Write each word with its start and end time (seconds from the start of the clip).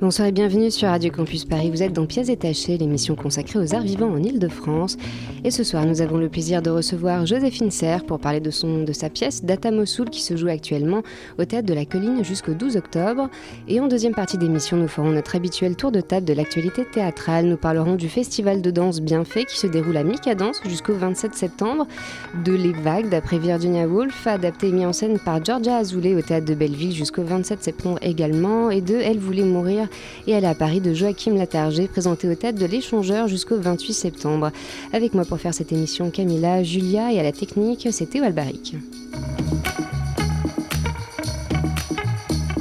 Bonsoir 0.00 0.28
et 0.28 0.32
bienvenue 0.32 0.70
sur 0.70 0.86
Radio 0.86 1.10
Campus 1.10 1.44
Paris. 1.44 1.70
Vous 1.70 1.82
êtes 1.82 1.92
dans 1.92 2.06
Pièces 2.06 2.28
détachées, 2.28 2.78
l'émission 2.78 3.16
consacrée 3.16 3.58
aux 3.58 3.74
arts 3.74 3.82
vivants 3.82 4.12
en 4.12 4.22
Ile-de-France. 4.22 4.96
Et 5.42 5.50
ce 5.50 5.64
soir, 5.64 5.86
nous 5.86 6.00
avons 6.00 6.18
le 6.18 6.28
plaisir 6.28 6.62
de 6.62 6.70
recevoir 6.70 7.26
Joséphine 7.26 7.72
Serre 7.72 8.04
pour 8.04 8.20
parler 8.20 8.38
de, 8.38 8.52
son, 8.52 8.84
de 8.84 8.92
sa 8.92 9.10
pièce 9.10 9.44
Data 9.44 9.72
Mossoul 9.72 10.08
qui 10.08 10.22
se 10.22 10.36
joue 10.36 10.46
actuellement 10.46 11.02
au 11.36 11.44
Théâtre 11.44 11.66
de 11.66 11.74
la 11.74 11.84
Colline 11.84 12.22
jusqu'au 12.22 12.54
12 12.54 12.76
octobre. 12.76 13.28
Et 13.66 13.80
en 13.80 13.88
deuxième 13.88 14.14
partie 14.14 14.38
d'émission, 14.38 14.76
nous 14.76 14.86
ferons 14.86 15.10
notre 15.10 15.34
habituel 15.34 15.74
tour 15.74 15.90
de 15.90 16.00
table 16.00 16.26
de 16.26 16.32
l'actualité 16.32 16.84
théâtrale. 16.84 17.46
Nous 17.46 17.56
parlerons 17.56 17.96
du 17.96 18.08
festival 18.08 18.62
de 18.62 18.70
danse 18.70 19.00
Bienfait 19.00 19.46
qui 19.46 19.58
se 19.58 19.66
déroule 19.66 19.96
à 19.96 20.04
Micadance 20.04 20.60
jusqu'au 20.64 20.94
27 20.94 21.34
septembre, 21.34 21.88
de 22.44 22.52
Les 22.52 22.72
Vagues 22.72 23.08
d'après 23.08 23.40
Virginia 23.40 23.88
Woolf, 23.88 24.28
adapté 24.28 24.68
et 24.68 24.72
mis 24.72 24.86
en 24.86 24.92
scène 24.92 25.18
par 25.18 25.44
Georgia 25.44 25.78
Azoulay 25.78 26.14
au 26.14 26.22
Théâtre 26.22 26.46
de 26.46 26.54
Belleville 26.54 26.94
jusqu'au 26.94 27.24
27 27.24 27.64
septembre 27.64 27.98
également, 28.00 28.70
et 28.70 28.80
de 28.80 28.94
Elle 28.94 29.18
voulait 29.18 29.42
mourir 29.42 29.87
et 30.26 30.32
elle 30.32 30.44
est 30.44 30.48
à 30.48 30.54
Paris 30.54 30.80
de 30.80 30.94
Joachim 30.94 31.34
Latarger, 31.34 31.88
présenté 31.88 32.28
au 32.28 32.34
Théâtre 32.34 32.58
de 32.58 32.66
l'Échangeur 32.66 33.28
jusqu'au 33.28 33.58
28 33.58 33.92
septembre. 33.92 34.50
Avec 34.92 35.14
moi 35.14 35.24
pour 35.24 35.38
faire 35.38 35.54
cette 35.54 35.72
émission, 35.72 36.10
Camilla, 36.10 36.62
Julia 36.62 37.12
et 37.12 37.20
à 37.20 37.22
la 37.22 37.32
technique, 37.32 37.88
c'est 37.90 38.06
Théo 38.06 38.24
Albaric. 38.24 38.74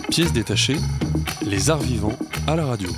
Pièce 0.10 0.34
détachée, 0.34 0.78
les 1.46 1.70
arts 1.70 1.82
vivants 1.82 2.18
à 2.48 2.56
la 2.56 2.66
radio. 2.66 2.90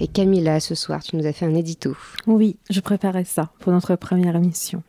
Et 0.00 0.08
Camilla, 0.08 0.58
ce 0.58 0.74
soir, 0.74 1.02
tu 1.02 1.16
nous 1.16 1.26
as 1.26 1.32
fait 1.32 1.46
un 1.46 1.54
édito. 1.54 1.96
Oui, 2.26 2.56
je 2.70 2.80
préparais 2.80 3.24
ça 3.24 3.50
pour 3.60 3.72
notre 3.72 3.94
première 3.94 4.34
émission. 4.34 4.82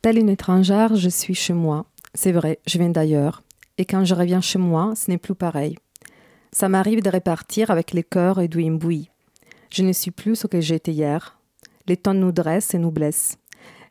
Telle 0.00 0.18
une 0.18 0.28
étrangère, 0.28 0.96
je 0.96 1.08
suis 1.08 1.34
chez 1.34 1.52
moi. 1.52 1.84
C'est 2.14 2.32
vrai, 2.32 2.60
je 2.66 2.78
viens 2.78 2.88
d'ailleurs. 2.88 3.42
Et 3.78 3.84
quand 3.84 4.04
je 4.04 4.14
reviens 4.14 4.40
chez 4.40 4.58
moi, 4.58 4.94
ce 4.96 5.10
n'est 5.10 5.18
plus 5.18 5.34
pareil. 5.34 5.76
Ça 6.58 6.70
m'arrive 6.70 7.02
de 7.02 7.10
repartir 7.10 7.70
avec 7.70 7.92
les 7.92 8.02
cœurs 8.02 8.40
et 8.40 8.48
bouillis. 8.48 9.10
Je 9.70 9.82
ne 9.82 9.92
suis 9.92 10.10
plus 10.10 10.36
ce 10.36 10.46
que 10.46 10.62
j'étais 10.62 10.92
hier. 10.92 11.38
Les 11.86 11.98
temps 11.98 12.14
nous 12.14 12.32
dressent 12.32 12.72
et 12.72 12.78
nous 12.78 12.90
blessent. 12.90 13.36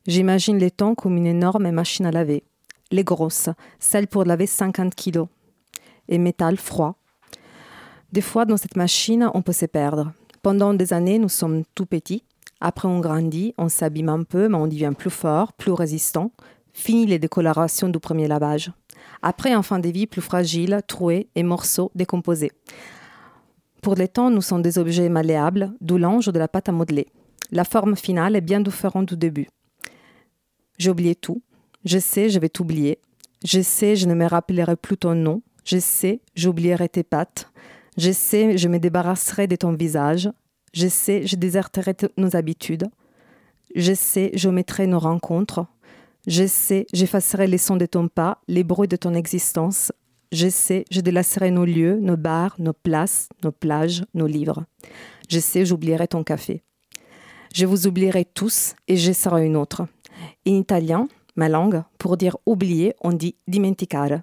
J'imagine 0.07 0.57
les 0.57 0.71
temps 0.71 0.95
comme 0.95 1.15
une 1.15 1.27
énorme 1.27 1.69
machine 1.69 2.07
à 2.07 2.11
laver. 2.11 2.43
Les 2.89 3.03
grosses, 3.03 3.49
celles 3.77 4.07
pour 4.07 4.23
laver 4.23 4.47
50 4.47 4.95
kilos. 4.95 5.27
Et 6.09 6.17
métal 6.17 6.57
froid. 6.57 6.95
Des 8.11 8.21
fois, 8.21 8.45
dans 8.45 8.57
cette 8.57 8.77
machine, 8.77 9.29
on 9.35 9.43
peut 9.43 9.53
se 9.53 9.67
perdre. 9.67 10.11
Pendant 10.41 10.73
des 10.73 10.91
années, 10.91 11.19
nous 11.19 11.29
sommes 11.29 11.65
tout 11.75 11.85
petits. 11.85 12.23
Après, 12.61 12.87
on 12.87 12.99
grandit, 12.99 13.53
on 13.59 13.69
s'abîme 13.69 14.09
un 14.09 14.23
peu, 14.23 14.47
mais 14.47 14.57
on 14.57 14.65
devient 14.65 14.93
plus 14.97 15.11
fort, 15.11 15.53
plus 15.53 15.71
résistant. 15.71 16.31
Fini 16.73 17.05
les 17.05 17.19
décolorations 17.19 17.89
du 17.89 17.99
premier 17.99 18.27
lavage. 18.27 18.71
Après, 19.27 19.55
en 19.55 19.63
fin 19.63 19.79
de 19.79 19.89
vie, 19.89 20.05
plus 20.05 20.21
fragile, 20.21 20.81
troué 20.85 21.29
et 21.33 21.41
morceaux 21.41 21.91
décomposés. 21.95 22.51
Pour 23.81 23.95
les 23.95 24.07
temps, 24.07 24.29
nous 24.29 24.43
sommes 24.43 24.61
des 24.61 24.77
objets 24.77 25.09
malléables, 25.09 25.73
d'où 25.81 25.97
l'ange 25.97 26.27
de 26.27 26.37
la 26.37 26.47
pâte 26.47 26.69
à 26.69 26.71
modeler. 26.71 27.07
La 27.51 27.63
forme 27.63 27.95
finale 27.95 28.35
est 28.35 28.41
bien 28.41 28.59
différente 28.59 29.09
du 29.09 29.17
début. 29.17 29.47
J'ai 30.77 30.91
oublié 30.91 31.15
tout. 31.15 31.41
Je 31.85 31.97
sais, 31.97 32.29
je 32.29 32.37
vais 32.37 32.49
t'oublier. 32.49 32.99
Je 33.43 33.61
sais, 33.61 33.95
je 33.95 34.05
ne 34.05 34.13
me 34.13 34.27
rappellerai 34.27 34.75
plus 34.75 34.95
ton 34.95 35.15
nom. 35.15 35.41
Je 35.63 35.79
sais, 35.79 36.21
j'oublierai 36.35 36.87
tes 36.87 37.03
pattes. 37.03 37.51
Je 37.97 38.11
sais, 38.11 38.59
je 38.59 38.67
me 38.67 38.77
débarrasserai 38.77 39.47
de 39.47 39.55
ton 39.55 39.73
visage. 39.73 40.29
Je 40.71 40.87
sais, 40.87 41.25
je 41.25 41.35
déserterai 41.35 41.95
nos 42.17 42.35
habitudes. 42.35 42.85
Je 43.73 43.93
sais, 43.93 44.29
j'omettrai 44.35 44.85
nos 44.85 44.99
rencontres. 44.99 45.65
Je 46.27 46.47
sais, 46.47 46.87
j'effacerai 46.91 47.47
les 47.47 47.59
sons 47.59 47.75
de 47.75 47.85
ton 47.85 48.07
pas, 48.07 48.41
les 48.47 48.63
bruits 48.63 48.87
de 48.87 48.95
ton 48.95 49.13
existence. 49.13 49.91
Je 50.31 50.49
sais, 50.49 50.85
je 50.89 51.01
délacerai 51.01 51.51
nos 51.51 51.65
lieux, 51.65 51.99
nos 51.99 52.17
bars, 52.17 52.55
nos 52.57 52.73
places, 52.73 53.29
nos 53.43 53.51
plages, 53.51 54.03
nos 54.13 54.25
livres. 54.25 54.65
Je 55.29 55.39
sais, 55.39 55.65
j'oublierai 55.65 56.07
ton 56.07 56.23
café. 56.23 56.63
Je 57.53 57.65
vous 57.65 57.87
oublierai 57.87 58.25
tous 58.25 58.75
et 58.87 58.97
je 58.97 59.11
serai 59.11 59.45
une 59.45 59.55
autre. 59.55 59.83
En 60.47 60.51
italien, 60.51 61.07
ma 61.35 61.47
langue, 61.47 61.83
pour 61.99 62.17
dire 62.17 62.37
oublier, 62.45 62.95
on 63.01 63.13
dit 63.13 63.35
dimenticare. 63.47 64.21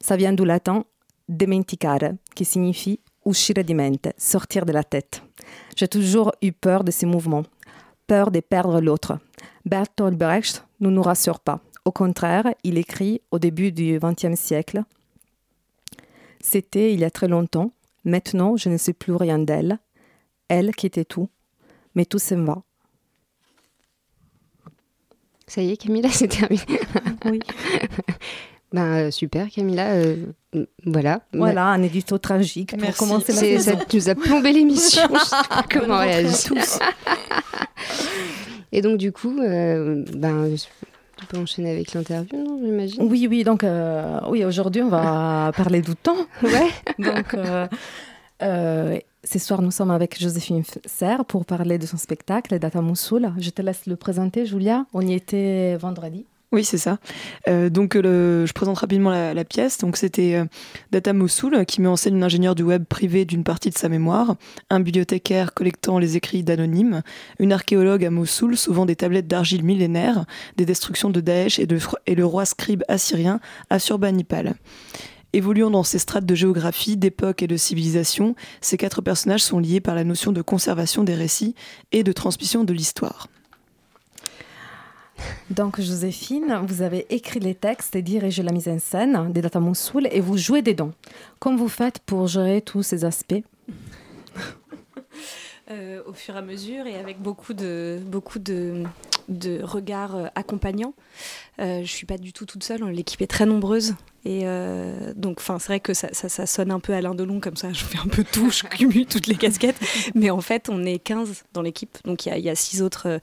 Ça 0.00 0.16
vient 0.16 0.32
du 0.32 0.44
latin 0.44 0.84
dimenticare, 1.28 2.14
qui 2.34 2.44
signifie 2.44 3.00
uscire 3.24 3.62
di 3.62 3.74
mente, 3.74 4.08
sortir 4.16 4.64
de 4.64 4.72
la 4.72 4.82
tête. 4.82 5.22
J'ai 5.76 5.88
toujours 5.88 6.32
eu 6.42 6.52
peur 6.52 6.82
de 6.82 6.90
ces 6.90 7.06
mouvements, 7.06 7.44
peur 8.06 8.30
de 8.30 8.40
perdre 8.40 8.80
l'autre. 8.80 9.18
Bertolt 9.66 10.16
Brecht 10.16 10.64
ne 10.80 10.90
nous 10.90 11.02
rassure 11.02 11.40
pas. 11.40 11.60
Au 11.84 11.92
contraire, 11.92 12.46
il 12.64 12.78
écrit 12.78 13.20
au 13.30 13.38
début 13.38 13.72
du 13.72 13.98
XXe 14.00 14.38
siècle 14.38 14.84
C'était 16.40 16.92
il 16.92 17.00
y 17.00 17.04
a 17.04 17.10
très 17.10 17.28
longtemps, 17.28 17.72
maintenant 18.04 18.56
je 18.56 18.68
ne 18.68 18.76
sais 18.76 18.92
plus 18.92 19.14
rien 19.14 19.38
d'elle, 19.38 19.78
elle 20.48 20.74
qui 20.74 20.86
était 20.86 21.04
tout, 21.04 21.28
mais 21.94 22.04
tout 22.04 22.18
s'en 22.18 22.44
va. 22.44 22.62
Ça 25.46 25.60
y 25.60 25.72
est, 25.72 25.76
Camilla, 25.76 26.08
c'est 26.12 26.28
terminé. 26.28 26.62
Oui. 27.24 27.40
Ben, 28.72 28.86
euh, 28.86 29.10
super, 29.10 29.50
Camilla. 29.50 29.90
euh, 29.90 30.16
voilà. 30.86 31.20
Voilà, 31.34 31.66
un 31.66 31.82
édito 31.82 32.16
tragique 32.16 32.70
pour 32.70 32.80
Merci. 32.80 32.98
commencer 32.98 33.32
la 33.34 33.60
ça 33.60 33.72
nous 33.92 34.08
a 34.08 34.14
plombé 34.14 34.50
l'émission. 34.50 35.02
Je 35.12 35.24
sais 35.26 35.36
pas 35.46 35.62
comment 35.70 35.98
réagir. 35.98 36.54
Et 38.72 38.80
donc, 38.80 38.96
du 38.96 39.12
coup, 39.12 39.38
euh, 39.38 40.02
ben, 40.14 40.48
tu 41.16 41.26
peux 41.26 41.38
enchaîner 41.38 41.70
avec 41.70 41.92
l'interview, 41.92 42.38
non, 42.38 42.58
j'imagine? 42.64 43.02
Oui, 43.02 43.26
oui, 43.28 43.44
donc 43.44 43.64
euh, 43.64 44.18
oui, 44.28 44.44
aujourd'hui 44.44 44.82
on 44.82 44.88
va 44.88 45.52
parler 45.56 45.82
du 45.82 45.94
temps. 45.94 46.16
Ouais. 46.42 46.70
Donc, 46.98 47.36
euh, 48.42 48.98
ce 49.22 49.38
soir, 49.38 49.62
nous 49.62 49.70
sommes 49.70 49.90
avec 49.90 50.18
Joséphine 50.18 50.64
Serre 50.86 51.24
pour 51.24 51.44
parler 51.44 51.78
de 51.78 51.86
son 51.86 51.96
spectacle 51.96 52.58
Data 52.58 52.80
Moussoul. 52.80 53.32
Je 53.38 53.50
te 53.50 53.62
laisse 53.62 53.86
le 53.86 53.94
présenter, 53.94 54.46
Julia. 54.46 54.86
On 54.94 55.06
y 55.06 55.12
était 55.12 55.76
vendredi. 55.76 56.26
Oui, 56.52 56.64
c'est 56.64 56.78
ça. 56.78 56.98
Euh, 57.48 57.70
donc, 57.70 57.94
le- 57.94 58.44
je 58.44 58.52
présente 58.52 58.76
rapidement 58.78 59.08
la, 59.10 59.44
pièce. 59.44 59.78
Donc, 59.78 59.96
c'était 59.96 60.34
euh, 60.34 60.44
Data 60.90 61.14
Mossoul 61.14 61.64
qui 61.64 61.80
met 61.80 61.88
en 61.88 61.96
scène 61.96 62.16
une 62.16 62.22
ingénieure 62.22 62.54
du 62.54 62.62
web 62.62 62.84
privée 62.84 63.24
d'une 63.24 63.42
partie 63.42 63.70
de 63.70 63.78
sa 63.78 63.88
mémoire, 63.88 64.36
un 64.68 64.80
bibliothécaire 64.80 65.54
collectant 65.54 65.98
les 65.98 66.18
écrits 66.18 66.42
d'anonymes, 66.42 67.00
une 67.38 67.54
archéologue 67.54 68.04
à 68.04 68.10
Mossoul 68.10 68.58
sauvant 68.58 68.84
des 68.84 68.96
tablettes 68.96 69.26
d'argile 69.26 69.64
millénaires, 69.64 70.26
des 70.56 70.66
destructions 70.66 71.08
de 71.08 71.22
Daesh 71.22 71.58
et, 71.58 71.66
de, 71.66 71.78
et 72.06 72.14
le 72.14 72.26
roi 72.26 72.44
scribe 72.44 72.82
assyrien 72.86 73.40
Assurbanipal. 73.70 74.54
Évoluant 75.32 75.70
dans 75.70 75.84
ces 75.84 75.98
strates 75.98 76.26
de 76.26 76.34
géographie, 76.34 76.98
d'époque 76.98 77.42
et 77.42 77.46
de 77.46 77.56
civilisation, 77.56 78.34
ces 78.60 78.76
quatre 78.76 79.00
personnages 79.00 79.42
sont 79.42 79.58
liés 79.58 79.80
par 79.80 79.94
la 79.94 80.04
notion 80.04 80.32
de 80.32 80.42
conservation 80.42 81.02
des 81.02 81.14
récits 81.14 81.54
et 81.92 82.02
de 82.02 82.12
transmission 82.12 82.64
de 82.64 82.74
l'histoire. 82.74 83.28
Donc, 85.50 85.80
Joséphine, 85.80 86.60
vous 86.66 86.82
avez 86.82 87.06
écrit 87.10 87.40
les 87.40 87.54
textes 87.54 87.94
et 87.96 88.02
dirigé 88.02 88.42
la 88.42 88.52
mise 88.52 88.68
en 88.68 88.78
scène 88.78 89.32
des 89.32 89.42
Data 89.42 89.60
Moussoul 89.60 90.08
et 90.10 90.20
vous 90.20 90.36
jouez 90.36 90.62
dedans. 90.62 90.92
Comment 91.38 91.56
vous 91.56 91.68
faites 91.68 91.98
pour 92.00 92.26
gérer 92.26 92.62
tous 92.62 92.82
ces 92.82 93.04
aspects? 93.04 93.42
Euh, 95.70 96.02
au 96.06 96.12
fur 96.12 96.34
et 96.34 96.38
à 96.38 96.42
mesure 96.42 96.86
et 96.86 96.96
avec 96.96 97.20
beaucoup 97.20 97.54
de, 97.54 98.00
beaucoup 98.04 98.38
de, 98.38 98.84
regards 99.62 100.16
euh, 100.16 100.26
accompagnants. 100.34 100.92
Euh, 101.60 101.76
je 101.76 101.80
ne 101.80 101.86
suis 101.86 102.04
pas 102.04 102.18
du 102.18 102.32
tout 102.32 102.44
toute 102.44 102.64
seule, 102.64 102.82
l'équipe 102.90 103.22
est 103.22 103.28
très 103.28 103.46
nombreuse. 103.46 103.94
Et 104.24 104.42
euh, 104.44 105.12
donc, 105.16 105.38
enfin, 105.40 105.58
c'est 105.58 105.66
vrai 105.66 105.80
que 105.80 105.94
ça, 105.94 106.08
ça, 106.12 106.28
ça 106.28 106.46
sonne 106.46 106.70
un 106.70 106.78
peu 106.78 106.92
Alain 106.92 107.14
Delon 107.14 107.40
comme 107.40 107.56
ça, 107.56 107.72
je 107.72 107.84
fais 107.84 107.98
un 107.98 108.08
peu 108.08 108.24
tout, 108.24 108.50
je 108.50 108.62
cumule 108.64 109.06
toutes 109.06 109.26
les 109.26 109.34
casquettes. 109.34 109.80
Mais 110.14 110.30
en 110.30 110.40
fait, 110.40 110.68
on 110.68 110.84
est 110.84 110.98
15 110.98 111.44
dans 111.52 111.62
l'équipe. 111.62 111.98
Donc, 112.04 112.26
il 112.26 112.28
y 112.28 112.32
a, 112.32 112.38
il 112.38 112.44
y 112.44 112.50
a 112.50 112.54
six 112.54 112.82
autres 112.82 113.08
euh, 113.08 113.18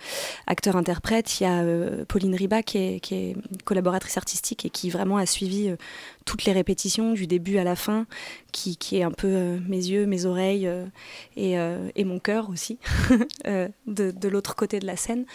acteurs-interprètes. 0.48 1.40
Il 1.40 1.44
y 1.44 1.46
a 1.46 1.62
euh, 1.62 2.04
Pauline 2.06 2.36
Riba 2.36 2.64
qui 2.64 2.78
est, 2.78 3.00
qui 3.00 3.16
est 3.16 3.36
collaboratrice 3.64 4.18
artistique 4.18 4.66
et 4.66 4.70
qui 4.70 4.90
vraiment 4.90 5.18
a 5.18 5.26
suivi 5.26 5.70
euh, 5.70 5.76
toutes 6.26 6.44
les 6.46 6.52
répétitions 6.52 7.14
du 7.14 7.28
début 7.28 7.58
à 7.58 7.64
la 7.64 7.76
fin, 7.76 8.06
qui, 8.52 8.76
qui 8.78 8.98
est 8.98 9.04
un 9.04 9.12
peu 9.12 9.58
mes 9.68 9.78
yeux, 9.78 10.06
mes 10.06 10.26
oreilles 10.26 10.70
et, 11.36 11.56
et 11.96 12.04
mon 12.04 12.20
cœur 12.20 12.52
aussi, 12.52 12.78
de, 13.46 13.72
de 13.88 14.28
l'autre 14.28 14.56
côté 14.56 14.80
de 14.80 14.86
la 14.86 14.96
scène. 14.96 15.26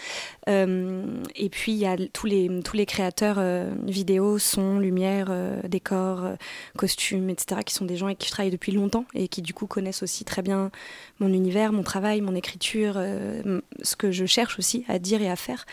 Et 0.47 1.49
puis 1.49 1.73
il 1.73 1.77
y 1.77 1.85
a 1.85 1.97
tous 2.13 2.27
les, 2.27 2.61
tous 2.63 2.77
les 2.77 2.85
créateurs 2.85 3.43
vidéo, 3.85 4.39
son, 4.39 4.79
lumière, 4.79 5.35
euh, 5.63 5.67
décor, 5.67 6.23
costumes, 6.77 7.29
etc., 7.29 7.61
qui 7.65 7.73
sont 7.73 7.85
des 7.85 7.97
gens 7.97 8.07
avec 8.07 8.17
qui 8.17 8.27
je 8.27 8.31
travaille 8.31 8.51
depuis 8.51 8.71
longtemps 8.71 9.05
et 9.13 9.27
qui 9.27 9.41
du 9.41 9.53
coup 9.53 9.67
connaissent 9.67 10.03
aussi 10.03 10.25
très 10.25 10.41
bien 10.41 10.71
mon 11.19 11.31
univers, 11.31 11.71
mon 11.71 11.83
travail, 11.83 12.21
mon 12.21 12.35
écriture, 12.35 12.95
ce 13.81 13.95
que 13.95 14.11
je 14.11 14.25
cherche 14.25 14.59
aussi 14.59 14.83
à 14.87 14.99
dire 14.99 15.21
et 15.21 15.29
à 15.29 15.35
faire. 15.35 15.65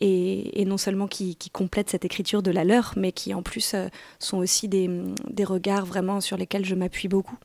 Et, 0.00 0.64
non 0.66 0.76
seulement 0.76 1.06
qui, 1.08 1.36
qui, 1.36 1.50
complètent 1.50 1.90
cette 1.90 2.04
écriture 2.04 2.42
de 2.42 2.50
la 2.50 2.64
leur, 2.64 2.94
mais 2.96 3.12
qui 3.12 3.32
en 3.32 3.42
plus 3.42 3.74
sont 4.18 4.38
aussi 4.38 4.68
des, 4.68 4.90
des 5.30 5.44
regards 5.44 5.86
vraiment 5.86 6.20
sur 6.20 6.36
lesquels 6.36 6.64
je 6.64 6.74
m'appuie 6.74 7.08
beaucoup. 7.08 7.36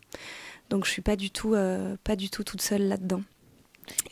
Donc 0.69 0.85
je 0.85 0.91
suis 0.91 1.01
pas 1.01 1.15
du 1.15 1.31
tout, 1.31 1.55
pas 2.03 2.15
du 2.15 2.29
tout 2.29 2.43
toute 2.43 2.61
seule 2.61 2.87
là-dedans. 2.87 3.21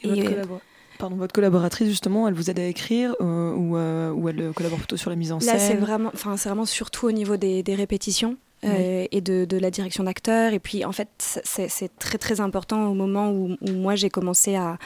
Et, 0.03 0.21
votre, 0.21 0.61
Pardon, 1.01 1.15
votre 1.15 1.33
collaboratrice 1.33 1.89
justement, 1.89 2.27
elle 2.27 2.35
vous 2.35 2.51
aide 2.51 2.59
à 2.59 2.65
écrire 2.65 3.15
euh, 3.21 3.55
ou, 3.55 3.75
euh, 3.75 4.11
ou, 4.11 4.29
elle 4.29 4.51
collabore 4.53 4.77
plutôt 4.77 4.97
sur 4.97 5.09
la 5.09 5.15
mise 5.15 5.31
en 5.31 5.39
scène 5.39 5.55
Là, 5.55 5.59
c'est 5.59 5.73
vraiment, 5.73 6.11
enfin, 6.13 6.37
c'est 6.37 6.47
vraiment 6.47 6.67
surtout 6.67 7.07
au 7.07 7.11
niveau 7.11 7.37
des, 7.37 7.63
des 7.63 7.73
répétitions. 7.73 8.37
Euh, 8.63 9.07
et 9.11 9.21
de, 9.21 9.45
de, 9.45 9.57
la 9.57 9.71
direction 9.71 10.03
d'acteur. 10.03 10.53
Et 10.53 10.59
puis, 10.59 10.85
en 10.85 10.91
fait, 10.91 11.09
c'est 11.17 11.97
très 11.97 12.19
très 12.19 12.41
important 12.41 12.91
au 12.91 12.93
moment 12.93 13.31
où, 13.31 13.57
où 13.59 13.71
moi 13.71 13.95
j'ai 13.95 14.11
commencé 14.11 14.55
à, 14.55 14.77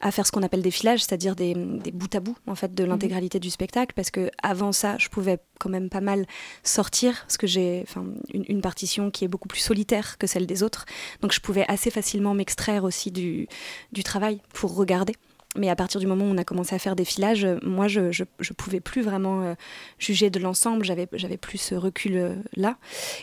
à 0.00 0.12
faire 0.12 0.24
ce 0.24 0.30
qu'on 0.30 0.44
appelle 0.44 0.62
des 0.62 0.70
filages, 0.70 1.00
c'est-à-dire 1.00 1.34
des, 1.34 1.54
des 1.54 1.90
bouts 1.90 2.06
à 2.12 2.20
bout 2.20 2.36
en 2.46 2.54
fait 2.54 2.72
de 2.74 2.84
mhm. 2.84 2.90
l'intégralité 2.90 3.40
du 3.40 3.50
spectacle, 3.50 3.92
parce 3.96 4.10
que 4.10 4.30
avant 4.40 4.70
ça, 4.70 4.96
je 4.98 5.08
pouvais 5.08 5.38
quand 5.58 5.68
même 5.68 5.88
pas 5.88 6.00
mal 6.00 6.26
sortir, 6.62 7.22
parce 7.22 7.36
que 7.36 7.48
j'ai 7.48 7.84
une, 8.32 8.44
une 8.48 8.60
partition 8.60 9.10
qui 9.10 9.24
est 9.24 9.28
beaucoup 9.28 9.48
plus 9.48 9.60
solitaire 9.60 10.16
que 10.18 10.28
celle 10.28 10.46
des 10.46 10.62
autres, 10.62 10.86
donc 11.20 11.32
je 11.32 11.40
pouvais 11.40 11.64
assez 11.66 11.90
facilement 11.90 12.34
m'extraire 12.34 12.84
aussi 12.84 13.10
du, 13.10 13.48
du 13.90 14.04
travail 14.04 14.40
pour 14.52 14.76
regarder. 14.76 15.14
Mais 15.56 15.70
à 15.70 15.76
partir 15.76 16.00
du 16.00 16.06
moment 16.06 16.24
où 16.24 16.28
on 16.28 16.38
a 16.38 16.44
commencé 16.44 16.74
à 16.74 16.78
faire 16.78 16.94
des 16.94 17.04
filages, 17.04 17.46
moi, 17.62 17.88
je 17.88 18.00
ne 18.00 18.54
pouvais 18.54 18.80
plus 18.80 19.02
vraiment 19.02 19.42
euh, 19.42 19.54
juger 19.98 20.30
de 20.30 20.38
l'ensemble. 20.38 20.84
J'avais 20.84 21.36
plus 21.36 21.58
ce 21.58 21.74
recul-là. 21.74 22.76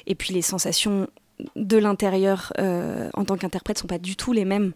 Et 0.08 0.16
puis 0.16 0.34
les 0.34 0.42
sensations 0.42 1.08
de 1.56 1.78
l'intérieur 1.78 2.54
euh, 2.60 3.10
en 3.14 3.26
tant 3.26 3.38
qu'interprète 3.38 3.78
sont 3.78 3.88
pas 3.88 3.98
du 3.98 4.16
tout 4.16 4.34
les 4.34 4.46
mêmes. 4.46 4.74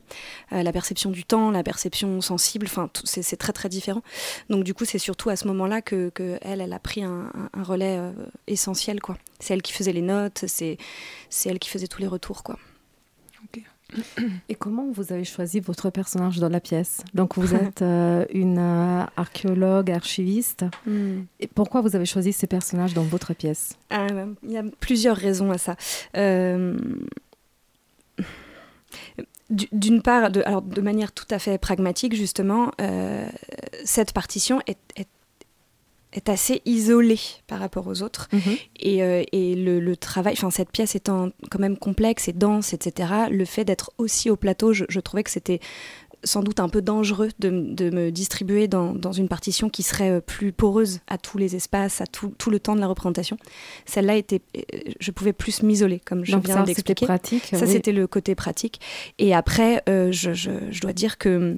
Euh, 0.52 0.64
la 0.64 0.72
perception 0.72 1.10
du 1.10 1.24
temps, 1.24 1.52
la 1.52 1.64
perception 1.64 2.20
sensible, 2.22 2.66
enfin 2.68 2.90
c'est 3.04 3.38
très 3.38 3.54
très 3.54 3.70
différent. 3.70 4.02
Donc 4.50 4.64
du 4.64 4.74
coup 4.74 4.86
c'est 4.86 5.00
surtout 5.00 5.30
à 5.30 5.36
ce 5.36 5.48
moment-là 5.48 5.82
que, 5.82 6.12
elle, 6.42 6.62
elle 6.62 6.74
a 6.74 6.80
pris 6.80 7.04
un, 7.04 7.32
relais 7.62 7.98
euh, 7.98 8.12
essentiel 8.48 9.02
quoi. 9.02 9.18
C'est 9.40 9.54
elle 9.54 9.62
qui 9.62 9.74
faisait 9.74 9.94
les 9.94 10.02
notes, 10.02 10.46
c'est 10.48 10.78
elle 11.46 11.60
qui 11.60 11.70
faisait 11.70 11.88
tous 11.88 12.02
les 12.02 12.08
retours 12.08 12.44
quoi. 12.44 12.58
Et 14.50 14.56
comment 14.56 14.92
vous 14.92 15.12
avez 15.12 15.24
choisi 15.24 15.60
votre 15.60 15.90
personnage 15.90 16.40
dans 16.40 16.50
la 16.50 16.60
pièce 16.60 17.02
Donc 17.14 17.38
vous 17.38 17.56
êtes 17.56 17.82
euh, 17.82 18.26
une 18.34 18.60
euh, 18.60 19.04
archéologue, 19.18 19.92
archiviste. 19.92 20.66
Hmm. 20.86 21.22
Et 21.40 21.48
pourquoi 21.48 21.82
vous 21.82 21.96
avez 21.96 22.06
choisi 22.06 22.34
ces 22.34 22.48
personnages 22.48 22.94
dans 22.94 23.04
votre 23.04 23.34
pièce? 23.34 23.74
Ah, 23.90 24.08
Il 24.44 24.52
y 24.52 24.58
a 24.58 24.64
plusieurs 24.80 25.18
raisons 25.18 25.52
à 25.52 25.58
ça. 25.58 25.76
Euh, 26.18 26.78
d'une 29.50 30.02
part, 30.02 30.30
de, 30.30 30.44
alors 30.46 30.62
de 30.62 30.82
manière 30.82 31.12
tout 31.12 31.26
à 31.32 31.40
fait 31.40 31.58
pragmatique, 31.58 32.16
justement, 32.16 32.72
cette 33.84 34.14
partition 34.14 34.62
est, 34.68 34.78
est 34.96 35.08
est 36.14 36.30
assez 36.30 36.62
isolé 36.66 37.20
par 37.48 37.60
rapport 37.60 37.88
aux 37.88 38.02
autres. 38.02 38.28
Mhm. 38.34 38.58
Et, 38.80 39.04
euh, 39.04 39.24
et 39.32 39.56
le, 39.56 39.96
travail, 39.96 40.34
enfin 40.34 40.50
cette 40.50 40.72
pièce 40.72 40.96
étant 40.96 41.30
quand 41.52 41.60
même 41.60 41.78
complexe 41.78 42.28
et 42.28 42.34
dense, 42.34 42.74
etc., 42.74 43.12
le 43.30 43.46
fait 43.46 43.66
d'être 43.66 43.92
aussi 43.98 44.30
au 44.30 44.36
plateau, 44.36 44.74
je, 44.74 45.00
trouvais 45.00 45.24
que 45.24 45.30
c'était 45.30 45.60
sans 46.24 46.44
doute 46.44 46.60
un 46.60 46.68
peu 46.68 46.82
dangereux 46.82 47.30
de, 47.40 47.50
de 47.50 47.90
me 47.92 48.12
distribuer 48.12 48.68
dans, 48.68 48.94
dans, 48.94 49.14
une 49.14 49.30
partition 49.30 49.70
qui 49.70 49.84
serait 49.84 50.10
euh, 50.10 50.20
plus 50.20 50.52
poreuse 50.52 51.00
à 51.08 51.18
tous 51.18 51.38
les 51.38 51.56
espaces, 51.56 52.02
à 52.02 52.08
tout, 52.08 52.34
tout 52.38 52.50
le 52.50 52.60
temps 52.60 52.76
de 52.76 52.82
la 52.82 52.88
représentation. 52.88 53.38
Celle-là 53.86 54.18
était, 54.18 54.42
euh, 54.58 54.62
je 55.00 55.12
pouvais 55.12 55.32
plus 55.32 55.64
m'isoler, 55.64 56.00
comme 56.00 56.26
je 56.26 56.36
viens 56.38 56.64
d'expliquer. 56.64 57.06
pratique. 57.06 57.46
Ça, 57.54 57.66
c'était 57.66 57.94
le 57.94 58.06
côté 58.08 58.36
pratique. 58.36 58.82
Et 59.18 59.34
après, 59.34 59.84
je, 59.88 60.34
je, 60.34 60.52
je, 60.70 60.82
dois 60.82 60.94
dire 60.94 61.18
que 61.18 61.58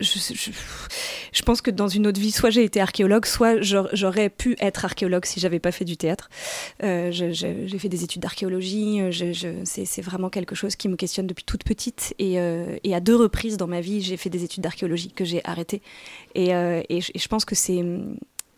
je, 0.00 1.42
pense 1.42 1.60
que 1.60 1.70
dans 1.70 1.88
une 1.88 2.06
autre 2.06 2.20
vie, 2.20 2.30
soit 2.30 2.50
j'ai 2.50 2.64
été 2.64 2.80
archéologue, 2.80 3.26
soit 3.26 3.60
j'aurais 3.60 4.30
pu 4.30 4.56
être 4.60 4.84
archéologue 4.84 5.24
si 5.24 5.40
j'avais 5.40 5.58
pas 5.58 5.72
fait 5.72 5.84
du 5.84 5.96
théâtre. 5.96 6.28
Euh, 6.82 7.10
j'ai 7.12 7.78
fait 7.78 7.88
des 7.88 8.04
études 8.04 8.22
d'archéologie. 8.22 9.00
Euh, 9.00 9.62
c'est 9.64 10.02
vraiment 10.02 10.30
quelque 10.30 10.54
chose 10.54 10.76
qui 10.76 10.88
me 10.88 10.96
questionne 10.96 11.26
depuis 11.26 11.44
toute 11.44 11.64
petite. 11.64 12.14
Et, 12.18 12.40
euh, 12.40 12.76
et 12.84 12.94
à 12.94 13.00
deux 13.00 13.16
reprises 13.16 13.56
dans 13.56 13.66
ma 13.66 13.80
vie, 13.80 14.00
j'ai 14.00 14.16
fait 14.16 14.30
des 14.30 14.44
études 14.44 14.62
d'archéologie 14.62 15.12
que 15.12 15.24
j'ai 15.24 15.40
arrêtées. 15.44 15.82
Et, 16.34 16.50
je 16.50 17.28
pense 17.28 17.44
que 17.44 17.54
c'est 17.54 17.84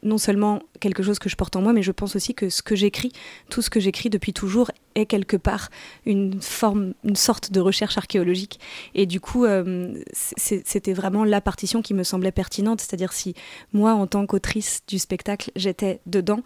non 0.02 0.18
seulement 0.18 0.62
quelque 0.80 1.02
chose 1.02 1.18
que 1.18 1.28
je 1.28 1.36
porte 1.36 1.56
en 1.56 1.62
moi, 1.62 1.72
mais 1.72 1.82
je 1.82 1.92
pense 1.92 2.16
aussi 2.16 2.34
que 2.34 2.48
ce 2.48 2.62
que 2.62 2.74
j'écris, 2.74 3.12
tout 3.50 3.62
ce 3.62 3.70
que 3.70 3.80
j'écris 3.80 4.10
depuis 4.10 4.32
toujours, 4.32 4.70
est 4.94 5.06
quelque 5.06 5.36
part 5.36 5.70
une 6.04 6.40
forme, 6.40 6.94
une 7.04 7.16
sorte 7.16 7.52
de 7.52 7.60
recherche 7.60 7.96
archéologique. 7.96 8.60
Et 8.94 9.06
du 9.06 9.20
coup, 9.20 9.44
euh, 9.44 9.94
c'était 10.12 10.92
vraiment 10.92 11.24
la 11.24 11.40
partition 11.40 11.82
qui 11.82 11.94
me 11.94 12.02
semblait 12.02 12.32
pertinente. 12.32 12.80
C'est-à-dire 12.80 13.12
si 13.12 13.34
moi, 13.72 13.94
en 13.94 14.06
tant 14.06 14.26
qu'autrice 14.26 14.82
du 14.86 14.98
spectacle, 14.98 15.50
j'étais 15.56 16.00
dedans, 16.06 16.42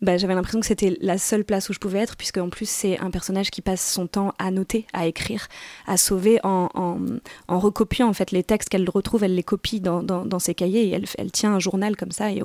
bah, 0.00 0.16
j'avais 0.16 0.34
l'impression 0.34 0.60
que 0.60 0.66
c'était 0.66 0.96
la 1.00 1.18
seule 1.18 1.44
place 1.44 1.68
où 1.68 1.72
je 1.72 1.80
pouvais 1.80 1.98
être, 1.98 2.16
puisque 2.16 2.38
en 2.38 2.50
plus 2.50 2.68
c'est 2.68 2.98
un 3.00 3.10
personnage 3.10 3.50
qui 3.50 3.62
passe 3.62 3.84
son 3.84 4.06
temps 4.06 4.32
à 4.38 4.50
noter, 4.52 4.86
à 4.92 5.06
écrire, 5.06 5.48
à 5.86 5.96
sauver 5.96 6.38
en, 6.44 6.68
en, 6.74 7.58
recopiant 7.58 8.08
en 8.08 8.12
fait 8.12 8.30
les 8.30 8.44
textes 8.44 8.68
qu'elle 8.68 8.88
retrouve, 8.88 9.24
elle 9.24 9.34
les 9.34 9.42
copie 9.42 9.80
dans, 9.80 10.02
dans, 10.02 10.38
ses 10.38 10.54
cahiers 10.54 10.88
et 10.88 10.90
elle, 10.92 11.04
elle, 11.18 11.32
tient 11.32 11.52
un 11.54 11.58
journal 11.58 11.96
comme 11.96 12.12
ça. 12.12 12.30
Et 12.30 12.42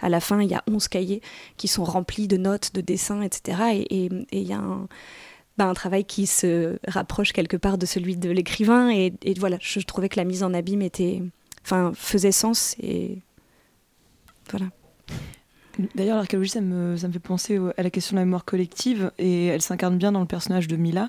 à 0.00 0.08
la 0.10 0.20
fin, 0.20 0.42
il 0.42 0.50
y 0.50 0.54
a 0.54 0.62
11 0.68 0.88
cahiers 0.88 1.22
qui 1.56 1.66
sont 1.66 1.84
remplis 1.84 2.28
de 2.28 2.36
notes, 2.36 2.74
de 2.74 2.82
dessins, 2.82 3.22
etc. 3.22 3.84
Et 3.88 4.10
il 4.30 4.42
y 4.42 4.52
a 4.52 4.58
un, 4.58 4.86
bah, 5.56 5.66
un 5.66 5.74
travail 5.74 6.04
qui 6.04 6.26
se 6.26 6.78
rapproche 6.86 7.32
quelque 7.32 7.56
part 7.56 7.78
de 7.78 7.86
celui 7.86 8.16
de 8.16 8.30
l'écrivain. 8.30 8.90
Et, 8.90 9.14
et, 9.22 9.34
voilà, 9.34 9.56
je, 9.60 9.80
trouvais 9.80 10.08
que 10.10 10.16
la 10.16 10.24
mise 10.24 10.42
en 10.42 10.52
abîme 10.52 10.82
était, 10.82 11.22
faisait 11.94 12.32
sens 12.32 12.76
et 12.82 13.18
voilà. 14.50 14.66
D'ailleurs, 15.94 16.16
l'archéologie, 16.16 16.50
ça 16.50 16.60
me, 16.60 16.96
ça 16.96 17.08
me 17.08 17.12
fait 17.12 17.18
penser 17.18 17.58
à 17.76 17.82
la 17.82 17.90
question 17.90 18.14
de 18.14 18.20
la 18.20 18.24
mémoire 18.24 18.44
collective, 18.44 19.10
et 19.18 19.46
elle 19.46 19.62
s'incarne 19.62 19.96
bien 19.96 20.12
dans 20.12 20.20
le 20.20 20.26
personnage 20.26 20.68
de 20.68 20.76
Mila, 20.76 21.08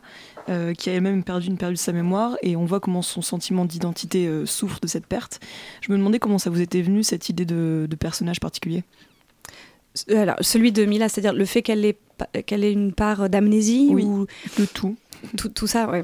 euh, 0.50 0.74
qui 0.74 0.89
a 0.89 0.94
elle-même 0.94 1.24
perdu 1.24 1.48
une 1.48 1.57
période 1.57 1.75
de 1.75 1.80
sa 1.80 1.92
mémoire, 1.92 2.38
et 2.42 2.56
on 2.56 2.65
voit 2.65 2.80
comment 2.80 3.01
son 3.01 3.21
sentiment 3.21 3.65
d'identité 3.65 4.27
euh, 4.27 4.45
souffre 4.45 4.80
de 4.81 4.88
cette 4.88 5.06
perte. 5.06 5.39
Je 5.81 5.92
me 5.92 5.98
demandais 5.98 6.19
comment 6.19 6.38
ça 6.38 6.50
vous 6.50 6.62
était 6.62 6.81
venu, 6.81 7.04
cette 7.04 7.30
idée 7.30 7.45
de, 7.45 7.88
personnage 8.00 8.39
particulier 8.39 8.83
euh, 10.10 10.21
alors, 10.21 10.36
celui 10.42 10.71
de 10.71 10.86
Mila, 10.86 11.07
c'est-à-dire 11.07 11.33
le 11.33 11.45
fait 11.45 11.62
qu'elle 11.62 11.86
ait, 11.86 12.71
une 12.71 12.94
part 12.94 13.30
d'amnésie 13.30 13.89
oui, 13.92 14.04
ou 14.04 14.25
le 14.57 14.66
tout. 14.66 14.95
tout. 15.38 15.50
Tout 15.50 15.68
ça, 15.68 15.88
ouais. 15.89 16.04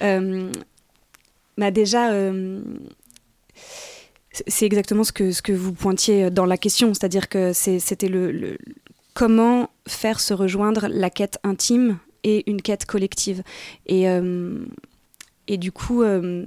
bah 1.58 1.70
déjà, 1.70 2.10
c'est 4.46 4.66
exactement 4.66 5.04
ce 5.04 5.12
que, 5.12 5.32
ce 5.32 5.42
que 5.42 5.52
vous 5.52 5.72
pointiez 5.72 6.30
dans 6.30 6.46
la 6.46 6.56
question, 6.56 6.94
c'est-à-dire 6.94 7.28
que 7.28 7.52
c'était 7.52 8.08
le, 8.08 8.58
comment 9.14 9.70
faire 9.88 10.20
se 10.20 10.34
rejoindre 10.34 10.88
la 10.88 11.10
quête 11.10 11.38
intime 11.42 11.98
et 12.22 12.48
une 12.50 12.60
quête 12.60 12.84
collective. 12.84 13.42
Et, 13.86 14.08
euh, 14.08 14.58
et 15.48 15.56
du 15.56 15.72
coup, 15.72 16.02
euh, 16.02 16.44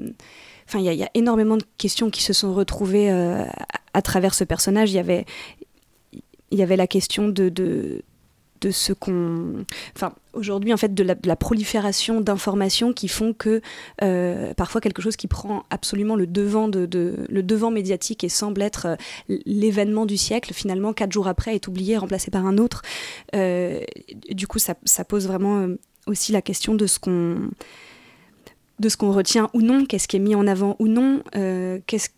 il 0.76 0.82
y, 0.82 1.04
a 1.04 1.10
énormément 1.16 1.58
de 1.58 1.64
questions 1.78 2.12
qui 2.12 2.22
se 2.22 2.32
sont 2.32 2.54
retrouvées 2.54 3.12
euh, 3.12 3.44
à, 3.94 4.02
travers 4.04 4.36
ce 4.36 4.44
personnage. 4.44 4.92
Il 4.92 4.96
y 4.96 5.00
avait, 5.00 5.26
il 6.52 6.60
y 6.60 6.62
avait 6.62 6.76
la 6.76 6.86
question 6.86 7.28
de, 7.28 7.50
de 7.50 8.04
de 8.62 8.72
ce 8.72 8.94
qu'on. 8.94 9.66
Enfin, 9.96 10.14
aujourd'hui, 10.34 10.74
en 10.74 10.78
fait, 10.78 10.94
de 10.94 11.04
la, 11.04 11.36
prolifération 11.36 12.22
d'informations 12.22 12.94
qui 12.94 13.08
font 13.08 13.34
que 13.34 13.62
euh, 14.02 14.54
parfois 14.54 14.82
quelque 14.82 15.02
chose 15.02 15.16
qui 15.16 15.28
prend 15.28 15.66
absolument 15.70 16.16
le 16.16 16.28
devant, 16.28 16.68
de, 16.68 16.88
le 17.30 17.44
devant 17.44 17.72
médiatique 17.72 18.24
et 18.24 18.30
semble 18.30 18.62
être 18.62 18.88
euh, 19.30 19.38
l'événement 19.46 20.06
du 20.06 20.18
siècle, 20.18 20.54
finalement, 20.54 20.94
quatre 20.94 21.12
jours 21.12 21.28
après, 21.28 21.56
est 21.56 21.68
oublié, 21.68 21.98
remplacé 21.98 22.32
par 22.32 22.46
un 22.46 22.58
autre. 22.58 22.82
Euh, 23.36 23.82
du 24.30 24.48
coup, 24.48 24.60
ça, 24.60 24.76
pose 25.08 25.28
vraiment 25.28 25.68
aussi 26.08 26.32
la 26.32 26.42
question 26.42 26.76
de 26.76 26.88
ce 26.88 27.00
qu'on 27.00 27.38
de 28.80 28.88
ce 28.88 28.96
qu'on 28.96 29.12
retient 29.12 29.50
ou 29.54 29.62
non, 29.62 29.86
qu'est-ce 29.86 30.08
qui 30.08 30.16
est 30.16 30.22
mis 30.22 30.36
en 30.36 30.48
avant 30.48 30.78
ou 30.80 30.88
non, 30.88 31.22
qu'est-ce 31.34 32.10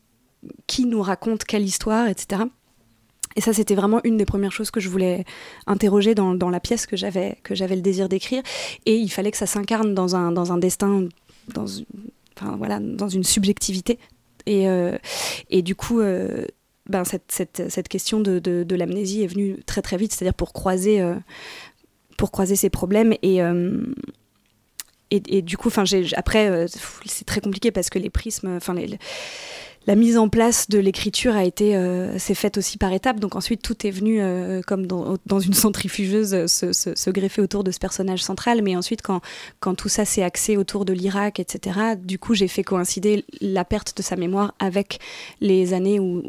qui 0.68 0.86
nous 0.86 1.02
raconte 1.02 1.44
quelle 1.44 1.64
histoire, 1.64 2.08
etc. 2.08 2.44
Et 3.36 3.42
ça, 3.42 3.54
c'était 3.54 3.76
vraiment 3.76 4.02
une 4.04 4.18
des 4.18 4.26
premières 4.26 4.52
choses 4.52 4.72
que 4.72 4.80
je 4.80 4.90
voulais 4.90 5.26
interroger 5.68 6.16
dans, 6.16 6.50
la 6.50 6.60
pièce 6.60 6.86
que 6.86 6.98
j'avais, 6.98 7.38
que 7.44 7.56
j'avais 7.56 7.76
le 7.76 7.82
désir 7.82 8.10
d'écrire. 8.10 8.44
Et 8.86 8.96
il 8.96 9.10
fallait 9.10 9.32
que 9.32 9.38
ça 9.38 9.46
s'incarne 9.46 9.94
dans 9.94 10.16
un, 10.16 10.32
dans 10.32 10.52
un 10.52 10.58
destin, 10.58 11.08
dans 11.54 11.68
une, 11.68 11.86
enfin, 12.38 12.56
voilà, 12.58 12.80
dans 12.80 13.10
une 13.10 13.24
subjectivité. 13.24 14.00
Et, 14.46 14.68
euh, 14.68 14.98
et 15.50 15.62
du 15.62 15.76
coup, 15.76 16.00
euh, 16.00 16.46
ben, 16.90 17.04
cette, 17.04 17.32
cette, 17.32 17.70
cette, 17.70 17.88
question 17.88 18.20
de, 18.20 18.40
de, 18.40 18.76
l'amnésie 18.76 19.24
est 19.24 19.28
venue 19.28 19.62
très 19.66 19.82
très 19.82 19.98
vite, 19.98 20.14
c'est-à-dire 20.14 20.34
pour 20.34 20.52
croiser, 20.52 21.02
euh, 21.02 21.16
pour 22.18 22.32
croiser 22.32 22.56
ces 22.56 22.70
problèmes. 22.70 23.14
Et, 23.22 23.40
et, 25.12 25.38
et, 25.38 25.42
du 25.42 25.58
coup, 25.58 25.68
enfin, 25.68 25.84
après, 26.16 26.66
c'est 27.06 27.26
très 27.26 27.42
compliqué 27.42 27.72
parce 27.72 27.90
que 27.90 28.00
les 28.00 28.10
prismes, 28.10 28.56
enfin, 28.56 28.74
les, 28.74 28.98
la 29.88 29.96
mise 29.96 30.18
en 30.18 30.30
place 30.30 30.70
de 30.70 30.78
l'écriture 30.78 31.36
a 31.36 31.44
été 31.44 31.76
euh, 31.76 32.18
s'est 32.20 32.36
faite 32.36 32.58
aussi 32.58 32.78
par 32.78 32.94
étapes. 32.94 33.20
Donc 33.20 33.36
ensuite 33.36 33.62
tout 33.62 33.88
est 33.88 33.92
venu 33.92 34.22
euh, 34.22 34.62
comme 34.62 34.86
dans, 34.86 35.40
une 35.40 35.54
centrifugeuse 35.54 36.34
euh, 36.34 36.48
se, 36.48 37.10
greffer 37.10 37.42
autour 37.42 37.64
de 37.64 37.72
ce 37.72 37.80
personnage 37.80 38.24
central. 38.24 38.62
Mais 38.62 38.76
ensuite 38.76 39.02
quand 39.02 39.76
tout 39.76 39.90
ça 39.90 40.06
s'est 40.06 40.24
axé 40.24 40.56
autour 40.56 40.86
de 40.86 40.94
l'Irak, 40.94 41.40
etc. 41.40 41.80
Du 41.98 42.20
coup 42.20 42.36
j'ai 42.36 42.48
fait 42.48 42.64
coïncider 42.64 43.26
la 43.42 43.66
perte 43.66 43.98
de 43.98 44.04
sa 44.04 44.16
mémoire 44.16 44.54
avec 44.60 45.00
les 45.40 45.74
années 45.74 46.00
où, 46.00 46.22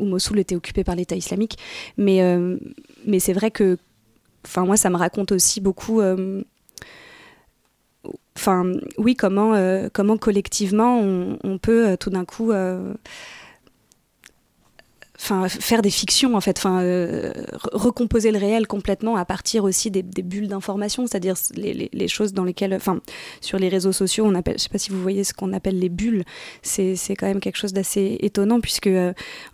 Mossoul 0.00 0.38
était 0.40 0.56
occupé 0.56 0.84
par 0.84 0.94
l'État 0.94 1.16
islamique. 1.16 1.56
Mais 1.96 2.22
euh, 2.22 2.58
mais 3.06 3.20
c'est 3.20 3.32
vrai 3.32 3.50
que 3.50 3.78
enfin 4.44 4.66
moi 4.66 4.76
ça 4.76 4.90
me 4.90 4.96
raconte 4.96 5.32
aussi 5.32 5.60
beaucoup 5.60 6.02
enfin 8.36 8.72
oui 8.98 9.14
comment 9.14 9.54
euh, 9.54 9.88
comment 9.92 10.16
collectivement 10.16 11.00
on, 11.00 11.58
peut 11.58 11.88
euh, 11.88 11.96
tout 11.96 12.10
d'un 12.10 12.24
coup 12.24 12.52
euh, 12.52 12.94
enfin 15.16 15.48
faire 15.48 15.82
des 15.82 15.90
fictions 15.90 16.34
en 16.34 16.40
fait. 16.40 16.58
Enfin 16.58 16.82
recomposer 17.72 18.32
le 18.32 18.38
réel 18.38 18.66
complètement 18.66 19.16
à 19.16 19.24
partir 19.24 19.64
aussi 19.64 19.90
des, 19.90 20.02
bulles 20.02 20.48
d'information 20.48 21.06
c'est-à-dire 21.06 21.36
les, 21.54 22.08
choses 22.08 22.32
dans 22.32 22.44
lesquelles 22.44 22.74
enfin 22.74 23.00
sur 23.40 23.58
les 23.58 23.68
réseaux 23.68 23.92
sociaux 23.92 24.24
on 24.26 24.34
appelle 24.34 24.58
je 24.58 24.64
sais 24.64 24.68
pas 24.68 24.78
si 24.78 24.90
vous 24.90 25.00
voyez 25.00 25.24
ce 25.24 25.34
qu'on 25.34 25.52
appelle 25.52 25.78
les 25.78 25.90
bulles. 25.90 26.24
C'est 26.62 26.96
quand 27.10 27.26
même 27.26 27.40
quelque 27.40 27.58
chose 27.58 27.72
d'assez 27.72 28.16
étonnant 28.20 28.60
puisque 28.60 28.90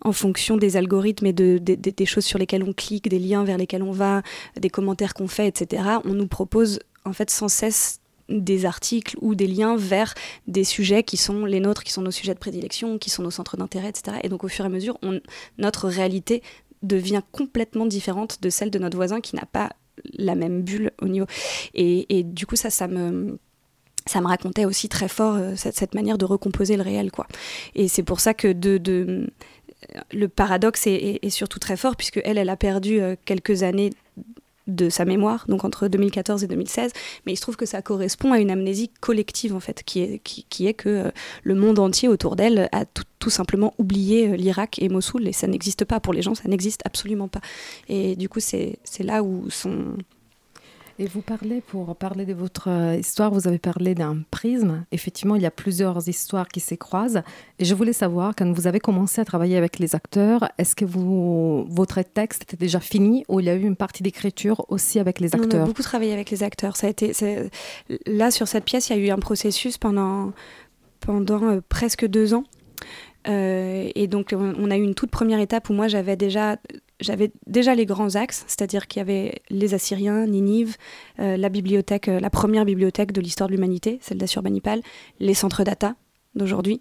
en 0.03 0.13
fonction 0.13 0.57
des 0.57 0.77
algorithmes 0.77 1.27
et 1.27 1.33
de, 1.33 1.59
des 1.59 2.07
choses 2.07 2.25
sur 2.25 2.39
lesquelles 2.39 2.63
on 2.63 2.73
clique 2.73 3.09
des 3.09 3.19
liens 3.19 3.45
vers 3.45 3.59
lesquels 3.59 3.83
on 3.83 3.93
va 3.93 4.23
des 4.59 4.71
commentaires 4.71 5.15
qu'on 5.15 5.29
fait 5.29 5.49
etc 5.49 5.83
on 6.05 6.15
nous 6.15 6.29
propose 6.29 6.79
en 7.05 7.13
fait 7.13 7.31
sans 7.31 7.49
cesse 7.49 8.01
des 8.29 8.67
articles 8.67 9.17
ou 9.21 9.35
des 9.35 9.47
liens 9.47 9.77
vers 9.77 10.15
des 10.47 10.65
sujets 10.65 11.03
qui 11.03 11.17
sont 11.17 11.45
les 11.45 11.61
nôtres, 11.61 11.85
qui 11.85 11.93
sont 11.93 12.03
nos 12.03 12.11
sujets 12.11 12.35
de 12.35 12.39
prédilection, 12.39 12.99
qui 12.99 13.11
sont 13.11 13.23
nos 13.23 13.31
centres 13.31 13.57
d'intérêt, 13.57 13.89
etc. 13.89 14.19
Et 14.23 14.29
donc 14.29 14.45
au 14.45 14.49
fur 14.49 14.65
et 14.65 14.67
à 14.67 14.71
mesure, 14.71 14.99
notre 15.59 15.89
réalité 15.89 16.43
devient 16.83 17.23
complètement 17.33 17.87
différente 17.87 18.41
de 18.43 18.51
celle 18.51 18.71
de 18.71 18.79
notre 18.79 18.97
voisin 18.97 19.21
qui 19.21 19.37
n'a 19.37 19.47
pas 19.47 19.71
la 20.15 20.35
même 20.35 20.63
bulle 20.63 20.93
au 21.03 21.09
niveau. 21.09 21.27
Et, 21.75 22.23
du 22.23 22.47
coup, 22.47 22.57
ça, 22.57 22.71
ça 22.71 22.89
me 22.89 23.39
ça 24.07 24.23
me 24.23 24.27
racontait 24.27 24.65
aussi 24.65 24.89
très 24.89 25.09
fort 25.09 25.35
euh, 25.35 25.53
cette, 25.55 25.95
manière 25.95 26.17
de 26.17 26.25
recomposer 26.25 26.79
le 26.79 26.83
réel 26.83 27.11
quoi 27.11 27.27
et 27.75 27.89
c'est 27.89 28.03
pour 28.03 28.21
ça 28.21 28.33
que 28.33 28.49
le 30.13 30.29
paradoxe 30.29 30.87
est, 30.87 31.29
surtout 31.29 31.59
très 31.59 31.77
fort 31.77 31.95
puisque 31.95 32.19
elle 32.25 32.39
elle 32.39 32.49
a 32.49 32.57
perdu 32.57 33.03
euh, 33.03 33.17
quelques 33.27 33.65
années 33.65 33.91
de 34.69 34.89
sa 34.91 35.05
mémoire, 35.05 35.45
donc 35.49 35.65
entre 35.65 35.89
2014 35.89 36.45
et 36.45 36.47
2016, 36.47 36.93
mais 37.27 37.33
il 37.33 37.37
se 37.37 37.43
trouve 37.43 37.57
que 37.57 37.67
ça 37.67 37.83
correspond 37.83 38.33
à 38.33 38.39
une 38.39 38.51
amnésie 38.51 38.91
collective 39.01 39.55
en 39.55 39.61
fait, 39.61 39.83
qui 39.85 40.01
est, 40.01 40.19
qui, 40.23 40.67
est 40.67 40.75
que 40.75 40.89
euh, 40.89 41.11
le 41.43 41.55
monde 41.55 41.79
entier 41.79 42.09
autour 42.09 42.37
d'elle 42.37 42.69
a 42.73 42.85
tout, 42.85 43.05
tout, 43.19 43.31
simplement 43.31 43.75
oublié 43.79 44.29
euh, 44.29 44.37
l'Irak 44.37 44.79
et 44.81 44.89
Mossoul, 44.89 45.27
et 45.27 45.33
ça 45.33 45.47
n'existe 45.47 45.85
pas 45.85 46.01
pour 46.01 46.13
les 46.13 46.23
gens, 46.23 46.35
ça 46.35 46.49
n'existe 46.49 46.83
absolument 46.85 47.29
pas. 47.29 47.41
Et 47.89 48.15
du 48.15 48.29
coup, 48.29 48.41
c'est 48.41 48.79
là 49.01 49.23
où 49.23 49.49
son, 49.51 49.97
Et 51.01 51.07
vous 51.07 51.23
parlez, 51.23 51.61
pour 51.61 51.95
parler 51.95 52.27
de 52.27 52.35
votre 52.35 52.69
euh, 52.69 52.97
histoire, 52.97 53.31
vous 53.31 53.47
avez 53.47 53.61
parlé 53.61 53.95
d'un 53.95 54.25
prisme. 54.33 54.85
Effectivement, 54.91 55.37
il 55.37 55.43
y 55.43 55.47
a 55.47 55.51
plusieurs 55.53 56.09
histoires 56.09 56.49
qui 56.49 56.59
se 56.59 56.75
croisent. 56.75 57.23
Et 57.61 57.65
je 57.65 57.73
voulais 57.77 57.93
savoir, 57.93 58.35
quand 58.37 58.51
vous 58.53 58.67
avez 58.67 58.81
commencé 58.81 59.21
à 59.21 59.25
travailler 59.25 59.57
avec 59.57 59.79
les 59.79 59.95
acteurs, 59.95 60.49
est-ce 60.59 60.75
que 60.75 60.85
vous, 60.85 61.67
votre 61.71 62.03
texte 62.03 62.43
était 62.43 62.57
déjà 62.57 62.81
fini 62.81 63.25
ou 63.29 63.39
il 63.39 63.47
y 63.47 63.49
a 63.49 63.55
eu 63.55 63.63
une 63.63 63.77
partie 63.77 64.03
d'écriture 64.03 64.67
aussi 64.71 64.99
avec 64.99 65.21
les 65.21 65.37
acteurs 65.37 65.61
On 65.61 65.63
a 65.63 65.67
beaucoup 65.67 65.83
travaillé 65.83 66.13
avec 66.13 66.31
les 66.31 66.43
acteurs. 66.43 66.77
Ça 66.77 66.89
a 66.89 66.91
été, 66.91 67.13
là, 68.07 68.33
sur 68.33 68.49
cette 68.49 68.65
pièce, 68.65 68.91
il 68.91 68.97
y 68.97 69.01
a 69.01 69.07
eu 69.07 69.11
un 69.11 69.19
processus 69.19 69.79
pendant, 69.79 70.33
pendant 70.99 71.45
euh, 71.45 71.61
presque 71.69 72.07
deux 72.07 72.35
ans. 72.35 72.43
Euh, 73.27 73.91
et 73.95 74.07
donc, 74.07 74.35
on, 74.37 74.71
a 74.71 74.77
eu 74.77 74.83
une 74.83 74.95
toute 74.95 75.11
première 75.11 75.41
étape 75.41 75.69
où 75.71 75.73
moi, 75.73 75.89
j'avais 75.89 76.17
déjà 76.17 76.57
j'avais 77.01 77.31
déjà 77.47 77.77
les 77.77 77.87
grands 77.87 78.17
axes, 78.17 78.45
c'est-à-dire 78.49 78.89
qu'il 78.89 78.99
y 78.99 79.03
avait 79.03 79.41
les 79.51 79.73
Assyriens, 79.73 80.27
Ninive, 80.27 80.77
euh, 81.21 81.37
la 81.37 81.49
bibliothèque, 81.49 82.09
euh, 82.09 82.19
la 82.19 82.29
première 82.29 82.65
bibliothèque 82.65 83.13
de 83.13 83.21
l'histoire 83.21 83.49
de 83.49 83.55
l'humanité, 83.55 84.01
celle 84.03 84.19
d'Assurbanipal, 84.19 84.83
les 85.21 85.35
centres 85.35 85.63
data 85.63 85.95
d'aujourd'hui, 86.35 86.81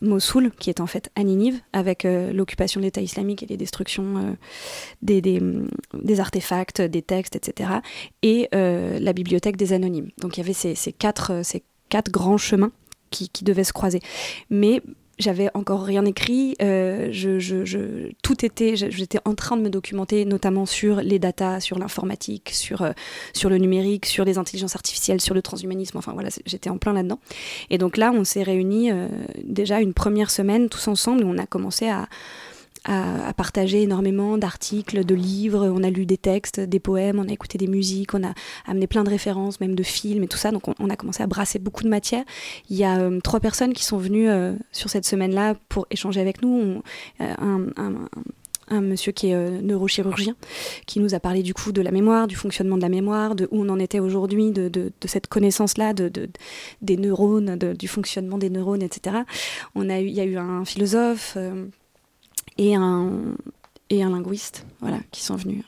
Mossoul, 0.00 0.50
qui 0.58 0.70
est 0.70 0.80
en 0.80 0.86
fait 0.86 1.10
à 1.14 1.22
Ninive, 1.22 1.60
avec 1.72 2.04
l'occupation 2.04 2.80
de 2.80 2.84
l'État 2.84 3.00
islamique 3.00 3.42
et 3.42 3.46
les 3.46 3.56
destructions 3.56 4.36
des, 5.02 5.20
des, 5.20 6.20
artefacts, 6.20 6.80
des 6.80 7.02
textes, 7.02 7.34
etc., 7.34 7.70
et 8.22 8.48
la 8.52 9.12
bibliothèque 9.12 9.56
des 9.56 9.72
anonymes. 9.72 10.10
Donc 10.18 10.36
il 10.36 10.40
y 10.40 10.44
avait 10.44 10.52
ces, 10.52 10.74
ces, 10.74 10.92
quatre, 10.92 11.44
ces 11.44 11.64
quatre 11.88 12.10
grands 12.10 12.38
chemins 12.38 12.72
qui, 13.10 13.28
qui 13.28 13.42
devaient 13.42 13.64
se 13.64 13.72
croiser. 13.72 14.00
Mais 14.50 14.82
j'avais 15.18 15.48
encore 15.54 15.82
rien 15.82 16.04
écrit. 16.04 16.56
Euh, 16.60 17.08
je, 17.10 17.38
je, 17.38 17.64
je, 17.64 18.10
tout 18.22 18.44
était, 18.44 18.76
j'étais 18.76 19.18
en 19.24 19.34
train 19.34 19.56
de 19.56 19.62
me 19.62 19.70
documenter, 19.70 20.24
notamment 20.24 20.66
sur 20.66 20.96
les 20.96 21.18
datas, 21.18 21.60
sur 21.60 21.78
l'informatique, 21.78 22.50
sur, 22.52 22.82
euh, 22.82 22.92
sur 23.32 23.48
le 23.48 23.58
numérique, 23.58 24.06
sur 24.06 24.24
les 24.24 24.38
intelligences 24.38 24.76
artificielles, 24.76 25.20
sur 25.20 25.34
le 25.34 25.42
transhumanisme. 25.42 25.96
Enfin 25.98 26.12
voilà, 26.12 26.28
j'étais 26.44 26.70
en 26.70 26.78
plein 26.78 26.92
là-dedans. 26.92 27.18
Et 27.70 27.78
donc 27.78 27.96
là, 27.96 28.12
on 28.12 28.24
s'est 28.24 28.42
réunis 28.42 28.90
euh, 28.90 29.08
déjà 29.42 29.80
une 29.80 29.94
première 29.94 30.30
semaine 30.30 30.68
tous 30.68 30.88
ensemble 30.88 31.22
et 31.22 31.24
on 31.24 31.38
a 31.38 31.46
commencé 31.46 31.88
à 31.88 32.08
à, 32.86 33.32
partager 33.34 33.82
énormément 33.82 34.38
d'articles, 34.38 35.04
de 35.04 35.14
livres, 35.14 35.68
on 35.68 35.82
a 35.82 35.90
lu 35.90 36.06
des 36.06 36.16
textes, 36.16 36.60
des 36.60 36.80
poèmes, 36.80 37.18
on 37.18 37.28
a 37.28 37.32
écouté 37.32 37.58
des 37.58 37.66
musiques, 37.66 38.14
on 38.14 38.24
a 38.24 38.32
amené 38.66 38.86
plein 38.86 39.04
de 39.04 39.10
références, 39.10 39.60
même 39.60 39.74
de 39.74 39.82
films 39.82 40.22
et 40.22 40.28
tout 40.28 40.38
ça. 40.38 40.52
Donc 40.52 40.62
on, 40.78 40.90
a 40.90 40.96
commencé 40.96 41.22
à 41.22 41.26
brasser 41.26 41.58
beaucoup 41.58 41.82
de 41.82 41.88
matière. 41.88 42.24
Il 42.70 42.76
y 42.76 42.84
a 42.84 42.98
euh, 42.98 43.20
trois 43.20 43.40
personnes 43.40 43.72
qui 43.72 43.84
sont 43.84 43.98
venues 43.98 44.28
euh, 44.28 44.54
sur 44.72 44.88
cette 44.90 45.04
semaine-là 45.04 45.56
pour 45.68 45.86
échanger 45.90 46.20
avec 46.20 46.42
nous. 46.42 46.82
Euh, 47.20 47.34
un, 48.68 48.80
monsieur 48.80 49.12
qui 49.12 49.28
est 49.28 49.62
neurochirurgien, 49.62 50.34
qui 50.86 50.98
nous 50.98 51.14
a 51.14 51.20
parlé 51.20 51.44
du 51.44 51.54
coup 51.54 51.70
de 51.70 51.80
la 51.80 51.92
mémoire, 51.92 52.26
du 52.26 52.34
fonctionnement 52.34 52.76
de 52.76 52.82
la 52.82 52.88
mémoire, 52.88 53.36
de 53.36 53.46
où 53.52 53.62
on 53.62 53.68
en 53.68 53.78
était 53.78 54.00
aujourd'hui, 54.00 54.50
de, 54.50 54.92
cette 55.04 55.28
connaissance-là, 55.28 55.92
de, 55.92 56.08
de, 56.08 56.28
des 56.82 56.96
neurones, 56.96 57.56
du 57.56 57.86
fonctionnement 57.86 58.38
des 58.38 58.50
neurones, 58.50 58.82
etc. 58.82 59.18
On 59.76 59.88
a 59.88 60.00
eu, 60.00 60.06
il 60.06 60.14
y 60.14 60.20
a 60.20 60.24
eu 60.24 60.36
un 60.36 60.64
philosophe, 60.64 61.38
et 62.58 62.74
un, 62.74 63.10
et 63.90 64.02
un 64.02 64.10
linguiste 64.10 64.66
voilà, 64.80 64.98
qui 65.10 65.22
sont 65.22 65.36
venus. 65.36 65.64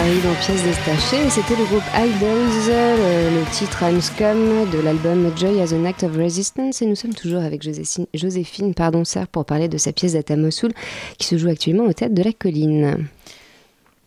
Paris 0.00 0.20
dans 0.24 0.34
Pièces 0.36 0.64
détachées. 0.64 1.28
C'était 1.28 1.56
le 1.56 1.66
groupe 1.66 1.82
Idols, 1.94 2.70
le, 2.70 3.52
titre 3.52 3.82
I'm 3.82 4.00
Scum 4.00 4.70
de 4.70 4.78
l'album 4.78 5.30
Joy 5.36 5.60
as 5.60 5.74
an 5.74 5.84
Act 5.84 6.04
of 6.04 6.16
Resistance. 6.16 6.80
Et 6.80 6.86
nous 6.86 6.94
sommes 6.94 7.12
toujours 7.12 7.42
avec 7.42 7.62
Joséphine, 7.62 8.06
Joséphine 8.14 8.72
pardon, 8.72 9.04
Serre 9.04 9.28
pour 9.28 9.44
parler 9.44 9.68
de 9.68 9.76
sa 9.76 9.92
pièce 9.92 10.14
d'Ata 10.14 10.36
Mosul 10.36 10.72
qui 11.18 11.26
se 11.26 11.36
joue 11.36 11.48
actuellement 11.48 11.84
au 11.84 11.92
Théâtre 11.92 12.14
de 12.14 12.22
la 12.22 12.32
Colline. 12.32 13.08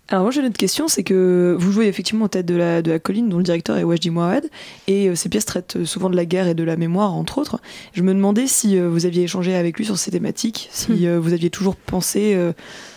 Alors 0.09 0.23
moi 0.23 0.31
j'ai 0.31 0.39
une 0.39 0.47
autre 0.47 0.57
question, 0.57 0.87
c'est 0.87 1.03
que 1.03 1.55
vous 1.59 1.71
jouez 1.71 1.85
effectivement 1.87 2.25
au 2.25 2.27
tête 2.27 2.47
de 2.47 2.55
la, 2.55 2.81
de 2.81 2.91
la 2.91 2.99
colline 2.99 3.29
dont 3.29 3.37
le 3.37 3.43
directeur 3.43 3.77
est 3.77 3.83
Wajdi 3.83 4.09
Mouawad 4.09 4.49
et 4.87 5.09
euh, 5.09 5.15
ces 5.15 5.29
pièces 5.29 5.45
traitent 5.45 5.85
souvent 5.85 6.09
de 6.09 6.15
la 6.15 6.25
guerre 6.25 6.47
et 6.47 6.53
de 6.55 6.63
la 6.63 6.75
mémoire 6.75 7.13
entre 7.13 7.37
autres. 7.37 7.61
Je 7.93 8.01
me 8.01 8.13
demandais 8.13 8.45
si 8.45 8.77
euh, 8.77 8.89
vous 8.89 9.05
aviez 9.05 9.23
échangé 9.23 9.55
avec 9.55 9.77
lui 9.77 9.85
sur 9.85 9.97
ces 9.97 10.11
thématiques, 10.11 10.69
si 10.71 10.91
hmm. 10.91 11.05
euh, 11.05 11.19
vous 11.19 11.33
aviez 11.33 11.49
toujours 11.49 11.75
pensé 11.75 12.35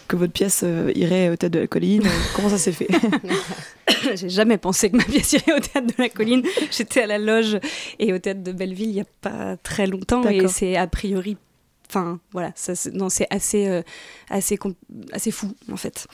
que 0.06 0.16
votre 0.16 0.32
pièce 0.32 0.64
irait 0.94 1.30
au 1.30 1.36
tête 1.36 1.52
de 1.52 1.60
la 1.60 1.66
colline. 1.66 2.02
Comment 2.36 2.48
ça 2.48 2.58
s'est 2.58 2.72
fait 2.72 2.88
J'ai 4.14 4.28
jamais 4.28 4.58
pensé 4.58 4.90
que 4.90 4.96
ma 4.96 5.04
pièce 5.04 5.32
irait 5.32 5.52
au 5.52 5.60
théâtre 5.60 5.86
de 5.86 6.02
la 6.02 6.08
colline. 6.08 6.42
J'étais 6.70 7.02
à 7.02 7.06
la 7.06 7.18
loge 7.18 7.58
et 7.98 8.12
au 8.12 8.18
théâtre 8.18 8.42
de 8.42 8.52
Belleville 8.52 8.88
il 8.88 8.94
n'y 8.94 9.00
a 9.00 9.06
pas 9.20 9.56
très 9.56 9.86
longtemps 9.86 10.22
et 10.28 10.48
c'est 10.48 10.76
a 10.76 10.86
priori 10.86 11.36
Enfin, 11.88 12.18
voilà, 12.32 12.52
c'est 12.56 13.26
assez, 13.30 13.68
euh, 13.68 13.82
assez, 14.28 14.58
assez 15.12 15.30
fou, 15.30 15.52
en 15.70 15.76
fait. 15.76 16.08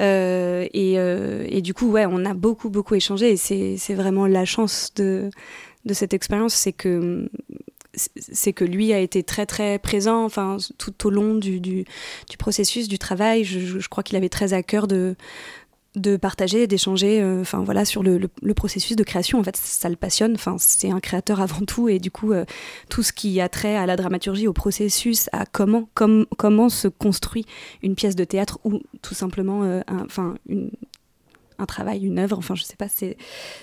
Euh, 0.00 0.66
et, 0.72 0.98
euh, 0.98 1.46
et, 1.48 1.62
du 1.62 1.74
coup, 1.74 1.90
ouais, 1.90 2.06
on 2.06 2.24
a 2.24 2.34
beaucoup, 2.34 2.70
beaucoup 2.70 2.94
échangé, 2.94 3.32
et 3.32 3.36
c'est 3.36 3.94
vraiment 3.94 4.26
la 4.26 4.44
chance 4.44 4.92
de, 4.96 5.30
de 5.84 5.94
cette 5.94 6.12
expérience, 6.12 6.54
c'est 6.54 6.72
que 6.72 7.28
c'est 7.94 8.52
que 8.52 8.64
lui 8.64 8.92
a 8.92 8.98
été 8.98 9.22
très 9.22 9.46
très 9.46 9.78
présent 9.78 10.24
enfin 10.24 10.56
tout 10.78 11.06
au 11.06 11.10
long 11.10 11.34
du, 11.34 11.60
du, 11.60 11.84
processus 12.38 12.88
du 12.88 12.98
travail 12.98 13.44
je, 13.44 13.86
crois 13.88 14.02
qu'il 14.02 14.16
avait 14.16 14.30
très 14.30 14.54
à 14.54 14.62
cœur 14.62 14.86
de 14.86 15.14
de 15.94 16.16
partager, 16.16 16.66
d'échanger, 16.66 17.20
euh, 17.20 17.42
enfin 17.42 17.62
voilà, 17.62 17.84
sur 17.84 18.02
le, 18.02 18.28
processus 18.54 18.96
de 18.96 19.04
création. 19.04 19.38
En 19.38 19.44
fait, 19.44 19.56
ça 19.56 19.88
le 19.88 19.96
passionne. 19.96 20.34
Enfin, 20.34 20.56
c'est 20.58 20.90
un 20.90 21.00
créateur 21.00 21.40
avant 21.40 21.64
tout, 21.66 21.88
et 21.88 21.98
du 21.98 22.10
coup, 22.10 22.32
euh, 22.32 22.44
tout 22.88 23.02
ce 23.02 23.12
qui 23.12 23.40
a 23.40 23.48
trait 23.48 23.76
à 23.76 23.84
la 23.84 23.96
dramaturgie, 23.96 24.48
au 24.48 24.52
processus, 24.52 25.28
à 25.32 25.44
comment, 25.44 25.88
comment 25.94 26.68
se 26.68 26.88
construit 26.88 27.44
une 27.82 27.94
pièce 27.94 28.16
de 28.16 28.24
théâtre 28.24 28.58
ou 28.64 28.80
tout 29.02 29.14
simplement, 29.14 29.64
euh, 29.64 29.82
enfin, 30.06 30.34
un 31.62 31.66
travail, 31.66 32.04
une 32.04 32.18
œuvre. 32.18 32.38
Enfin, 32.38 32.54
je 32.54 32.62
sais 32.62 32.76
pas, 32.76 32.88
c'est, 32.88 33.16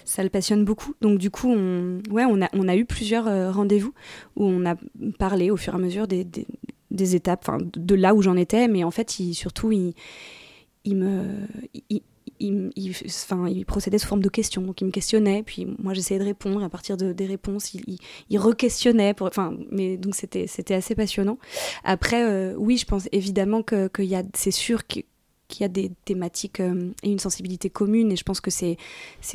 ça 0.06 0.24
le 0.24 0.30
passionne 0.30 0.66
beaucoup. 0.66 0.94
Donc 1.02 1.20
du 1.20 1.30
coup, 1.30 1.50
on, 1.50 2.02
ouais, 2.12 2.26
on 2.26 2.68
a, 2.68 2.76
eu 2.76 2.86
plusieurs 2.86 3.54
rendez-vous 3.54 3.94
où 4.36 4.46
on 4.46 4.66
a 4.66 4.76
parlé 5.18 5.52
au 5.52 5.58
fur 5.58 5.74
et 5.74 5.76
à 5.78 5.80
mesure 5.80 6.08
des, 6.08 6.26
étapes, 7.16 7.44
enfin, 7.48 7.58
de 7.62 7.96
là 7.96 8.16
où 8.16 8.22
j'en 8.22 8.36
étais, 8.36 8.68
mais 8.68 8.84
en 8.84 8.92
fait, 8.92 9.10
surtout, 9.10 9.72
il 9.72 10.96
me, 10.96 11.48
procédait 13.66 13.98
sous 13.98 14.08
forme 14.08 14.22
de 14.22 14.30
questions. 14.30 14.62
Donc 14.62 14.82
il 14.82 14.86
me 14.86 14.92
questionnait, 14.92 15.44
puis 15.44 15.68
moi 15.80 15.94
j'essayais 15.94 16.20
de 16.20 16.26
répondre. 16.26 16.64
À 16.64 16.70
partir 16.70 16.98
de, 16.98 17.14
des 17.14 17.26
réponses, 17.26 17.74
il, 17.74 17.98
il 18.30 18.38
re-questionnait. 18.38 19.14
Pour, 19.14 19.28
enfin, 19.28 19.54
mais 19.72 19.98
donc 19.98 20.16
c'était, 20.16 20.48
assez 20.74 20.96
passionnant. 20.96 21.38
Après, 21.84 22.24
euh, 22.24 22.56
oui, 22.58 22.78
je 22.78 22.86
pense 22.86 23.08
évidemment 23.12 23.64
que, 23.64 23.88
que 23.88 24.04
c'est 24.34 24.52
sûr 24.52 24.86
qu'il 25.50 25.64
y 25.64 25.66
a 25.66 25.68
des 25.68 25.92
thématiques 26.06 26.62
euh, 26.62 26.92
et 27.04 27.12
une 27.12 27.20
sensibilité 27.20 27.70
commune. 27.70 28.12
Et 28.14 28.16
je 28.16 28.24
pense 28.24 28.40
que 28.40 28.52
c'est, 28.52 28.78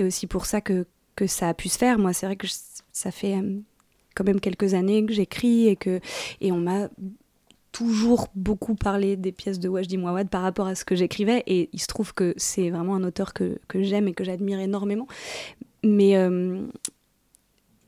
aussi 0.01 0.27
pour 0.27 0.47
ça 0.47 0.63
que, 0.63 0.87
que 1.17 1.27
ça 1.27 1.51
a 1.51 1.55
pu 1.55 1.69
se 1.69 1.77
faire. 1.77 1.99
Moi, 1.99 2.15
c'est 2.15 2.25
vrai 2.25 2.37
que 2.37 2.47
ça 2.93 3.11
fait 3.11 3.37
euh, 3.37 3.59
quand 4.15 4.25
même 4.25 4.41
quelques 4.41 4.73
années 4.73 5.05
que 5.05 5.13
j'écris 5.13 5.69
et 5.69 5.77
que 5.77 6.01
et 6.41 6.53
on 6.53 6.59
m'a 6.59 6.89
toujours 7.73 8.29
beaucoup 8.37 8.77
parlé 8.77 9.17
des 9.17 9.33
pièces 9.33 9.59
de 9.59 9.69
Wajdi 9.69 9.99
Mouawad 9.99 10.29
par 10.29 10.43
rapport 10.43 10.69
à 10.69 10.77
ce 10.77 10.85
que 10.85 10.95
j'écrivais 10.95 11.43
et 11.49 11.69
il 11.73 11.81
se 11.81 11.89
trouve 11.89 12.15
que 12.15 12.33
c'est 12.37 12.71
vraiment 12.71 12.95
un 12.95 13.03
auteur 13.03 13.35
que, 13.35 13.59
que 13.67 13.83
j'aime 13.83 14.07
et 14.07 14.15
que 14.15 14.23
j'admire 14.23 14.61
énormément 14.61 15.09
mais 15.83 16.17
euh, 16.17 16.65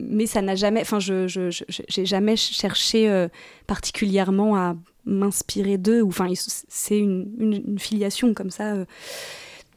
mais 0.01 0.27
ça 0.27 0.43
n'a 0.43 0.57
jamais 0.57 0.81
enfin 0.81 0.99
je 0.99 1.29
j'ai 1.29 2.05
jamais 2.05 2.35
cherché 2.35 3.29
particulièrement 3.69 4.57
à 4.57 4.75
m'inspirer 5.07 5.79
d'eux 5.79 6.03
ou 6.03 6.09
enfin 6.09 6.29
c'est 6.37 6.99
une, 6.99 7.79
filiation 7.79 8.35
comme 8.35 8.51
ça 8.51 8.75
euh, 8.75 8.85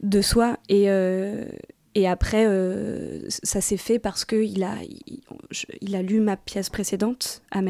de 0.02 0.22
soi 0.22 0.58
et 0.68 0.90
et 1.96 2.08
après, 2.08 2.46
euh, 2.48 3.20
ça 3.28 3.62
s'est 3.62 3.78
fait 3.78 3.98
parce 3.98 4.24
qu'il 4.24 4.64
a, 4.64 4.76
il, 5.82 5.96
a 5.96 6.02
lu 6.02 6.20
ma 6.20 6.38
pièce 6.38 6.70
précédente, 6.70 7.42
à 7.52 7.62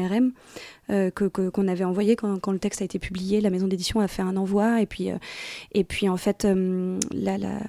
euh, 0.90 1.10
que, 1.10 1.24
qu'on 1.24 1.68
avait 1.68 1.84
envoyée 1.84 2.16
quand, 2.16 2.38
quand, 2.38 2.52
le 2.52 2.58
texte 2.58 2.82
a 2.82 2.84
été 2.84 2.98
publié. 2.98 3.40
La 3.40 3.48
maison 3.48 3.66
d'édition 3.66 4.00
a 4.00 4.08
fait 4.08 4.22
un 4.22 4.36
envoi. 4.36 4.82
Et 4.82 4.86
puis, 4.86 5.10
euh, 5.10 5.16
et 5.72 5.84
puis 5.84 6.08
en 6.08 6.18
fait, 6.18 6.44
euh, 6.44 6.98
la, 7.12 7.38
la, 7.38 7.60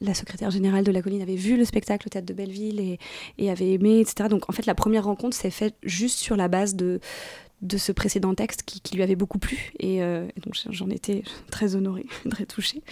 la, 0.00 0.14
secrétaire 0.14 0.50
générale 0.50 0.84
de 0.84 0.90
la 0.90 1.00
colline 1.00 1.22
avait 1.22 1.36
vu 1.36 1.56
le 1.56 1.64
spectacle 1.64 2.08
au 2.08 2.10
théâtre 2.10 2.26
de 2.26 2.34
Belleville 2.34 2.80
et, 2.80 2.98
et 3.38 3.50
avait 3.50 3.72
aimé, 3.72 4.00
etc. 4.00 4.28
Donc 4.28 4.50
en 4.50 4.52
fait, 4.52 4.66
la 4.66 4.74
première 4.74 5.04
rencontre 5.04 5.36
s'est 5.36 5.50
faite 5.50 5.74
juste 5.84 6.18
sur 6.18 6.36
la 6.36 6.48
base 6.48 6.74
de, 6.74 7.00
de 7.62 7.76
ce 7.76 7.92
précédent 7.92 8.34
texte 8.34 8.62
qui, 8.62 8.96
lui 8.96 9.02
avait 9.02 9.16
beaucoup 9.16 9.38
plu. 9.38 9.72
Euh, 9.82 10.28
et, 10.34 10.40
donc 10.40 10.54
j'en 10.70 10.88
étais 10.88 11.22
très 11.50 11.74
honorée, 11.74 12.06
très 12.30 12.46
touchée. 12.46 12.82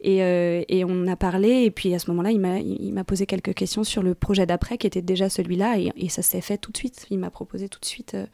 Et, 0.00 0.22
euh, 0.22 0.62
et, 0.68 0.84
on 0.84 1.06
a 1.06 1.16
parlé, 1.16 1.64
et 1.64 1.70
puis 1.70 1.94
à 1.94 1.98
ce 1.98 2.10
moment-là, 2.10 2.30
il 2.30 2.92
m'a 2.92 3.04
posé 3.04 3.26
quelques 3.26 3.54
questions 3.54 3.84
sur 3.84 4.02
le 4.02 4.14
projet 4.14 4.46
d'après, 4.46 4.78
qui 4.78 4.86
était 4.86 5.02
déjà 5.02 5.28
celui-là, 5.28 5.78
et, 5.78 6.08
ça 6.08 6.22
s'est 6.22 6.40
fait 6.40 6.58
tout 6.58 6.70
de 6.70 6.76
suite. 6.76 7.06
Il 7.10 7.18
m'a 7.18 7.30
proposé 7.30 7.68
tout 7.68 7.80
de 7.80 7.84
suite 7.84 8.14
euh, 8.14 8.26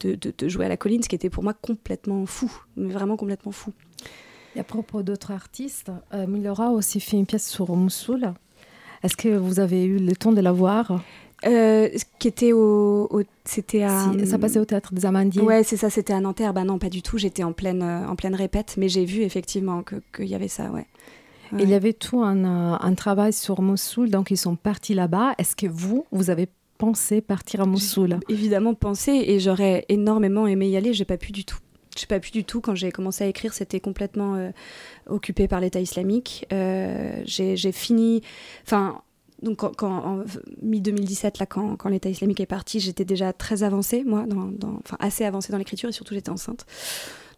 de, 0.00 0.16
de, 0.16 0.48
jouer 0.48 0.66
à 0.66 0.68
la 0.68 0.76
colline, 0.76 1.02
ce 1.02 1.08
qui 1.08 1.14
était 1.14 1.30
pour 1.30 1.42
moi 1.42 1.54
complètement 1.54 2.26
fou, 2.26 2.52
mais 2.76 2.92
vraiment 2.92 3.16
complètement 3.16 3.52
fou. 3.52 3.72
Et 4.56 4.60
à 4.60 4.64
propos 4.64 5.02
d'autres 5.02 5.30
artistes, 5.30 5.92
Milora 6.26 6.66
a 6.66 6.70
aussi 6.70 6.98
fait 6.98 7.16
une 7.16 7.26
pièce 7.26 7.48
sur 7.48 7.74
Moussoul. 7.76 8.34
Est-ce 9.02 9.16
que 9.16 9.28
vous 9.28 9.60
avez 9.60 9.84
eu 9.84 9.98
le 9.98 10.16
temps 10.16 10.32
de 10.32 10.40
la 10.40 10.52
voir? 10.52 11.02
Euh, 11.46 11.88
qui 12.18 12.28
était 12.28 12.52
au, 12.52 13.08
c'était 13.44 13.82
à 13.82 14.12
ça 14.24 14.38
passait 14.38 14.58
au 14.58 14.64
théâtre 14.64 14.92
des 14.92 15.06
Amandiers. 15.06 15.42
Ouais 15.42 15.62
c'est 15.62 15.76
ça 15.76 15.88
c'était 15.88 16.12
à 16.12 16.20
Nanterre. 16.20 16.52
Bah 16.52 16.64
non 16.64 16.78
pas 16.78 16.90
du 16.90 17.02
tout. 17.02 17.18
J'étais 17.18 17.42
en 17.42 17.52
pleine 17.52 17.82
euh, 17.82 18.06
en 18.06 18.16
pleine 18.16 18.34
répète. 18.34 18.74
Mais 18.76 18.88
j'ai 18.88 19.04
vu 19.04 19.22
effectivement 19.22 19.82
qu'il 20.14 20.26
y 20.26 20.34
avait 20.34 20.48
ça 20.48 20.70
ouais, 20.70 20.86
il 21.58 21.68
y 21.68 21.74
avait 21.74 21.94
tout 21.94 22.22
un, 22.22 22.44
euh, 22.44 22.76
un, 22.78 22.94
travail 22.94 23.32
sur 23.32 23.62
Mossoul. 23.62 24.10
Donc 24.10 24.30
ils 24.30 24.36
sont 24.36 24.56
partis 24.56 24.94
là-bas. 24.94 25.34
Est-ce 25.38 25.56
que 25.56 25.66
vous 25.66 26.06
vous 26.10 26.30
avez 26.30 26.48
pensé 26.78 27.20
partir 27.20 27.62
à 27.62 27.66
Mossoul? 27.66 28.18
évidemment 28.28 28.74
pensé 28.74 29.12
et 29.12 29.40
j'aurais 29.40 29.86
énormément 29.88 30.46
aimé 30.46 30.68
y 30.68 30.76
aller. 30.76 30.92
J'ai 30.92 31.06
pas 31.06 31.16
pu 31.16 31.32
du 31.32 31.44
tout. 31.44 31.58
J'ai 31.96 32.06
pas 32.06 32.20
pu 32.20 32.30
du 32.30 32.44
tout. 32.44 32.60
Quand 32.60 32.74
j'ai 32.74 32.92
commencé 32.92 33.24
à 33.24 33.26
écrire 33.26 33.54
c'était 33.54 33.80
complètement 33.80 34.50
occupé 35.08 35.48
par 35.48 35.60
l'État 35.60 35.80
islamique. 35.80 36.46
J'ai 36.50 37.72
fini 37.72 38.20
enfin 38.66 39.00
donc 39.42 39.58
quand, 39.76 39.82
en 39.82 40.24
mi-2017, 40.62 41.38
là, 41.40 41.46
quand, 41.46 41.76
quand 41.76 41.88
l'État 41.88 42.08
islamique 42.08 42.40
est 42.40 42.46
parti, 42.46 42.80
j'étais 42.80 43.04
déjà 43.04 43.32
très 43.32 43.62
avancée, 43.62 44.04
moi, 44.04 44.24
dans, 44.26 44.50
enfin 44.84 44.96
assez 45.00 45.24
avancée 45.24 45.52
dans 45.52 45.58
l'écriture 45.58 45.88
et 45.88 45.92
surtout 45.92 46.14
j'étais 46.14 46.30
enceinte. 46.30 46.66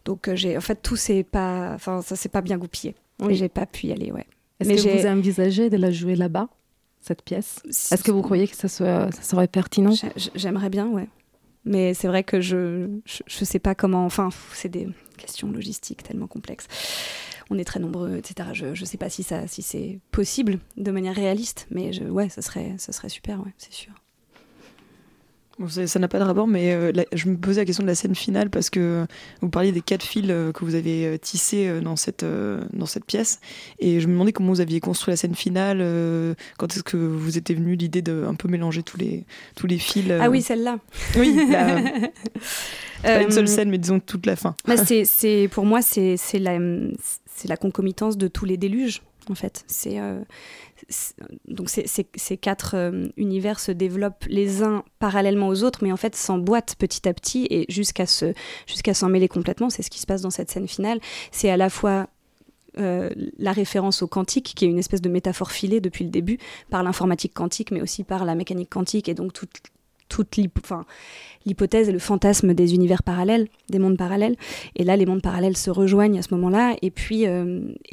Donc 0.05 0.27
euh, 0.27 0.35
j'ai, 0.35 0.57
en 0.57 0.61
fait, 0.61 0.81
tout 0.81 0.95
s'est 0.95 1.23
pas, 1.23 1.71
enfin 1.73 2.01
ça 2.01 2.15
s'est 2.15 2.29
pas 2.29 2.41
bien 2.41 2.57
goupillé. 2.57 2.95
Oui. 3.21 3.33
Et 3.33 3.35
j'ai 3.35 3.49
pas 3.49 3.65
pu 3.65 3.87
y 3.87 3.91
aller, 3.91 4.11
ouais. 4.11 4.25
Est-ce 4.59 4.83
que 4.83 4.89
vous 4.89 5.05
avez 5.05 5.09
envisagé 5.09 5.69
de 5.69 5.77
la 5.77 5.91
jouer 5.91 6.15
là-bas, 6.15 6.49
cette 6.99 7.21
pièce? 7.21 7.61
Est-ce 7.67 8.03
que 8.03 8.11
vous 8.11 8.21
croyez 8.21 8.47
que 8.47 8.55
ça, 8.55 8.67
soit, 8.67 9.11
ça 9.11 9.21
serait 9.21 9.47
pertinent? 9.47 9.93
J'aimerais 10.35 10.69
bien, 10.69 10.87
ouais. 10.87 11.07
Mais 11.65 11.93
c'est 11.93 12.07
vrai 12.07 12.23
que 12.23 12.41
je, 12.41 12.89
je, 13.05 13.23
je 13.25 13.45
sais 13.45 13.59
pas 13.59 13.75
comment. 13.75 14.05
Enfin, 14.05 14.29
c'est 14.53 14.69
des 14.69 14.89
questions 15.17 15.49
logistiques 15.51 16.03
tellement 16.03 16.27
complexes 16.27 16.67
on 17.53 17.57
est 17.57 17.63
très 17.63 17.79
nombreux, 17.79 18.17
etc. 18.17 18.49
Je 18.53 18.65
ne 18.67 18.85
sais 18.85 18.97
pas 18.97 19.09
si, 19.09 19.23
c'est 19.23 19.99
possible 20.11 20.59
de 20.77 20.91
manière 20.91 21.15
réaliste, 21.15 21.67
mais 21.69 21.93
je, 21.93 22.03
ouais, 22.03 22.29
ça 22.29 22.41
serait, 22.41 22.75
ça 22.77 22.91
super, 23.09 23.39
c'est 23.57 23.73
sûr. 23.73 23.93
Ça 25.67 25.99
n'a 25.99 26.07
pas 26.07 26.19
de 26.19 26.23
rapport, 26.23 26.47
mais 26.47 26.73
euh, 26.73 26.91
je 27.13 27.29
me 27.29 27.37
posais 27.37 27.61
la 27.61 27.65
question 27.65 27.83
de 27.83 27.87
la 27.87 27.95
scène 27.95 28.15
finale 28.15 28.49
parce 28.49 28.69
que 28.69 29.05
vous 29.41 29.49
parliez 29.49 29.71
des 29.71 29.81
quatre 29.81 30.03
fils 30.03 30.25
euh, 30.29 30.51
que 30.51 30.65
vous 30.65 30.75
avez 30.75 31.05
euh, 31.05 31.17
tissés 31.17 31.79
dans 31.81 31.95
cette, 31.95 32.25
dans 32.73 32.85
cette 32.85 33.05
pièce. 33.05 33.39
Et 33.79 33.99
je 33.99 34.07
me 34.07 34.13
demandais 34.13 34.33
comment 34.33 34.49
vous 34.49 34.61
aviez 34.61 34.79
construit 34.79 35.11
la 35.11 35.17
scène 35.17 35.35
finale. 35.35 35.77
quand 36.57 36.73
est-ce 36.73 36.83
que 36.83 36.97
vous 36.97 37.37
était 37.37 37.53
venu 37.53 37.75
l'idée 37.75 38.01
de 38.01 38.25
un 38.27 38.35
peu 38.35 38.47
mélanger 38.47 38.83
tous 38.83 38.97
les, 38.97 39.25
tous 39.55 39.67
les 39.67 39.77
fils 39.77 40.11
Ah 40.19 40.29
oui, 40.29 40.41
celle-là. 40.41 40.79
Oui, 41.17 41.37
pas 43.03 43.21
une 43.21 43.31
seule 43.31 43.47
scène, 43.47 43.69
mais 43.69 43.77
disons 43.77 43.99
toute 43.99 44.25
la 44.25 44.35
fin. 44.35 44.55
Bah, 44.65 44.75
c'est, 44.77 45.49
pour 45.51 45.65
moi, 45.65 45.81
c'est, 45.81 46.17
la, 46.39 46.57
c'est 47.35 47.47
la 47.47 47.57
concomitance 47.57 48.17
de 48.17 48.27
tous 48.27 48.45
les 48.45 48.57
déluges, 48.57 49.01
en 49.29 49.35
fait. 49.35 49.63
C'est, 49.67 49.99
euh, 49.99 50.21
ces 50.89 52.37
quatre 52.37 52.75
euh, 52.75 53.07
univers 53.17 53.59
se 53.59 53.71
développent 53.71 54.25
les 54.27 54.63
uns 54.63 54.83
parallèlement 54.99 55.47
aux 55.47 55.63
autres, 55.63 55.79
mais 55.83 55.91
en 55.91 55.97
fait 55.97 56.15
s'emboîtent 56.15 56.75
petit 56.77 57.07
à 57.07 57.13
petit 57.13 57.47
et 57.49 57.65
jusqu'à 57.69 58.05
jusqu'à 58.67 58.93
s'en 58.93 59.09
mêler 59.09 59.27
complètement. 59.27 59.69
C'est 59.69 59.83
ce 59.83 59.89
qui 59.89 59.99
se 59.99 60.05
passe 60.05 60.21
dans 60.21 60.29
cette 60.29 60.51
scène 60.51 60.67
finale. 60.67 60.99
C'est 61.31 61.49
à 61.49 61.57
la 61.57 61.69
fois 61.69 62.07
euh, 62.79 63.09
la 63.37 63.51
référence 63.51 64.01
au 64.01 64.07
quantique, 64.07 64.53
qui 64.55 64.65
est 64.65 64.67
une 64.67 64.79
espèce 64.79 65.01
de 65.01 65.09
métaphore 65.09 65.51
filée 65.51 65.79
depuis 65.79 66.03
le 66.03 66.09
début, 66.09 66.39
par 66.71 66.81
l'informatique 66.81 67.33
quantique, 67.33 67.69
mais 67.69 67.81
aussi 67.81 68.03
par 68.03 68.25
la 68.25 68.33
mécanique 68.33 68.71
quantique 68.71 69.07
et 69.09 69.13
donc 69.13 69.33
toute 69.33 69.61
l'hypothèse 71.45 71.89
et 71.89 71.91
le 71.91 71.99
fantasme 71.99 72.53
des 72.53 72.75
univers 72.75 73.03
parallèles, 73.03 73.47
des 73.69 73.79
mondes 73.79 73.97
parallèles. 73.97 74.35
Et 74.75 74.83
là, 74.83 74.95
les 74.95 75.05
mondes 75.05 75.21
parallèles 75.21 75.57
se 75.57 75.69
rejoignent 75.69 76.19
à 76.19 76.21
ce 76.21 76.33
moment-là. 76.33 76.75
Et 76.81 76.91
puis, 76.91 77.25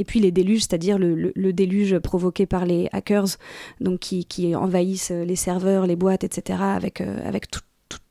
puis 0.07 0.21
les 0.21 0.31
déluges, 0.31 0.63
c'est-à-dire 0.63 0.99
le, 0.99 1.53
déluge 1.53 1.99
provoqué 1.99 2.47
par 2.47 2.65
les 2.65 2.89
hackers, 2.93 3.37
donc 3.81 4.01
qui, 4.01 4.55
envahissent 4.55 5.11
les 5.11 5.37
serveurs, 5.37 5.87
les 5.87 5.97
boîtes, 5.97 6.25
etc., 6.25 6.59
avec, 6.63 7.01
avec 7.01 7.51
tout, 7.51 7.61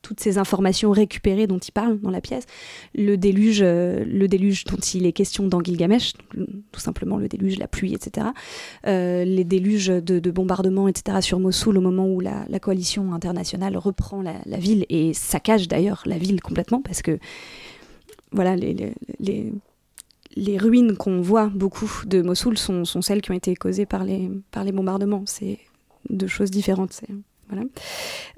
toutes 0.10 0.22
ces 0.22 0.40
informations 0.40 0.90
récupérées 0.90 1.46
dont 1.46 1.60
il 1.60 1.72
parle 1.72 2.00
dans 2.00 2.10
la 2.10 2.20
pièce, 2.20 2.48
le 2.96 3.16
déluge, 3.16 3.60
euh, 3.62 4.04
le 4.04 4.28
déluge 4.28 4.64
dont 4.64 4.78
il 4.78 5.06
est 5.06 5.12
question 5.12 5.46
dans 5.46 5.62
Gilgamesh, 5.62 6.14
tout 6.72 6.80
simplement 6.80 7.18
le 7.18 7.28
déluge, 7.28 7.60
la 7.60 7.68
pluie, 7.68 7.94
etc., 7.94 8.26
euh, 8.88 9.24
les 9.24 9.44
déluges 9.44 9.90
de, 9.90 10.32
bombardements, 10.32 10.88
etc., 10.88 11.20
sur 11.22 11.40
Mossoul 11.40 11.78
au 11.78 11.82
moment 11.82 12.08
où 12.08 12.22
la, 12.22 12.48
coalition 12.60 13.14
internationale 13.14 13.78
reprend 13.78 14.24
la, 14.24 14.58
ville 14.58 14.88
et 14.90 15.14
saccage 15.14 15.68
d'ailleurs 15.68 16.02
la 16.08 16.18
ville 16.18 16.42
complètement 16.42 16.82
parce 16.82 17.04
que 17.04 17.20
voilà 18.32 18.56
les, 18.56 18.94
ruines 20.58 20.98
qu'on 20.98 21.22
voit 21.22 21.52
beaucoup 21.54 21.92
de 22.08 22.24
Mossoul 22.24 22.58
sont, 22.58 22.84
sont, 22.84 23.04
celles 23.04 23.22
qui 23.22 23.30
ont 23.30 23.36
été 23.36 23.56
causées 23.56 23.86
par 23.86 24.04
les, 24.04 24.32
par 24.50 24.64
les 24.64 24.72
bombardements. 24.72 25.24
C'est 25.28 25.60
deux 26.10 26.28
choses 26.28 26.50
différentes. 26.50 27.02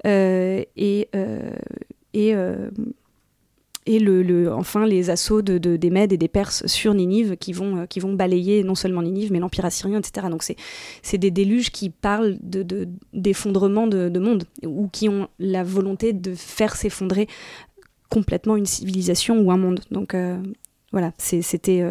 Euh, 0.06 0.62
et 0.76 1.08
euh, 1.14 1.52
et 2.14 2.34
euh, 2.34 2.70
et 3.84 3.98
le, 3.98 4.52
enfin 4.52 4.86
les 4.86 5.10
assauts 5.10 5.42
de, 5.42 5.58
des 5.58 5.90
Mèdes 5.90 6.12
et 6.12 6.16
des 6.16 6.28
Perses 6.28 6.64
sur 6.66 6.94
Ninive 6.94 7.36
qui 7.36 7.52
vont, 7.52 7.84
qui 7.88 7.98
vont 7.98 8.12
balayer 8.12 8.62
non 8.62 8.76
seulement 8.76 9.02
Ninive 9.02 9.32
mais 9.32 9.40
l'Empire 9.40 9.64
assyrien, 9.64 9.98
etc. 9.98 10.28
Donc 10.30 10.44
c'est 11.02 11.18
des 11.18 11.32
déluges 11.32 11.72
qui 11.72 11.90
parlent 11.90 12.38
d'effondrement 13.12 13.88
de, 13.88 14.08
de, 14.08 14.20
monde 14.20 14.44
ou 14.64 14.86
qui 14.86 15.08
ont 15.08 15.26
la 15.40 15.64
volonté 15.64 16.12
de 16.12 16.32
faire 16.36 16.76
s'effondrer 16.76 17.26
complètement 18.08 18.54
une 18.54 18.66
civilisation 18.66 19.40
ou 19.40 19.50
un 19.50 19.56
monde. 19.56 19.80
Donc 19.90 20.14
voilà, 20.92 21.12
c'était 21.18 21.82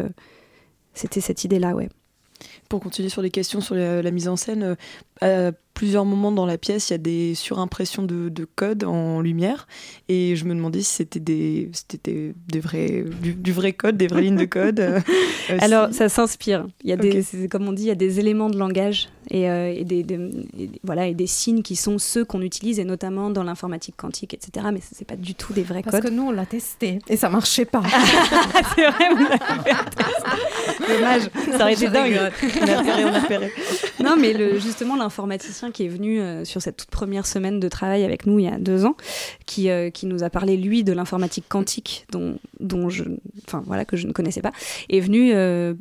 c'était 0.94 1.20
cette 1.20 1.44
idée-là, 1.44 1.74
ouais. 1.74 1.90
Pour 2.72 2.80
continuer 2.80 3.10
sur 3.10 3.20
les 3.20 3.28
questions 3.28 3.60
sur 3.60 3.74
la, 3.74 4.10
mise 4.10 4.28
en 4.28 4.36
scène, 4.36 4.78
à 5.20 5.52
plusieurs 5.74 6.06
moments 6.06 6.32
dans 6.32 6.46
la 6.46 6.56
pièce, 6.56 6.88
il 6.88 6.92
y 6.92 6.94
a 6.94 6.98
des 6.98 7.34
surimpressions 7.34 8.02
de, 8.02 8.30
de 8.30 8.46
code 8.46 8.84
en 8.84 9.20
lumière. 9.20 9.66
Et 10.08 10.36
je 10.36 10.46
me 10.46 10.54
demandais 10.54 10.80
si 10.80 10.94
c'était 10.94 11.20
des, 11.20 11.70
c'était 11.74 12.32
des, 12.48 12.60
vrais, 12.60 13.04
du, 13.20 13.52
vrai 13.52 13.74
code, 13.74 13.98
des 13.98 14.06
vraies 14.06 14.22
lignes 14.22 14.36
de 14.36 14.46
code. 14.46 14.80
Euh, 14.80 15.00
Alors, 15.60 15.92
ça 15.92 16.08
s'inspire. 16.08 16.66
Il 16.82 16.88
y 16.88 16.94
a 16.94 16.96
des, 16.96 17.22
comme 17.50 17.68
on 17.68 17.72
dit, 17.72 17.82
il 17.82 17.88
y 17.88 17.90
a 17.90 17.94
des 17.94 18.20
éléments 18.20 18.48
de 18.48 18.56
langage 18.56 19.10
et, 19.32 19.48
euh, 19.48 19.72
et, 19.74 19.84
des, 19.84 20.04
voilà, 20.84 21.06
et 21.06 21.14
des 21.14 21.26
signes 21.26 21.62
qui 21.62 21.74
sont 21.74 21.98
ceux 21.98 22.22
qu'on 22.22 22.42
utilise, 22.42 22.78
et 22.78 22.84
notamment 22.84 23.30
dans 23.30 23.42
l'informatique 23.42 23.96
quantique, 23.96 24.34
etc. 24.34 24.66
Mais 24.72 24.80
ce 24.80 25.00
n'est 25.00 25.06
pas 25.06 25.16
du 25.16 25.34
tout 25.34 25.54
des 25.54 25.62
vrais 25.62 25.82
codes. 25.82 25.90
Parce 25.90 26.04
que 26.04 26.10
nous, 26.10 26.24
on 26.24 26.30
l'a 26.30 26.44
testé 26.44 26.98
et 27.08 27.16
ça 27.16 27.30
marchait 27.30 27.64
pas. 27.64 27.82
C'est 28.76 28.90
vrai, 28.90 29.04
Dommage, 30.86 31.22
ça 31.50 31.62
aurait 31.62 31.72
été 31.72 31.88
dingue. 31.88 32.20
On 32.20 32.68
a 32.68 32.78
repéré, 32.78 33.04
on 33.04 33.14
a 33.14 33.20
repéré. 33.20 33.52
Non, 34.02 34.16
mais 34.18 34.32
le, 34.32 34.58
justement, 34.58 34.96
l'informaticien 34.96 35.70
qui 35.70 35.84
est 35.84 35.88
venu 35.88 36.20
euh, 36.20 36.44
sur 36.44 36.60
cette 36.60 36.76
toute 36.76 36.90
première 36.90 37.24
semaine 37.24 37.60
de 37.60 37.68
travail 37.68 38.02
avec 38.02 38.26
nous 38.26 38.40
il 38.40 38.46
y 38.46 38.48
a 38.48 38.58
deux 38.58 38.84
ans, 38.84 38.96
qui, 39.46 39.70
euh, 39.70 39.90
qui 39.90 40.06
nous 40.06 40.24
a 40.24 40.30
parlé, 40.30 40.56
lui, 40.56 40.82
de 40.82 40.92
l'informatique 40.92 41.44
quantique, 41.48 42.04
dont, 42.10 42.36
dont 42.58 42.90
je, 42.90 43.04
enfin, 43.46 43.62
voilà, 43.64 43.84
que 43.84 43.96
je 43.96 44.08
ne 44.08 44.12
connaissais 44.12 44.42
pas, 44.42 44.50
est 44.90 44.98
venu, 44.98 45.32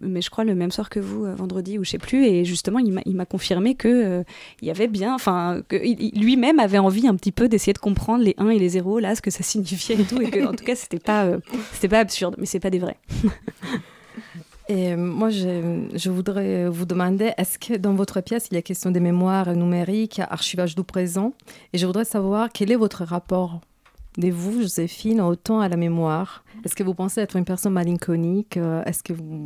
mais 0.02 0.22
je 0.22 0.30
crois, 0.30 0.44
le 0.44 0.54
même 0.54 0.72
soir 0.72 0.90
que 0.90 1.00
vous, 1.00 1.26
vendredi, 1.36 1.80
ou 1.80 1.84
je 1.84 1.90
sais 1.90 1.98
plus, 1.98 2.26
et 2.26 2.46
justement, 2.46 2.80
il 2.80 3.16
m'a 3.16 3.26
confirmé 3.26 3.41
que 3.78 4.24
il 4.62 4.68
y 4.68 4.72
avait 4.72 4.88
bien, 4.88 5.14
enfin, 5.14 5.62
lui-même 5.72 6.60
avait 6.60 6.78
envie 6.78 7.08
un 7.08 7.16
petit 7.16 7.32
peu 7.32 7.48
d'essayer 7.48 7.74
de 7.74 7.80
comprendre 7.80 8.24
les 8.24 8.36
1 8.38 8.50
et 8.50 8.60
les 8.60 8.70
0, 8.70 9.00
là, 9.00 9.16
ce 9.16 9.22
que 9.22 9.32
ça 9.32 9.44
signifiait 9.44 10.00
et 10.00 10.04
tout, 10.04 10.22
et 10.22 10.30
que, 10.30 10.46
en 10.46 10.54
tout 10.54 10.64
cas, 10.64 10.76
c'était 10.76 11.00
pas, 11.00 11.28
c'était 11.74 11.90
pas 11.90 12.00
absurde, 12.00 12.36
mais 12.38 12.46
c'est 12.46 12.60
pas 12.60 12.70
des 12.70 12.80
vrais. 12.80 12.98
Et 14.70 14.96
moi, 14.96 15.30
je, 15.30 16.10
voudrais 16.10 16.70
vous 16.70 16.86
demander, 16.86 17.34
est-ce 17.38 17.60
que 17.60 17.76
dans 17.76 17.94
votre 17.94 18.22
pièce, 18.22 18.48
il 18.52 18.56
y 18.56 18.58
a 18.58 18.62
question 18.62 18.90
des 18.90 19.02
mémoires 19.02 19.54
numériques, 19.54 20.20
archivage 20.20 20.76
du 20.76 20.84
présent? 20.84 21.34
Et 21.74 21.78
je 21.78 21.86
voudrais 21.86 22.06
savoir 22.06 22.48
quel 22.54 22.72
est 22.72 22.78
votre 22.78 23.04
rapport 23.04 23.60
de 24.18 24.30
vous, 24.30 24.62
Joséphine, 24.62 25.20
au 25.20 25.36
temps 25.36 25.60
à 25.60 25.68
la 25.68 25.76
mémoire? 25.76 26.46
Est-ce 26.64 26.76
que 26.76 26.84
vous 26.84 26.94
pensez 26.94 27.20
être 27.20 27.36
une 27.36 27.44
personne 27.44 27.74
malinconique 27.74 28.58
Est-ce 28.86 29.04
que 29.04 29.12
vous... 29.12 29.46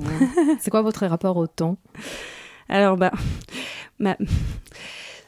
C'est 0.59 0.69
quoi 0.69 0.83
votre 0.83 1.07
rapport 1.07 1.37
au 1.37 1.47
temps? 1.47 1.77
Alors, 2.69 2.97
bah... 2.97 3.11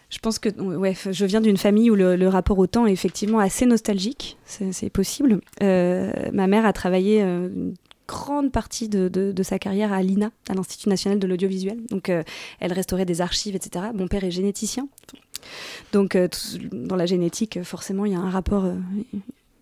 Je 0.10 0.20
pense 0.20 0.40
que 0.40 0.50
ouais, 0.50 0.96
je 1.12 1.26
viens 1.26 1.42
d'une 1.42 1.58
famille 1.58 1.92
où 1.92 1.96
le, 1.96 2.28
rapport 2.28 2.58
au 2.58 2.68
temps 2.68 2.88
est 2.88 2.94
effectivement 2.94 3.40
assez 3.40 3.66
nostalgique, 3.66 4.38
c'est 4.46 4.90
possible. 4.90 5.42
Euh, 5.62 6.12
ma 6.32 6.48
mère 6.48 6.66
a 6.66 6.72
travaillé 6.72 7.22
euh, 7.22 7.50
grande 8.08 8.52
partie 8.52 8.88
de, 8.88 9.44
sa 9.44 9.60
carrière 9.60 9.92
à 9.92 10.02
l'INA, 10.02 10.32
à 10.50 10.54
l'Institut 10.54 10.88
national 10.88 11.20
de 11.20 11.28
l'audiovisuel. 11.28 11.78
Donc, 11.90 12.10
euh, 12.10 12.24
elle 12.62 12.72
restaurait 12.72 13.06
des 13.06 13.20
archives, 13.20 13.56
etc. 13.56 13.88
Mon 13.94 14.08
père 14.08 14.24
est 14.24 14.32
généticien. 14.32 14.88
Donc, 15.92 16.18
dans 16.72 16.96
la 16.96 17.06
génétique, 17.06 17.62
forcément, 17.64 18.06
il 18.06 18.14
y 18.14 18.16
a 18.16 18.20
un 18.20 18.30
rapport 18.30 18.66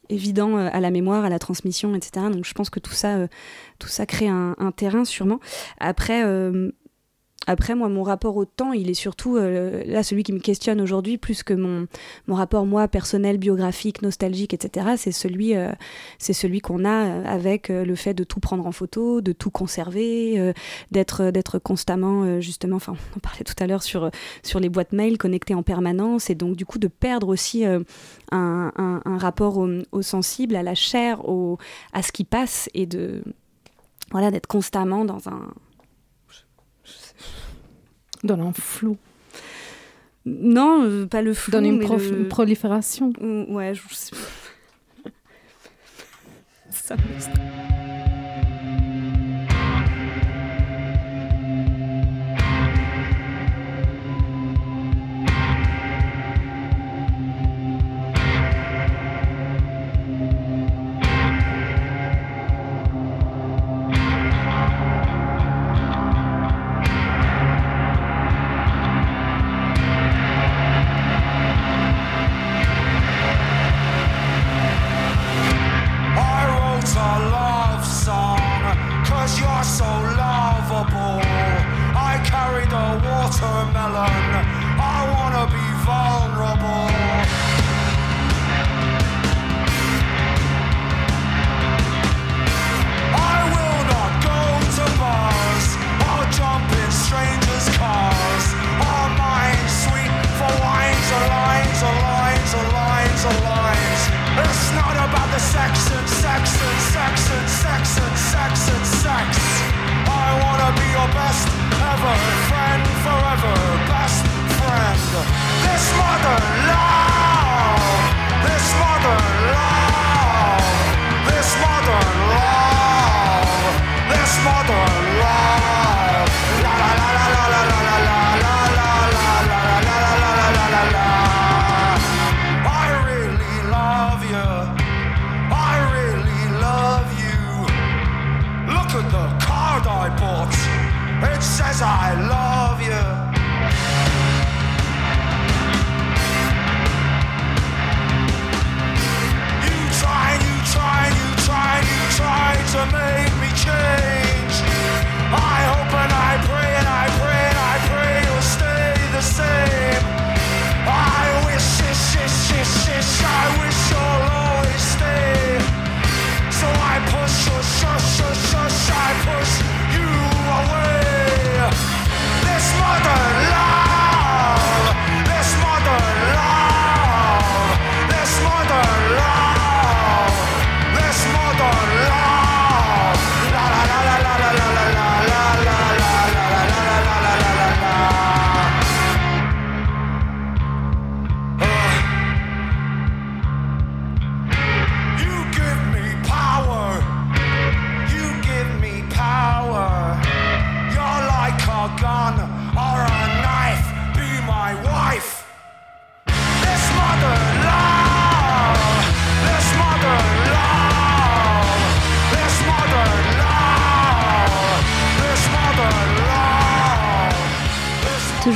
évident 0.10 0.58
à 0.58 0.80
la 0.80 0.92
mémoire, 0.92 1.26
à 1.26 1.30
la 1.30 1.40
transmission, 1.40 1.96
etc. 1.96 2.28
Donc, 2.32 2.46
je 2.46 2.54
pense 2.54 2.70
que 2.70 2.80
tout 2.80 2.94
ça, 2.94 3.28
tout 3.80 3.88
ça 3.88 4.06
crée 4.06 4.28
un 4.28 4.72
terrain, 4.76 5.06
sûrement. 5.06 5.40
Après, 5.80 6.24
après, 7.48 7.76
moi, 7.76 7.90
mon 7.90 8.04
rapport 8.04 8.36
au 8.38 8.46
temps, 8.46 8.74
il 8.74 8.90
est 8.90 8.96
surtout, 8.96 9.38
euh, 9.38 9.84
là, 9.86 10.04
celui 10.04 10.24
qui 10.24 10.34
me 10.34 10.40
questionne 10.40 10.82
aujourd'hui, 10.82 11.18
plus 11.18 11.44
que 11.44 11.54
mon, 11.54 11.88
mon 12.28 12.36
rapport, 12.36 12.66
moi, 12.66 12.88
personnel, 12.88 13.38
biographique, 13.38 14.02
nostalgique, 14.02 14.54
etc., 14.54 14.94
c'est 14.98 15.12
celui, 15.12 15.56
euh, 15.56 15.72
celui 16.20 16.60
qu'on 16.60 16.86
a 16.86 17.06
euh, 17.06 17.24
avec 17.26 17.70
le 17.70 17.96
fait 17.96 18.14
de 18.14 18.24
tout 18.24 18.40
prendre 18.40 18.66
en 18.66 18.72
photo, 18.72 19.22
de 19.22 19.32
tout 19.32 19.52
conserver, 19.52 20.54
d'être, 20.92 21.32
d'être 21.32 21.60
constamment, 21.60 22.40
justement, 22.42 22.78
enfin, 22.78 22.96
on 23.16 23.20
parlait 23.20 23.44
tout 23.44 23.56
à 23.60 23.68
l'heure 23.68 23.84
sur, 23.84 24.10
sur 24.44 24.60
les 24.60 24.70
boîtes 24.70 24.94
mail 24.94 25.18
connectées 25.18 25.56
en 25.56 25.64
permanence, 25.64 26.30
et 26.30 26.36
donc, 26.36 26.56
du 26.56 26.66
coup, 26.66 26.80
de 26.80 26.88
perdre 26.88 27.28
aussi 27.28 27.66
un, 27.66 27.84
un, 28.32 29.02
un, 29.06 29.18
rapport 29.18 29.58
au, 29.58 29.70
au, 29.92 30.02
sensible, 30.02 30.56
à 30.56 30.64
la 30.64 30.76
chair, 30.76 31.28
au, 31.28 31.58
à 31.94 32.02
ce 32.02 32.12
qui 32.12 32.24
passe, 32.24 32.70
et 32.74 32.86
de, 32.86 33.24
voilà, 34.12 34.32
d'être 34.32 34.48
constamment 34.48 35.06
dans 35.06 35.28
un 35.30 35.50
dans 38.26 38.40
un 38.40 38.54
flou. 38.54 38.98
Non, 40.26 40.84
euh, 40.84 41.06
pas 41.06 41.22
le 41.22 41.34
flou. 41.34 41.52
Dans 41.52 41.64
une, 41.64 42.28
prolifération. 42.28 43.14
Ouais, 43.50 43.74
je... 43.76 43.82
Ça 46.72 46.96
love 46.96 47.75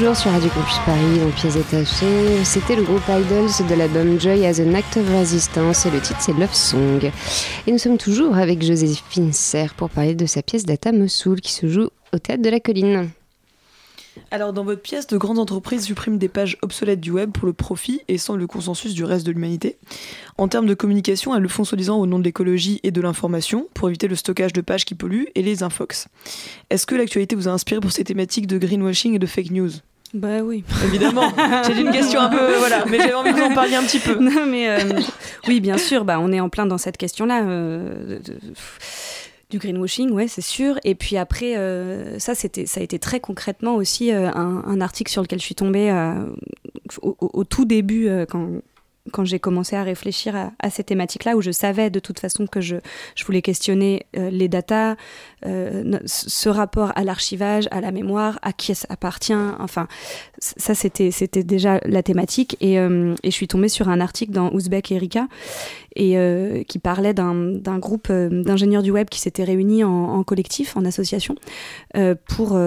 Toujours 0.10 0.22
sur 0.24 0.32
Radio 0.32 0.50
Campus 0.50 0.80
Paris, 0.88 1.24
en 1.24 1.30
pièces 1.30 1.54
détachées, 1.54 2.44
c'était 2.44 2.76
le 2.76 2.82
groupe 2.82 3.04
Idols 3.08 3.68
de 3.70 3.76
l'album 3.76 4.20
Joy 4.20 4.44
as 4.44 4.60
an 4.60 4.74
Act 4.74 4.98
of 4.98 5.08
Resistance 5.08 5.86
et 5.86 5.92
le 5.92 6.02
titre 6.02 6.20
c'est 6.20 6.34
Love 6.34 6.52
Song. 6.52 7.12
Et 7.68 7.72
nous 7.72 7.78
sommes 7.78 8.00
toujours 8.00 8.36
avec 8.36 8.64
Joséphine 8.64 9.32
Serre 9.34 9.76
pour 9.76 9.92
parler 9.92 10.16
de 10.16 10.26
sa 10.26 10.42
pièce 10.42 10.66
Data 10.66 10.92
Mossoul 10.92 11.42
qui 11.42 11.52
se 11.52 11.68
joue 11.68 11.90
au 12.12 12.18
théâtre 12.18 12.42
de 12.42 12.50
la 12.50 12.60
colline. 12.60 13.12
Alors, 14.32 14.52
dans 14.52 14.64
votre 14.64 14.82
pièce, 14.82 15.06
de 15.06 15.16
grandes 15.16 15.38
entreprises 15.38 15.86
suppriment 15.86 16.18
des 16.18 16.28
pages 16.28 16.58
obsolètes 16.64 17.00
du 17.00 17.12
web 17.12 17.32
pour 17.32 17.46
le 17.46 17.54
profit 17.54 18.02
et 18.08 18.18
sans 18.18 18.36
le 18.36 18.48
consensus 18.48 18.96
du 18.96 19.04
reste 19.04 19.28
de 19.28 19.32
l'humanité. 19.32 19.78
En 20.40 20.48
termes 20.48 20.66
de 20.66 20.74
communication, 20.74 21.36
elles 21.36 21.44
le 21.44 21.48
font 21.50 21.64
soi-disant 21.64 22.00
au 22.00 22.08
nom 22.08 22.18
de 22.18 22.24
l'écologie 22.24 22.80
et 22.82 22.90
de 22.90 23.02
l'information 23.02 23.68
pour 23.76 23.90
éviter 23.90 24.08
le 24.08 24.16
stockage 24.16 24.54
de 24.54 24.62
pages 24.62 24.86
qui 24.86 24.96
polluent 24.96 25.28
et 25.36 25.44
les 25.44 25.62
infox. 25.62 26.08
Est-ce 26.72 26.88
que 26.88 26.96
l'actualité 26.96 27.36
vous 27.36 27.48
a 27.48 27.52
inspiré 27.52 27.80
pour 27.80 27.92
ces 27.92 28.04
thématiques 28.04 28.48
de 28.48 28.58
greenwashing 28.58 29.14
et 29.14 29.20
de 29.20 29.28
fake 29.28 29.52
news? 29.52 29.70
Bah 30.14 30.40
oui. 30.44 30.64
Évidemment, 30.86 31.32
c'est 31.64 31.80
une 31.80 31.92
question 31.92 32.20
un 32.20 32.30
peu. 32.30 32.56
Voilà, 32.58 32.84
mais 32.90 32.98
j'avais 32.98 33.14
envie 33.14 33.32
que 33.32 33.38
vous 33.38 33.44
en 33.44 33.54
parliez 33.54 33.76
un 33.76 33.84
petit 33.84 34.00
peu. 34.00 34.16
Non, 34.16 34.46
mais 34.48 34.68
euh, 34.70 35.00
oui, 35.48 35.60
bien 35.60 35.78
sûr, 35.78 36.04
bah, 36.06 36.20
on 36.20 36.32
est 36.32 36.40
en 36.40 36.50
plein 36.50 36.66
dans 36.66 36.78
cette 36.80 36.98
question-là. 36.98 37.44
euh, 37.44 38.18
de- 38.18 38.34
de- 38.34 38.40
du 39.52 39.58
greenwashing, 39.58 40.12
ouais, 40.12 40.28
c'est 40.28 40.42
sûr. 40.42 40.80
Et 40.84 40.94
puis 40.94 41.18
après, 41.18 41.58
euh, 41.58 42.20
ça, 42.20 42.36
c'était, 42.36 42.68
ça 42.68 42.82
a 42.82 42.84
été 42.84 43.00
très 43.00 43.20
concrètement 43.20 43.76
aussi 43.76 44.12
euh, 44.12 44.30
un, 44.30 44.64
un 44.66 44.80
article 44.80 45.12
sur 45.12 45.24
lequel 45.24 45.40
je 45.40 45.46
suis 45.46 45.56
tombée 45.56 45.90
euh, 45.90 46.14
au, 47.02 47.16
au- 47.20 47.44
tout 47.44 47.66
début, 47.66 48.08
euh, 48.08 48.26
quand, 48.30 48.48
quand 49.12 49.26
j'ai 49.26 49.40
commencé 49.40 49.76
à 49.76 49.84
réfléchir 49.84 50.36
à, 50.36 50.52
à 50.60 50.70
ces 50.70 50.84
thématiques-là, 50.84 51.36
où 51.36 51.42
je 51.42 51.52
savais 51.52 51.90
de 51.90 52.00
toute 52.00 52.20
façon 52.20 52.48
que 52.48 52.62
je, 52.62 52.76
je 53.16 53.26
voulais 53.26 53.42
questionner 53.42 54.06
euh, 54.18 54.30
les 54.30 54.48
datas, 54.48 54.96
euh, 55.46 56.00
ce 56.06 56.50
rapport 56.50 56.92
à 56.96 57.04
l'archivage, 57.04 57.68
à 57.72 57.82
la 57.82 57.92
mémoire, 57.92 58.40
à 58.42 58.54
qui 58.54 58.76
ça 58.76 58.88
appartient. 58.90 59.34
Enfin, 59.60 59.88
ça, 60.40 60.76
c'était, 60.76 61.12
c'était 61.12 61.44
déjà 61.44 61.80
la 61.86 62.04
thématique. 62.04 62.58
Et, 62.62 62.80
euh, 62.80 63.16
et 63.24 63.32
je 63.32 63.36
suis 63.36 63.48
tombée 63.48 63.70
sur 63.70 63.90
un 63.90 64.00
article 64.00 64.32
dans 64.32 64.52
Ouzbek 64.54 64.92
Erika 64.92 65.28
et 65.96 66.66
qui 66.68 66.80
parlait 66.80 67.14
d'un, 67.14 67.80
groupe 67.80 68.10
d'ingénieurs 68.12 68.84
du 68.84 68.92
web 68.92 69.10
qui 69.10 69.20
s'était 69.20 69.44
réunis 69.44 69.84
en, 69.84 70.24
collectif, 70.24 70.78
en 70.78 70.86
association, 70.86 71.36
pour 72.28 72.58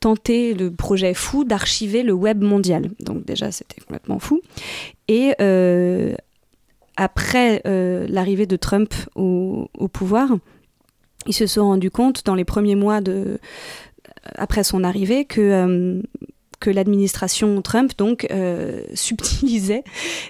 tenter 0.00 0.54
le 0.54 0.70
projet 0.70 1.14
fou 1.14 1.44
d'archiver 1.44 2.02
le 2.02 2.12
web 2.12 2.42
mondial. 2.42 2.90
Donc 3.00 3.24
déjà, 3.24 3.50
c'était 3.50 3.80
complètement 3.80 4.18
fou. 4.18 4.40
Et 5.08 5.34
euh, 5.40 6.14
après 6.96 7.62
euh, 7.66 8.06
l'arrivée 8.08 8.46
de 8.46 8.56
Trump 8.56 8.94
au, 9.14 9.68
pouvoir, 9.92 10.30
ils 11.26 11.32
se 11.32 11.46
sont 11.46 11.64
rendus 11.64 11.90
compte 11.90 12.24
dans 12.24 12.34
les 12.34 12.44
premiers 12.44 12.74
mois 12.74 13.00
de, 13.00 13.38
après 14.34 14.62
son 14.62 14.84
arrivée 14.84 15.24
que, 15.24 15.40
euh, 15.40 16.02
que 16.60 16.70
l'administration 16.70 17.60
Trump 17.62 17.92
donc 17.96 18.28
subtilisait 18.94 19.84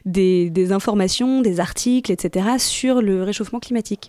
des 0.05 0.73
informations, 0.73 1.41
des 1.41 1.61
articles, 1.61 2.13
etc. 2.13 2.47
sur 2.59 3.03
le 3.03 3.23
réchauffement 3.25 3.61
climatique. 3.61 4.09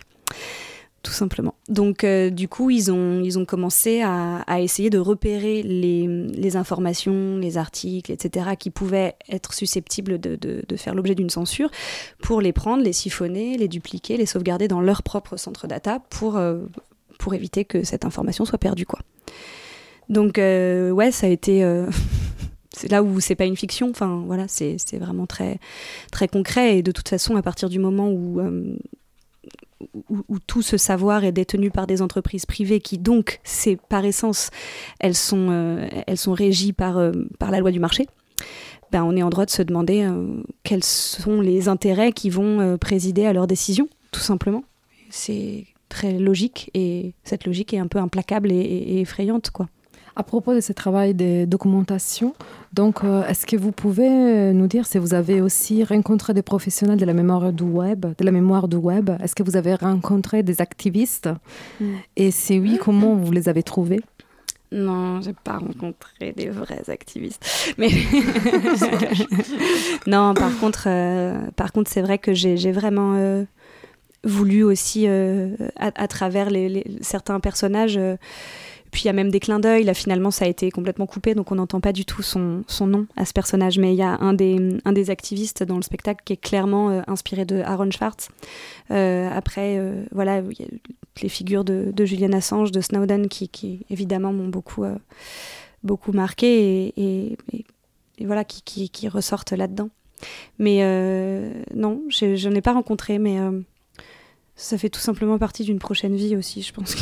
Tout 1.02 1.12
simplement. 1.12 1.54
Donc, 1.70 2.04
euh, 2.04 2.28
du 2.28 2.46
coup, 2.46 2.68
ils 2.68 2.92
ont, 2.92 3.22
ils 3.22 3.38
ont 3.38 3.46
commencé 3.46 4.02
à, 4.02 4.40
à 4.46 4.60
essayer 4.60 4.90
de 4.90 4.98
repérer 4.98 5.62
les, 5.62 6.06
les 6.06 6.56
informations, 6.56 7.38
les 7.38 7.56
articles, 7.56 8.12
etc., 8.12 8.50
qui 8.58 8.68
pouvaient 8.68 9.14
être 9.30 9.54
susceptibles 9.54 10.20
de, 10.20 10.36
de- 10.36 10.76
faire 10.76 10.94
l'objet 10.94 11.14
d'une 11.14 11.30
censure, 11.30 11.70
pour 12.22 12.42
les 12.42 12.52
prendre, 12.52 12.82
les 12.82 12.92
siphonner, 12.92 13.56
les 13.56 13.66
dupliquer, 13.66 14.18
les 14.18 14.26
sauvegarder 14.26 14.68
dans 14.68 14.82
leur 14.82 15.02
propre 15.02 15.38
centre 15.38 15.66
data 15.66 16.00
pour, 16.10 16.36
euh, 16.36 16.66
pour 17.18 17.32
éviter 17.32 17.64
que 17.64 17.82
cette 17.82 18.04
information 18.04 18.44
soit 18.44 18.58
perdue. 18.58 18.84
Donc, 20.10 20.38
euh, 20.38 20.90
ouais, 20.90 21.10
ça 21.12 21.28
a 21.28 21.30
été. 21.30 21.64
euh, 21.64 21.86
c'est 22.76 22.90
là 22.90 23.02
où 23.02 23.20
c'est 23.20 23.34
pas 23.36 23.46
une 23.46 23.56
fiction, 23.56 23.88
enfin 23.88 24.22
voilà, 24.26 24.48
c'est 24.48 24.76
vraiment 24.98 25.26
très, 25.26 25.60
très 26.12 26.28
concret. 26.28 26.76
Et 26.78 26.82
de 26.82 26.92
toute 26.92 27.08
façon, 27.08 27.36
à 27.36 27.42
partir 27.42 27.70
du 27.70 27.78
moment 27.78 28.10
où, 28.10 28.38
où, 30.08 30.38
tout 30.46 30.62
ce 30.62 30.76
savoir 30.76 31.24
est 31.24 31.32
détenu 31.32 31.70
par 31.70 31.86
des 31.86 32.02
entreprises 32.02 32.46
privées 32.46 32.80
qui, 32.80 32.98
donc, 32.98 33.40
c'est 33.44 33.76
par 33.76 34.04
essence, 34.04 34.50
elles 34.98 35.14
sont, 35.14 35.48
euh, 35.50 35.88
elles 36.06 36.18
sont 36.18 36.32
régies 36.32 36.72
par, 36.72 36.98
euh, 36.98 37.12
par 37.38 37.50
la 37.50 37.60
loi 37.60 37.70
du 37.70 37.80
marché, 37.80 38.06
ben, 38.92 39.04
on 39.04 39.16
est 39.16 39.22
en 39.22 39.30
droit 39.30 39.46
de 39.46 39.50
se 39.50 39.62
demander 39.62 40.02
euh, 40.02 40.42
quels 40.64 40.84
sont 40.84 41.40
les 41.40 41.68
intérêts 41.68 42.12
qui 42.12 42.28
vont 42.30 42.76
présider 42.78 43.24
à 43.26 43.32
leurs 43.32 43.46
décisions, 43.46 43.88
tout 44.10 44.20
simplement. 44.20 44.64
C'est 45.10 45.66
très 45.88 46.18
logique 46.18 46.70
et 46.74 47.14
cette 47.24 47.46
logique 47.46 47.74
est 47.74 47.78
un 47.78 47.86
peu 47.86 47.98
implacable 47.98 48.50
et 48.52 49.00
effrayante, 49.00 49.50
quoi. 49.50 49.68
À 50.16 50.22
propos 50.22 50.54
de 50.54 50.60
ce 50.60 50.72
travail 50.72 51.14
de 51.14 51.44
documentation, 51.44 52.34
donc, 52.72 53.04
euh, 53.04 53.24
est-ce 53.26 53.46
que 53.46 53.56
vous 53.56 53.72
pouvez 53.72 54.08
euh, 54.08 54.52
nous 54.52 54.66
dire 54.66 54.86
si 54.86 54.98
vous 54.98 55.14
avez 55.14 55.40
aussi 55.40 55.82
rencontré 55.84 56.34
des 56.34 56.42
professionnels 56.42 56.98
de 56.98 57.04
la 57.04 57.12
mémoire 57.14 57.52
du 57.52 57.64
web, 57.64 58.06
de 58.18 58.24
la 58.24 58.30
mémoire 58.32 58.68
du 58.68 58.76
web? 58.76 59.10
Est-ce 59.22 59.34
que 59.34 59.42
vous 59.42 59.56
avez 59.56 59.74
rencontré 59.74 60.42
des 60.42 60.60
activistes? 60.60 61.28
Mm. 61.80 61.84
Et 62.16 62.30
si 62.30 62.58
oui, 62.58 62.78
comment 62.80 63.14
vous 63.14 63.32
les 63.32 63.48
avez 63.48 63.62
trouvés? 63.62 64.00
Non, 64.72 65.20
j'ai 65.20 65.32
pas 65.32 65.58
rencontré 65.58 66.32
des 66.36 66.48
vrais 66.48 66.88
activistes. 66.90 67.74
Mais 67.76 67.88
non, 70.06 70.34
par 70.34 70.56
contre, 70.58 70.84
euh, 70.86 71.38
par 71.56 71.72
contre, 71.72 71.90
c'est 71.90 72.02
vrai 72.02 72.18
que 72.18 72.34
j'ai 72.34 72.72
vraiment 72.72 73.14
euh, 73.16 73.44
voulu 74.24 74.62
aussi, 74.62 75.06
à, 75.08 75.12
à 75.76 76.08
travers 76.08 76.50
les, 76.50 76.68
les- 76.68 76.84
certains 77.00 77.40
personnages. 77.40 77.98
Puis 78.90 79.02
il 79.02 79.06
y 79.06 79.10
a 79.10 79.12
même 79.12 79.30
des 79.30 79.40
clins 79.40 79.60
d'œil. 79.60 79.84
Là, 79.84 79.94
finalement, 79.94 80.30
ça 80.30 80.44
a 80.44 80.48
été 80.48 80.70
complètement 80.70 81.06
coupé, 81.06 81.34
donc 81.34 81.52
on 81.52 81.54
n'entend 81.54 81.80
pas 81.80 81.92
du 81.92 82.04
tout 82.04 82.22
son, 82.22 82.64
nom 82.80 83.06
à 83.16 83.24
ce 83.24 83.32
personnage. 83.32 83.78
Mais 83.78 83.92
il 83.92 83.96
y 83.96 84.02
a 84.02 84.18
un 84.20 84.32
des, 84.32 85.10
activistes 85.10 85.62
dans 85.62 85.76
le 85.76 85.82
spectacle 85.82 86.22
qui 86.24 86.34
est 86.34 86.36
clairement 86.36 86.90
euh, 86.90 87.02
inspiré 87.06 87.44
de 87.44 87.60
Aaron 87.60 87.90
Schwartz. 87.90 88.28
Euh, 88.90 89.28
après, 89.32 89.78
euh, 89.78 90.04
voilà, 90.12 90.38
il 90.38 90.60
y 90.60 90.64
a 90.64 90.68
les 91.22 91.28
figures 91.28 91.64
de, 91.64 91.92
Julian 92.04 92.32
Assange, 92.32 92.72
de 92.72 92.80
Snowden, 92.80 93.28
qui, 93.28 93.80
évidemment 93.90 94.32
m'ont 94.32 94.48
beaucoup, 94.48 94.84
euh, 94.84 94.96
beaucoup 95.82 96.12
marqué 96.12 96.92
et, 96.96 97.36
voilà, 98.24 98.44
qui, 98.44 99.08
ressortent 99.08 99.52
là-dedans. 99.52 99.90
Mais 100.58 100.80
non, 101.74 102.02
je, 102.08 102.36
je 102.36 102.48
n'ai 102.48 102.60
pas 102.60 102.72
rencontré, 102.72 103.18
mais 103.18 103.38
ça 104.60 104.76
fait 104.76 104.90
tout 104.90 105.00
simplement 105.00 105.38
partie 105.38 105.64
d'une 105.64 105.78
prochaine 105.78 106.14
vie 106.14 106.36
aussi, 106.36 106.60
je 106.62 106.72
pense. 106.72 106.94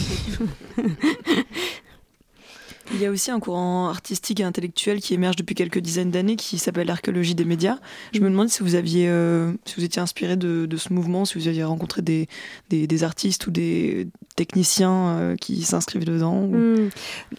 Il 2.95 3.01
y 3.01 3.07
a 3.07 3.11
aussi 3.11 3.31
un 3.31 3.39
courant 3.39 3.89
artistique 3.89 4.41
et 4.41 4.45
intellectuel 4.45 5.01
qui 5.01 5.15
émerge 5.15 5.37
depuis 5.37 5.55
quelques 5.55 5.79
dizaines 5.79 6.11
d'années 6.11 6.37
qui 6.37 6.59
s'appelle 6.59 6.87
l'archéologie 6.87 7.35
des 7.35 7.45
médias. 7.45 7.79
Je 8.15 8.21
me 8.21 8.31
demande 8.31 8.49
si 8.49 8.63
vous 8.63 8.75
aviez, 8.75 9.09
euh, 9.09 9.53
si 9.67 9.75
vous 9.77 9.85
étiez 9.85 10.01
inspiré 10.01 10.37
de, 10.37 10.67
de, 10.67 10.77
ce 10.77 10.93
mouvement, 10.93 11.25
si 11.25 11.39
vous 11.39 11.49
aviez 11.49 11.65
rencontré 11.65 12.01
des, 12.01 12.29
des, 12.71 12.87
des 12.87 13.05
artistes 13.05 13.47
ou 13.47 13.51
des 13.51 14.09
techniciens 14.37 15.09
euh, 15.09 15.37
qui 15.37 15.63
s'inscrivent 15.63 16.05
dedans. 16.05 16.43
Ou... 16.43 16.57
Mmh. 16.57 16.91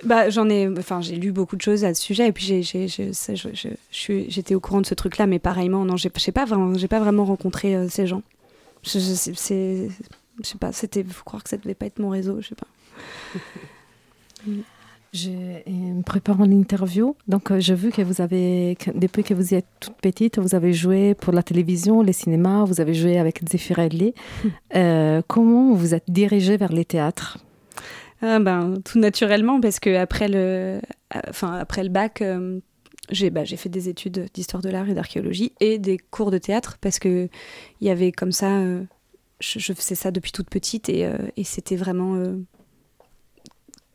Bah, 0.03 0.29
j'en 0.29 0.49
ai, 0.49 0.67
enfin, 0.77 1.01
j'ai 1.01 1.15
lu 1.15 1.31
beaucoup 1.31 1.55
de 1.55 1.62
choses 1.62 1.83
à 1.83 1.93
ce 1.93 2.01
sujet 2.01 2.27
et 2.27 2.31
puis 2.31 2.45
j'ai, 2.45 2.62
j'ai, 2.62 3.12
j'étais 4.29 4.55
au 4.55 4.59
courant 4.59 4.81
de 4.81 4.85
ce 4.85 4.93
truc-là, 4.93 5.25
mais 5.25 5.39
pareillement, 5.39 5.83
non, 5.83 5.97
j'ai, 5.97 6.09
pas 6.09 6.45
vraiment, 6.45 6.77
j'ai 6.77 6.88
pas 6.88 6.99
vraiment 6.99 7.25
rencontré 7.25 7.75
euh, 7.75 7.89
ces 7.89 8.05
gens. 8.05 8.21
Je, 8.83 8.99
je, 8.99 9.13
c'est, 9.35 9.89
je 10.41 10.47
sais 10.47 10.57
pas, 10.59 10.71
c'était, 10.71 11.03
faut 11.03 11.23
croire 11.23 11.43
que 11.43 11.49
ça 11.49 11.57
devait 11.57 11.73
pas 11.73 11.88
être 11.88 11.99
mon 11.99 12.09
réseau, 12.09 12.39
je 12.39 12.49
sais 12.49 12.55
pas. 12.55 12.67
J'ai 15.12 15.63
préparé 16.06 16.48
l'interview, 16.48 17.15
donc 17.28 17.52
euh, 17.52 17.60
j'ai 17.60 17.74
vu 17.74 17.91
que 17.91 18.02
vous 18.04 18.22
avez, 18.22 18.78
que, 18.80 18.91
depuis 18.91 19.24
que 19.24 19.34
vous 19.34 19.56
êtes 19.56 19.65
toute 19.80 19.95
petite, 19.95 20.38
vous 20.38 20.54
avez 20.54 20.72
joué 20.72 21.15
pour 21.15 21.34
la 21.34 21.41
télévision, 21.41 22.04
le 22.04 22.12
cinéma, 22.12 22.63
vous 22.63 22.80
avez 22.80 22.93
joué 22.93 23.17
avec 23.17 23.41
Zeffirelli. 23.50 24.13
euh, 24.76 25.22
comment 25.28 25.74
vous 25.74 25.95
êtes 25.95 26.10
dirigée 26.10 26.58
vers 26.58 26.72
les 26.72 26.86
théâtres? 26.86 27.39
Ah 28.22 28.39
ben, 28.39 28.76
Tout 28.86 29.00
naturellement, 29.00 29.60
parce 29.60 29.80
que 29.80 29.95
après 29.95 30.28
le, 30.28 30.80
enfin, 31.30 31.54
après 31.54 31.84
le 31.84 31.89
bac, 31.89 32.22
euh, 32.22 32.60
j'ai 33.12 33.30
bah, 33.30 33.45
fait 33.45 33.69
des 33.69 33.89
études 33.89 34.28
d'histoire 34.34 34.62
de 34.62 34.69
l'art 34.69 34.89
et 34.89 34.93
d'archéologie 34.93 35.54
et 35.60 35.80
des 35.80 35.98
cours 35.98 36.32
de 36.32 36.38
théâtre, 36.38 36.78
parce 36.80 37.00
qu'il 37.00 37.30
y 37.82 37.89
avait 37.89 38.12
comme 38.12 38.32
ça, 38.32 38.58
euh, 38.58 38.84
je, 39.39 39.60
je, 39.60 39.74
faisais 39.74 39.95
ça 39.95 40.12
depuis 40.12 40.32
toute 40.32 40.50
petite 40.50 40.89
et, 40.89 41.06
euh, 41.06 41.17
et 41.38 41.43
c'était 41.43 41.76
vraiment 41.76 42.15
euh, 42.15 42.36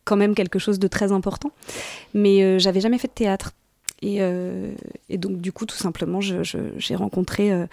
quand 0.04 0.16
même 0.16 0.34
quelque 0.34 0.58
chose 0.58 0.78
de 0.78 0.88
très 0.88 1.12
important. 1.12 1.50
Mais 2.12 2.42
euh, 2.42 2.58
j'avais 2.58 2.80
jamais 2.80 2.98
fait 2.98 3.08
de 3.08 3.12
théâtre. 3.12 3.52
Et, 4.02 4.18
euh, 4.20 4.72
donc, 5.10 5.40
du 5.40 5.52
coup, 5.52 5.66
tout 5.66 5.76
simplement, 5.76 6.20
j'ai 6.20 6.94
rencontré 6.94 7.52
euh, 7.52 7.66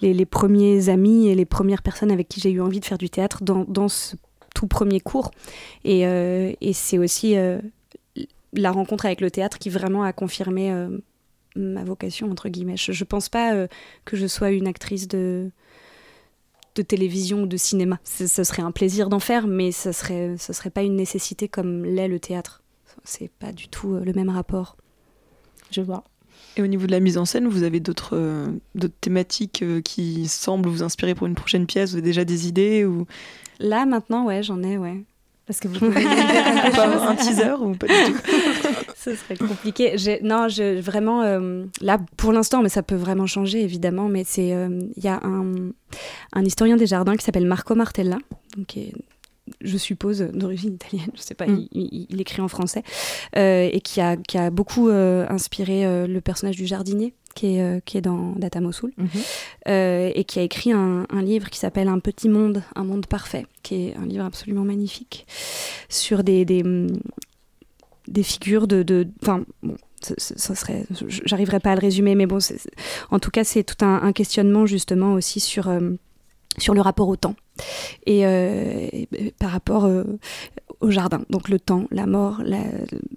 les, 0.00 0.26
premiers 0.26 0.88
amis 0.88 1.28
et 1.28 1.34
les 1.34 1.44
premières 1.44 1.82
personnes 1.82 2.10
avec 2.10 2.28
qui 2.28 2.40
j'ai 2.40 2.50
eu 2.50 2.60
envie 2.60 2.80
de 2.80 2.84
faire 2.84 2.98
du 2.98 3.10
théâtre 3.10 3.42
dans, 3.42 3.88
ce 3.88 4.16
tout 4.54 4.66
premier 4.66 5.00
cours. 5.00 5.32
Et, 5.84 6.02
et 6.02 6.72
c'est 6.72 6.98
aussi 6.98 7.34
la 8.52 8.70
rencontre 8.70 9.06
avec 9.06 9.20
le 9.20 9.30
théâtre 9.30 9.58
qui 9.58 9.70
vraiment 9.70 10.04
a 10.04 10.12
confirmé 10.12 10.72
ma 11.56 11.82
vocation, 11.82 12.30
entre 12.30 12.48
guillemets. 12.48 12.76
Je 12.76 12.92
ne 12.92 13.06
pense 13.06 13.28
pas 13.28 13.66
que 14.04 14.16
je 14.16 14.26
sois 14.26 14.50
une 14.50 14.68
actrice 14.68 15.08
de, 15.08 15.50
de 16.74 16.82
télévision 16.82 17.42
ou 17.42 17.46
de 17.46 17.56
cinéma. 17.56 17.98
Ce 18.04 18.26
serait 18.26 18.62
un 18.62 18.72
plaisir 18.72 19.08
d'en 19.08 19.18
faire, 19.18 19.46
mais 19.46 19.72
ce 19.72 19.92
serait, 19.92 20.36
ce 20.38 20.52
serait 20.52 20.70
pas 20.70 20.82
une 20.82 20.96
nécessité 20.96 21.48
comme 21.48 21.84
l'est 21.84 22.08
le 22.08 22.18
théâtre. 22.18 22.62
C'est 23.04 23.30
pas 23.30 23.52
du 23.52 23.68
tout 23.68 23.94
le 23.94 24.12
même 24.12 24.30
rapport. 24.30 24.76
Je 25.70 25.80
vois. 25.80 26.04
Et 26.56 26.62
au 26.62 26.66
niveau 26.66 26.86
de 26.86 26.92
la 26.92 27.00
mise 27.00 27.16
en 27.16 27.24
scène, 27.24 27.48
vous 27.48 27.62
avez 27.62 27.80
d'autres 27.80 28.16
euh, 28.16 28.48
thématiques 29.00 29.62
euh, 29.62 29.80
qui 29.80 30.28
semblent 30.28 30.68
vous 30.68 30.82
inspirer 30.82 31.14
pour 31.14 31.26
une 31.26 31.34
prochaine 31.34 31.66
pièce? 31.66 31.90
Vous 31.90 31.96
avez 31.96 32.02
déjà 32.02 32.24
des 32.24 32.46
idées 32.46 32.84
ou... 32.84 33.06
Là, 33.58 33.86
maintenant, 33.86 34.26
ouais, 34.26 34.42
j'en 34.42 34.62
ai, 34.62 34.76
ouais. 34.76 35.02
Parce 35.46 35.60
que 35.60 35.68
vous 35.68 35.78
pouvez 35.78 36.04
pas 36.74 37.08
un 37.08 37.14
teaser 37.14 37.54
ou 37.60 37.74
pas 37.74 37.86
du 37.86 37.94
tout? 37.94 38.18
Ce 39.04 39.14
serait 39.16 39.36
compliqué. 39.36 39.96
Non, 40.22 40.48
je, 40.48 40.80
vraiment, 40.80 41.22
euh, 41.22 41.64
là, 41.80 41.98
pour 42.16 42.32
l'instant, 42.32 42.62
mais 42.62 42.68
ça 42.68 42.82
peut 42.82 42.94
vraiment 42.94 43.26
changer, 43.26 43.62
évidemment, 43.62 44.08
mais 44.08 44.24
c'est, 44.24 44.48
il 44.48 44.52
euh, 44.52 44.80
y 44.96 45.08
a 45.08 45.20
un, 45.24 45.70
un, 46.32 46.44
historien 46.44 46.76
des 46.76 46.86
jardins 46.86 47.16
qui 47.16 47.24
s'appelle 47.24 47.46
Marco 47.46 47.74
Martella, 47.74 48.18
donc, 48.56 48.66
qui 48.66 48.80
est, 48.80 48.92
je 49.60 49.76
suppose, 49.76 50.20
d'origine 50.20 50.74
italienne, 50.74 51.10
je 51.14 51.22
sais 51.22 51.34
pas, 51.34 51.46
mm. 51.46 51.68
il, 51.72 51.88
il, 51.92 52.06
il, 52.10 52.20
écrit 52.20 52.40
en 52.42 52.48
français, 52.48 52.82
euh, 53.36 53.68
et 53.72 53.80
qui 53.80 54.00
a, 54.00 54.16
qui 54.16 54.38
a 54.38 54.50
beaucoup 54.50 54.88
inspiré 54.88 56.06
le 56.06 56.20
personnage 56.20 56.56
du 56.56 56.66
jardinier, 56.66 57.14
qui 57.34 57.56
est, 57.56 57.62
euh, 57.62 57.80
qui 57.84 57.98
est 57.98 58.00
dans 58.00 58.32
Data 58.36 58.60
Mossoul, 58.60 58.92
Mhm. 58.96 59.04
mm 59.04 59.08
-hmm. 59.08 59.24
euh, 59.68 60.12
et 60.14 60.24
qui 60.24 60.38
a 60.38 60.42
écrit 60.42 60.72
un, 60.72 61.06
un 61.10 61.22
livre 61.22 61.48
qui 61.50 61.58
s'appelle 61.58 61.88
Un 61.88 61.98
petit 62.00 62.28
monde, 62.28 62.62
un 62.74 62.84
monde 62.84 63.06
parfait, 63.06 63.46
qui 63.62 63.74
est 63.74 63.96
un 63.96 64.06
livre 64.06 64.24
absolument 64.24 64.64
magnifique, 64.64 65.26
sur 65.88 66.22
des, 66.24 66.44
des, 66.44 66.62
des 68.12 68.22
figures 68.22 68.66
de... 68.66 69.08
Enfin, 69.22 69.44
bon, 69.62 69.76
ça 70.00 70.54
serait... 70.54 70.84
J'arriverai 71.08 71.60
pas 71.60 71.72
à 71.72 71.74
le 71.74 71.80
résumer, 71.80 72.14
mais 72.14 72.26
bon, 72.26 72.38
en 73.10 73.18
tout 73.18 73.30
cas, 73.30 73.44
c'est 73.44 73.64
tout 73.64 73.84
un, 73.84 74.12
questionnement 74.12 74.66
justement 74.66 75.14
aussi 75.14 75.40
sur... 75.40 75.68
Euh, 75.68 75.90
sur 76.58 76.74
le 76.74 76.82
rapport 76.82 77.08
au 77.08 77.16
temps. 77.16 77.34
Et, 78.04 78.26
euh, 78.26 78.88
par 79.38 79.50
rapport 79.50 79.86
euh, 79.86 80.04
au 80.82 80.90
jardin. 80.90 81.22
Donc 81.30 81.48
le 81.48 81.58
temps, 81.58 81.86
la 81.90 82.06
mort, 82.06 82.42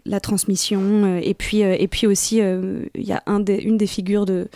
la, 0.05 0.19
transmission, 0.19 0.81
euh, 0.81 1.19
et 1.21 1.33
puis 1.33 1.59
et 1.59 1.87
puis 1.87 2.07
aussi 2.07 2.37
il 2.37 3.05
y 3.05 3.11
a 3.11 3.23
une 3.25 3.77
des 3.77 3.87
figures 3.87 4.25
de 4.25 4.47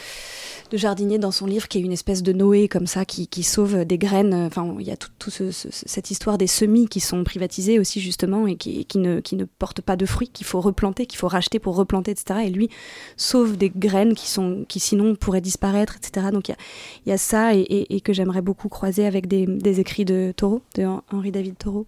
jardinier 0.78 1.18
dans 1.18 1.32
son 1.32 1.46
livre 1.46 1.68
qui 1.68 1.80
est 1.80 1.82
une 1.82 1.92
espèce 1.92 2.24
de 2.24 2.32
Noé 2.32 2.68
comme 2.68 2.88
ça 2.88 3.06
qui, 3.06 3.28
qui 3.28 3.44
sauve 3.44 3.86
des 3.86 3.98
graines. 3.98 4.34
Enfin, 4.34 4.76
il 4.80 4.88
y 4.88 4.92
a 4.92 4.98
toute 4.98 5.14
tout 5.20 5.30
ce, 5.30 5.52
ce, 5.52 5.68
cette 5.72 6.12
histoire 6.12 6.38
des 6.38 6.48
semis 6.48 6.88
qui 6.88 7.00
sont 7.00 7.24
privatisés 7.24 7.80
aussi 7.80 8.00
justement 8.00 8.48
et 8.48 8.56
qui, 8.56 8.86
qui, 8.86 9.00
ne, 9.00 9.20
qui 9.20 9.36
ne 9.36 9.46
portent 9.46 9.82
pas 9.82 9.96
de 9.96 10.06
fruits, 10.06 10.30
qu'il 10.30 10.46
faut 10.46 10.62
replanter, 10.62 11.06
qu'il 11.06 11.18
faut 11.18 11.28
racheter 11.28 11.60
pour 11.60 11.76
replanter, 11.76 12.12
etc. 12.12 12.42
Et 12.46 12.50
lui 12.50 12.70
sauve 13.18 13.58
des 13.58 13.70
graines 13.70 14.14
qui, 14.14 14.28
sont, 14.28 14.66
qui 14.68 14.80
sinon 14.80 15.16
pourraient 15.16 15.42
disparaître, 15.42 15.98
etc. 15.98 16.28
Donc 16.32 16.50
il 16.50 16.52
y 16.52 16.54
a, 16.54 16.58
il 17.06 17.10
y 17.10 17.14
a 17.14 17.18
ça 17.18 17.56
et, 17.56 17.62
et, 17.62 17.96
et 17.96 18.02
que 18.02 18.14
j'aimerais 18.14 18.42
beaucoup 18.42 18.70
croiser 18.70 19.06
avec 19.06 19.28
des, 19.28 19.46
des 19.46 19.80
écrits 19.80 20.06
de 20.06 20.34
Thoreau, 20.36 20.62
de 20.76 20.86
Henri 21.12 21.32
David 21.32 21.58
Thoreau. 21.58 21.86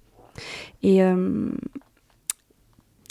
Et 0.83 1.01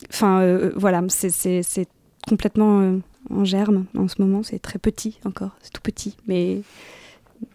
enfin 0.09 0.41
euh, 0.41 0.73
voilà, 0.77 1.03
c'est 1.09 1.89
complètement 2.29 2.81
euh, 2.81 2.99
en 3.31 3.45
germe 3.45 3.87
en 3.97 4.09
ce 4.09 4.21
moment. 4.21 4.43
C'est 4.43 4.61
très 4.61 4.79
petit 4.79 5.19
encore, 5.25 5.57
c'est 5.63 5.73
tout 5.73 5.83
petit, 5.83 6.17
mais, 6.27 6.63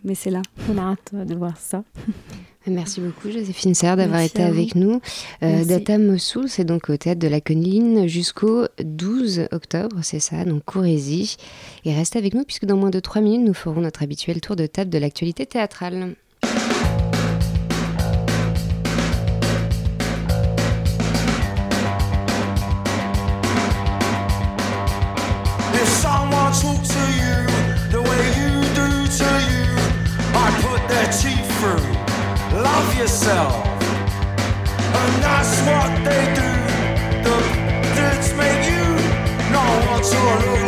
mais 0.03 0.15
c'est 0.15 0.31
là. 0.31 0.41
On 0.71 0.77
a 0.77 0.81
hâte 0.81 1.13
de 1.13 1.35
voir 1.35 1.57
ça. 1.57 1.83
Merci 2.67 2.99
beaucoup 2.99 3.29
Joséphine 3.29 3.75
Serre 3.75 3.95
d'avoir 3.95 4.21
été 4.21 4.41
avec 4.41 4.73
nous. 4.73 4.99
Euh, 5.43 5.63
Data 5.65 5.99
Mossoul, 5.99 6.49
c'est 6.49 6.63
donc 6.63 6.89
au 6.89 6.97
théâtre 6.97 7.19
de 7.19 7.27
la 7.27 7.39
Colline 7.39 8.07
jusqu'au 8.07 8.65
12 8.83 9.49
octobre, 9.51 9.99
c'est 10.01 10.19
ça, 10.19 10.45
donc 10.45 10.63
courez-y. 10.65 11.35
Et 11.85 11.93
restez 11.93 12.17
avec 12.17 12.33
nous 12.33 12.43
puisque 12.43 12.65
dans 12.65 12.77
moins 12.77 12.89
de 12.89 12.99
3 12.99 13.21
minutes, 13.21 13.45
nous 13.45 13.53
ferons 13.53 13.81
notre 13.81 14.01
habituel 14.01 14.41
tour 14.41 14.55
de 14.55 14.65
table 14.65 14.89
de 14.89 14.97
l'actualité 14.97 15.45
théâtrale. 15.45 16.15
myself. 33.25 33.65
And 35.01 35.23
that's 35.23 35.55
what 35.65 35.91
they 36.05 36.23
do. 36.41 36.51
The 37.25 37.37
dicks 37.97 38.29
make 38.37 38.63
you 38.69 38.85
know 39.51 39.71
what 39.87 40.03
you're 40.13 40.64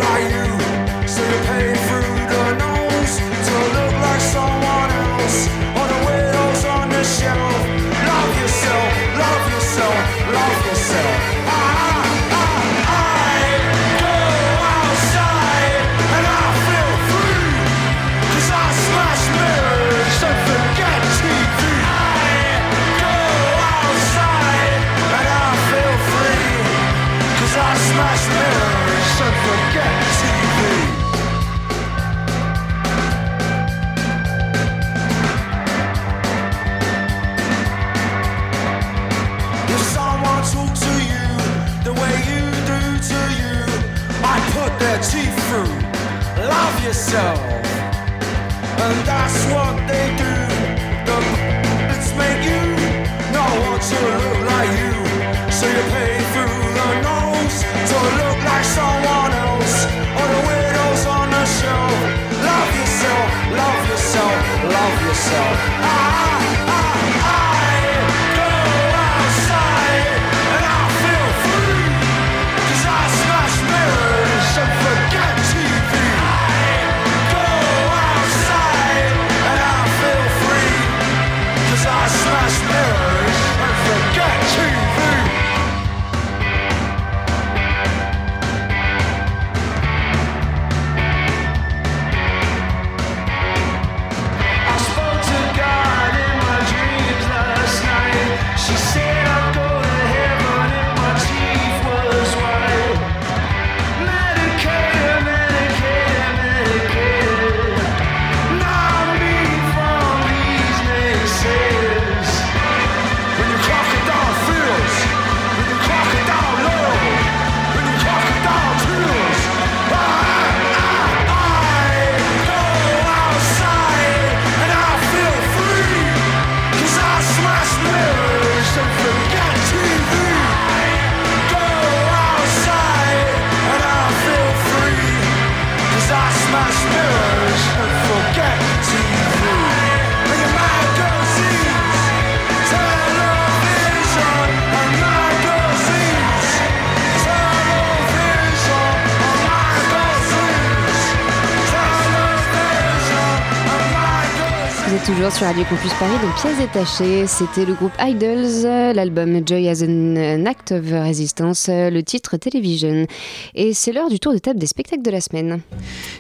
toujours 155.08 155.32
sur 155.32 155.46
Radio 155.46 155.64
Campus 155.64 155.94
Paris 155.94 156.18
dans 156.22 156.42
Pièces 156.42 156.58
détachées. 156.58 157.28
C'était 157.28 157.64
le 157.64 157.76
groupe 157.76 157.94
Idols, 157.98 158.94
l'album 158.94 159.42
Joy 159.48 159.70
as 159.70 159.82
an 159.82 160.46
Act 160.46 160.74
of 160.74 160.84
Resistance, 160.92 161.70
le 161.70 162.02
titre 162.02 162.36
Television. 162.36 163.08
Et 163.56 163.74
c'est 163.74 163.94
l'heure 163.94 164.10
du 164.10 164.20
tour 164.20 164.34
de 164.34 164.38
table 164.38 164.60
des 164.60 164.68
spectacles 164.68 165.04
de 165.04 165.12
la 165.12 165.22
semaine. 165.22 165.62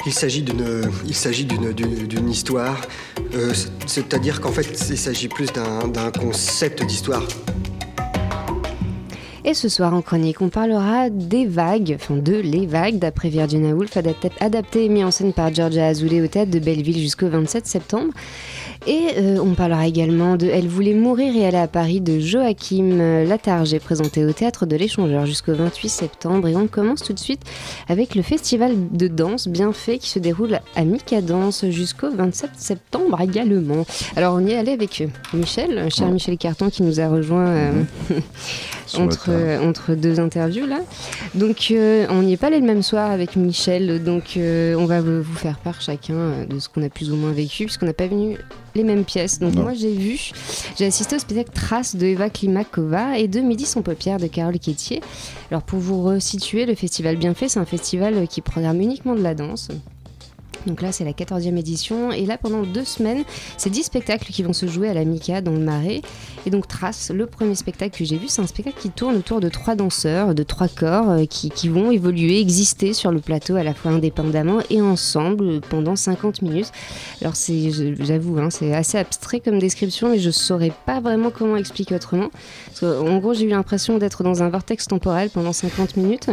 Il 0.05 0.13
s'agit 0.13 0.41
d'une, 0.41 0.89
il 1.05 1.15
s'agit 1.15 1.43
d'une, 1.43 1.73
d'une, 1.73 2.07
d'une 2.07 2.29
histoire, 2.29 2.79
euh, 3.33 3.53
c'est-à-dire 3.85 4.39
qu'en 4.39 4.53
fait, 4.53 4.67
il 4.89 4.97
s'agit 4.97 5.27
plus 5.27 5.51
d'un, 5.51 5.89
d'un 5.89 6.09
concept 6.11 6.81
d'histoire. 6.85 7.23
Et 9.47 9.53
ce 9.53 9.69
soir 9.69 9.93
en 9.93 10.01
chronique, 10.01 10.41
on 10.41 10.49
parlera 10.49 11.09
des 11.09 11.45
vagues, 11.45 11.95
enfin 11.97 12.17
de 12.17 12.33
Les 12.33 12.65
Vagues, 12.65 12.99
d'après 12.99 13.29
Virginia 13.29 13.73
Woolf, 13.73 13.95
adapté, 13.95 14.29
adapté 14.41 14.83
et 14.83 14.89
mis 14.89 15.05
en 15.05 15.11
scène 15.11 15.31
par 15.31 15.53
Georgia 15.53 15.87
Azoulay 15.87 16.19
au 16.19 16.27
théâtre 16.27 16.51
de 16.51 16.59
Belleville 16.59 16.99
jusqu'au 16.99 17.29
27 17.29 17.65
septembre. 17.65 18.11
Et 18.85 19.07
euh, 19.17 19.39
on 19.41 19.53
parlera 19.53 19.87
également 19.87 20.35
de 20.35 20.47
Elle 20.47 20.67
voulait 20.67 20.93
mourir 20.93 21.35
et 21.35 21.45
aller 21.45 21.57
à 21.57 21.67
Paris 21.67 22.01
de 22.01 22.19
Joachim 22.19 23.23
Latarger, 23.25 23.79
présenté 23.79 24.25
au 24.25 24.31
théâtre 24.31 24.65
de 24.65 24.75
l'Échangeur 24.75 25.25
jusqu'au 25.25 25.53
28 25.53 25.89
septembre. 25.89 26.47
Et 26.47 26.55
on 26.55 26.67
commence 26.67 27.03
tout 27.03 27.13
de 27.13 27.19
suite 27.19 27.41
avec 27.87 28.15
le 28.15 28.21
festival 28.21 28.73
de 28.91 29.07
danse 29.07 29.47
bien 29.47 29.73
fait 29.73 29.97
qui 29.97 30.09
se 30.09 30.19
déroule 30.19 30.59
à 30.75 30.83
Mika 30.83 31.21
Danse 31.21 31.65
jusqu'au 31.69 32.11
27 32.11 32.51
septembre 32.57 33.19
également. 33.21 33.85
Alors 34.15 34.35
on 34.35 34.45
y 34.45 34.51
est 34.51 34.57
allé 34.57 34.71
avec 34.71 35.03
Michel, 35.33 35.89
cher 35.91 36.09
Michel 36.09 36.37
Carton 36.37 36.69
qui 36.69 36.83
nous 36.83 36.99
a 36.99 37.07
rejoint 37.07 37.47
euh, 37.47 37.71
entre, 38.95 39.31
entre 39.63 39.95
deux 39.95 40.19
interviews 40.19 40.65
là. 40.65 40.79
Donc 41.35 41.69
euh, 41.71 42.05
on 42.09 42.21
n'y 42.23 42.33
est 42.33 42.37
pas 42.37 42.47
allé 42.47 42.59
le 42.59 42.65
même 42.65 42.83
soir 42.83 43.11
avec 43.11 43.35
Michel, 43.35 44.03
donc 44.03 44.35
euh, 44.37 44.75
on 44.75 44.85
va 44.85 45.01
vous 45.01 45.23
faire 45.23 45.57
part 45.59 45.81
chacun 45.81 46.45
de 46.49 46.59
ce 46.59 46.69
qu'on 46.69 46.83
a 46.83 46.89
plus 46.89 47.11
ou 47.11 47.15
moins 47.15 47.31
vécu, 47.31 47.65
puisqu'on 47.65 47.85
n'a 47.85 47.93
pas 47.93 48.07
venu 48.07 48.37
les 48.75 48.83
mêmes 48.83 49.03
pièces. 49.05 49.39
Donc 49.39 49.55
Non. 49.55 49.63
moi 49.63 49.73
j'ai 49.73 49.93
vu, 49.93 50.31
j'ai 50.77 50.85
assisté 50.85 51.15
au 51.15 51.19
spectacle 51.19 51.51
Trace 51.51 51.95
de 51.95 52.05
Eva 52.05 52.29
Klimakova 52.29 53.17
et 53.17 53.27
de 53.27 53.39
Midi 53.39 53.65
son 53.65 53.81
paupière 53.81 54.19
de 54.19 54.27
Carole 54.27 54.59
Quétier. 54.59 55.01
Alors 55.51 55.63
pour 55.63 55.79
vous 55.79 56.03
resituer, 56.03 56.65
le 56.65 56.75
festival 56.75 57.15
Bienfait, 57.17 57.49
c'est 57.49 57.59
un 57.59 57.65
festival 57.65 58.27
qui 58.27 58.41
programme 58.41 58.79
uniquement 58.81 59.15
de 59.15 59.21
la 59.21 59.33
danse. 59.33 59.69
Donc 60.65 60.81
là, 60.81 60.91
c'est 60.91 61.05
la 61.05 61.11
14e 61.11 61.57
édition. 61.57 62.11
Et 62.11 62.25
là, 62.25 62.37
pendant 62.37 62.63
deux 62.63 62.85
semaines, 62.85 63.23
c'est 63.57 63.69
10 63.69 63.83
spectacles 63.83 64.31
qui 64.31 64.43
vont 64.43 64.53
se 64.53 64.67
jouer 64.67 64.89
à 64.89 64.93
la 64.93 65.05
Mica 65.05 65.41
dans 65.41 65.51
le 65.51 65.59
Marais. 65.59 66.01
Et 66.45 66.49
donc, 66.49 66.67
Trace, 66.67 67.11
le 67.13 67.25
premier 67.25 67.55
spectacle 67.55 67.97
que 67.97 68.05
j'ai 68.05 68.17
vu, 68.17 68.27
c'est 68.27 68.41
un 68.41 68.47
spectacle 68.47 68.77
qui 68.79 68.89
tourne 68.89 69.15
autour 69.15 69.39
de 69.39 69.49
trois 69.49 69.75
danseurs, 69.75 70.33
de 70.33 70.43
trois 70.43 70.67
corps, 70.67 71.09
euh, 71.09 71.25
qui, 71.25 71.69
vont 71.69 71.91
évoluer, 71.91 72.39
exister 72.39 72.93
sur 72.93 73.11
le 73.11 73.19
plateau 73.19 73.55
à 73.55 73.63
la 73.63 73.73
fois 73.73 73.91
indépendamment 73.91 74.59
et 74.69 74.81
ensemble 74.81 75.61
pendant 75.61 75.95
50 75.95 76.41
minutes. 76.41 76.71
Alors, 77.21 77.33
j'avoue, 77.35 78.39
hein, 78.39 78.49
c'est 78.49 78.73
assez 78.73 78.97
abstrait 78.97 79.39
comme 79.39 79.59
description, 79.59 80.09
mais 80.09 80.19
je 80.19 80.31
saurais 80.31 80.71
pas 80.85 80.99
vraiment 80.99 81.29
comment 81.29 81.57
expliquer 81.57 81.95
autrement. 81.95 82.29
Parce 82.67 82.83
en 82.83 83.17
gros, 83.17 83.33
j'ai 83.33 83.45
eu 83.45 83.49
l'impression 83.49 83.97
d'être 83.97 84.23
dans 84.23 84.43
un 84.43 84.49
vortex 84.49 84.87
temporel 84.87 85.29
pendant 85.29 85.53
50 85.53 85.97
minutes. 85.97 86.29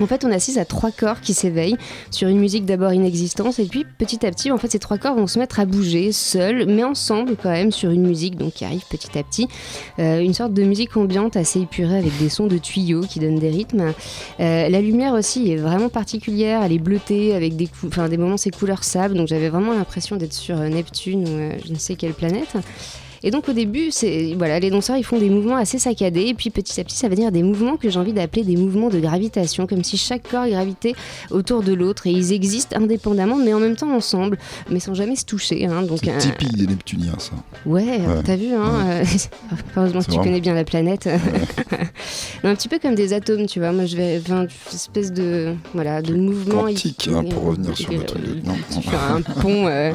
En 0.00 0.06
fait, 0.06 0.24
on 0.24 0.30
assiste 0.30 0.58
à 0.58 0.64
trois 0.64 0.90
corps 0.90 1.20
qui 1.20 1.34
s'éveillent 1.34 1.76
sur 2.10 2.28
une 2.28 2.38
musique 2.38 2.64
d'abord 2.64 2.92
inexistante 2.92 3.58
et 3.58 3.64
puis 3.64 3.84
petit 3.98 4.24
à 4.24 4.30
petit, 4.30 4.50
en 4.50 4.58
fait, 4.58 4.70
ces 4.70 4.78
trois 4.78 4.98
corps 4.98 5.14
vont 5.14 5.26
se 5.26 5.38
mettre 5.38 5.60
à 5.60 5.64
bouger 5.64 6.12
seuls, 6.12 6.66
mais 6.66 6.84
ensemble 6.84 7.36
quand 7.40 7.50
même 7.50 7.72
sur 7.72 7.90
une 7.90 8.06
musique 8.06 8.36
donc 8.36 8.54
qui 8.54 8.64
arrive 8.64 8.84
petit 8.88 9.18
à 9.18 9.22
petit, 9.22 9.48
Euh, 9.98 10.20
une 10.20 10.34
sorte 10.34 10.52
de 10.52 10.62
musique 10.62 10.96
ambiante 10.96 11.36
assez 11.36 11.60
épurée 11.60 11.98
avec 11.98 12.16
des 12.18 12.28
sons 12.28 12.46
de 12.46 12.58
tuyaux 12.58 13.02
qui 13.02 13.18
donnent 13.18 13.38
des 13.38 13.50
rythmes. 13.50 13.92
Euh, 14.40 14.68
la 14.68 14.80
lumière 14.80 15.14
aussi 15.14 15.50
est 15.50 15.56
vraiment 15.56 15.88
particulière, 15.88 16.62
elle 16.62 16.72
est 16.72 16.78
bleutée 16.78 17.34
avec 17.34 17.56
des, 17.56 17.68
enfin, 17.86 18.08
des 18.08 18.16
moments 18.16 18.36
c'est 18.36 18.50
couleur 18.50 18.84
sable, 18.84 19.14
donc 19.14 19.28
j'avais 19.28 19.48
vraiment 19.48 19.72
l'impression 19.72 20.16
d'être 20.16 20.32
sur 20.32 20.58
euh, 20.58 20.68
Neptune 20.68 21.22
ou 21.28 21.66
je 21.66 21.72
ne 21.72 21.78
sais 21.78 21.96
quelle 21.96 22.14
planète. 22.14 22.56
Et 23.22 23.30
donc 23.30 23.48
au 23.48 23.52
début, 23.52 23.90
c'est 23.90 24.34
voilà, 24.36 24.60
les 24.60 24.70
danseurs 24.70 24.96
ils 24.96 25.04
font 25.04 25.18
des 25.18 25.30
mouvements 25.30 25.56
assez 25.56 25.78
saccadés 25.78 26.22
et 26.26 26.34
puis 26.34 26.50
petit 26.50 26.80
à 26.80 26.84
petit 26.84 26.96
ça 26.96 27.08
va 27.08 27.14
devenir 27.14 27.32
des 27.32 27.42
mouvements 27.42 27.76
que 27.76 27.90
j'ai 27.90 27.98
envie 27.98 28.12
d'appeler 28.12 28.44
des 28.44 28.56
mouvements 28.56 28.88
de 28.88 29.00
gravitation, 29.00 29.66
comme 29.66 29.82
si 29.84 29.96
chaque 29.96 30.28
corps 30.28 30.46
gravitait 30.48 30.94
autour 31.30 31.62
de 31.62 31.72
l'autre 31.72 32.06
et 32.06 32.10
ils 32.10 32.32
existent 32.32 32.76
indépendamment 32.80 33.36
mais 33.36 33.52
en 33.54 33.60
même 33.60 33.76
temps 33.76 33.94
ensemble, 33.94 34.38
mais 34.70 34.80
sans 34.80 34.94
jamais 34.94 35.16
se 35.16 35.24
toucher. 35.24 35.66
hein. 35.66 35.82
donc 35.82 35.98
C'est 36.04 36.12
un- 36.12 36.18
typique 36.18 36.56
des 36.56 36.66
Neptuniens, 36.66 37.14
ça. 37.18 37.32
Ouais, 37.66 37.82
Ouais. 37.82 38.22
t'as 38.24 38.36
vu, 38.36 38.52
hein 38.54 38.86
euh, 38.86 39.04
Heureusement 39.76 40.00
que 40.00 40.04
tu 40.04 40.10
vraiment- 40.12 40.24
connais 40.24 40.40
bien 40.40 40.54
la 40.54 40.64
planète. 40.64 41.08
un 42.44 42.54
petit 42.54 42.68
peu 42.68 42.78
comme 42.78 42.94
des 42.94 43.12
atomes, 43.12 43.46
tu 43.46 43.58
vois. 43.60 43.72
Moi, 43.72 43.86
je 43.86 43.96
vais, 43.96 44.20
enfin, 44.24 44.42
une 44.42 44.74
espèce 44.74 45.12
de, 45.12 45.54
voilà, 45.74 46.02
de 46.02 46.14
mouvement. 46.14 46.62
Quantique, 46.64 47.08
hein, 47.12 47.24
pour 47.24 47.42
revenir 47.44 47.76
sur 47.76 47.92
le 47.92 48.04
truc. 48.04 48.22
Non, 48.44 48.54
un 49.14 49.22
pont. 49.22 49.66
euh. 49.66 49.92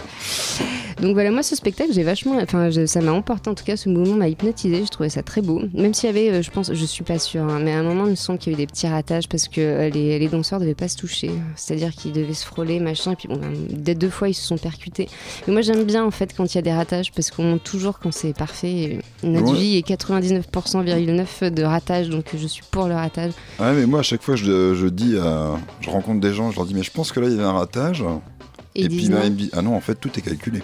Donc 1.01 1.13
voilà, 1.15 1.31
moi, 1.31 1.43
ce 1.43 1.55
spectacle, 1.55 1.91
j'ai 1.91 2.03
vachement, 2.03 2.37
enfin, 2.41 2.69
je- 2.69 2.85
ça 2.85 3.01
m'a 3.01 3.11
emporté. 3.11 3.49
En 3.49 3.55
tout 3.55 3.63
cas, 3.65 3.75
ce 3.75 3.89
mouvement 3.89 4.15
m'a 4.15 4.29
hypnotisé. 4.29 4.83
Je 4.85 4.89
trouvais 4.89 5.09
ça 5.09 5.23
très 5.23 5.41
beau. 5.41 5.61
Même 5.73 5.93
s'il 5.93 6.07
y 6.07 6.09
avait, 6.09 6.29
euh, 6.29 6.41
je 6.41 6.51
pense, 6.51 6.71
je 6.71 6.85
suis 6.85 7.03
pas 7.03 7.19
sûre, 7.19 7.43
hein, 7.43 7.59
mais 7.61 7.73
à 7.73 7.79
un 7.79 7.83
moment, 7.83 8.05
il 8.05 8.11
me 8.11 8.15
semble 8.15 8.37
qu'il 8.39 8.53
y 8.53 8.55
a 8.55 8.57
eu 8.57 8.61
des 8.61 8.67
petits 8.67 8.87
ratages 8.87 9.27
parce 9.27 9.47
que 9.47 9.59
euh, 9.59 9.89
les, 9.89 10.19
les 10.19 10.27
danseurs 10.27 10.59
devaient 10.59 10.75
pas 10.75 10.87
se 10.87 10.95
toucher. 10.95 11.31
C'est-à-dire 11.55 11.91
qu'ils 11.93 12.13
devaient 12.13 12.33
se 12.35 12.45
frôler, 12.45 12.79
machin. 12.79 13.13
Et 13.13 13.15
puis 13.15 13.27
bon, 13.27 13.35
ben, 13.37 13.51
dès 13.69 13.95
deux 13.95 14.09
fois, 14.09 14.29
ils 14.29 14.33
se 14.35 14.45
sont 14.45 14.57
percutés. 14.57 15.09
Mais 15.47 15.53
moi, 15.53 15.61
j'aime 15.61 15.83
bien 15.83 16.05
en 16.05 16.11
fait 16.11 16.33
quand 16.37 16.53
il 16.53 16.55
y 16.55 16.59
a 16.59 16.61
des 16.61 16.71
ratages 16.73 17.11
parce 17.11 17.31
qu'on 17.31 17.43
montre 17.43 17.63
toujours 17.63 17.99
quand 17.99 18.13
c'est 18.13 18.37
parfait. 18.37 18.99
Notre 19.23 19.51
Ouais. 19.51 19.57
vie 19.59 19.77
est 19.77 19.81
99,9% 19.87 21.49
de 21.53 21.63
ratage, 21.63 22.02
donc 22.09 22.25
je 22.35 22.47
suis 22.47 22.63
pour 22.71 22.87
le 22.87 22.95
ratage. 22.95 23.31
Ouais, 23.59 23.73
mais 23.73 23.85
moi, 23.85 23.99
à 23.99 24.03
chaque 24.03 24.21
fois, 24.21 24.35
je, 24.35 24.73
je 24.75 24.87
dis, 24.87 25.17
à- 25.17 25.55
je 25.81 25.89
rencontre 25.89 26.19
des 26.19 26.33
gens, 26.33 26.51
je 26.51 26.55
leur 26.57 26.65
dis, 26.65 26.73
mais 26.73 26.83
je 26.83 26.91
pense 26.91 27.11
que 27.11 27.19
là, 27.19 27.27
il 27.27 27.33
y 27.33 27.35
avait 27.35 27.43
un 27.43 27.51
ratage. 27.53 28.03
Et 28.75 28.87
puis, 28.87 28.97
disent 28.97 29.09
bah, 29.11 29.25
ils 29.25 29.31
me 29.31 29.37
disent, 29.37 29.51
ah 29.53 29.61
non, 29.61 29.75
en 29.75 29.81
fait, 29.81 29.95
tout 29.95 30.09
est 30.17 30.21
calculé. 30.21 30.61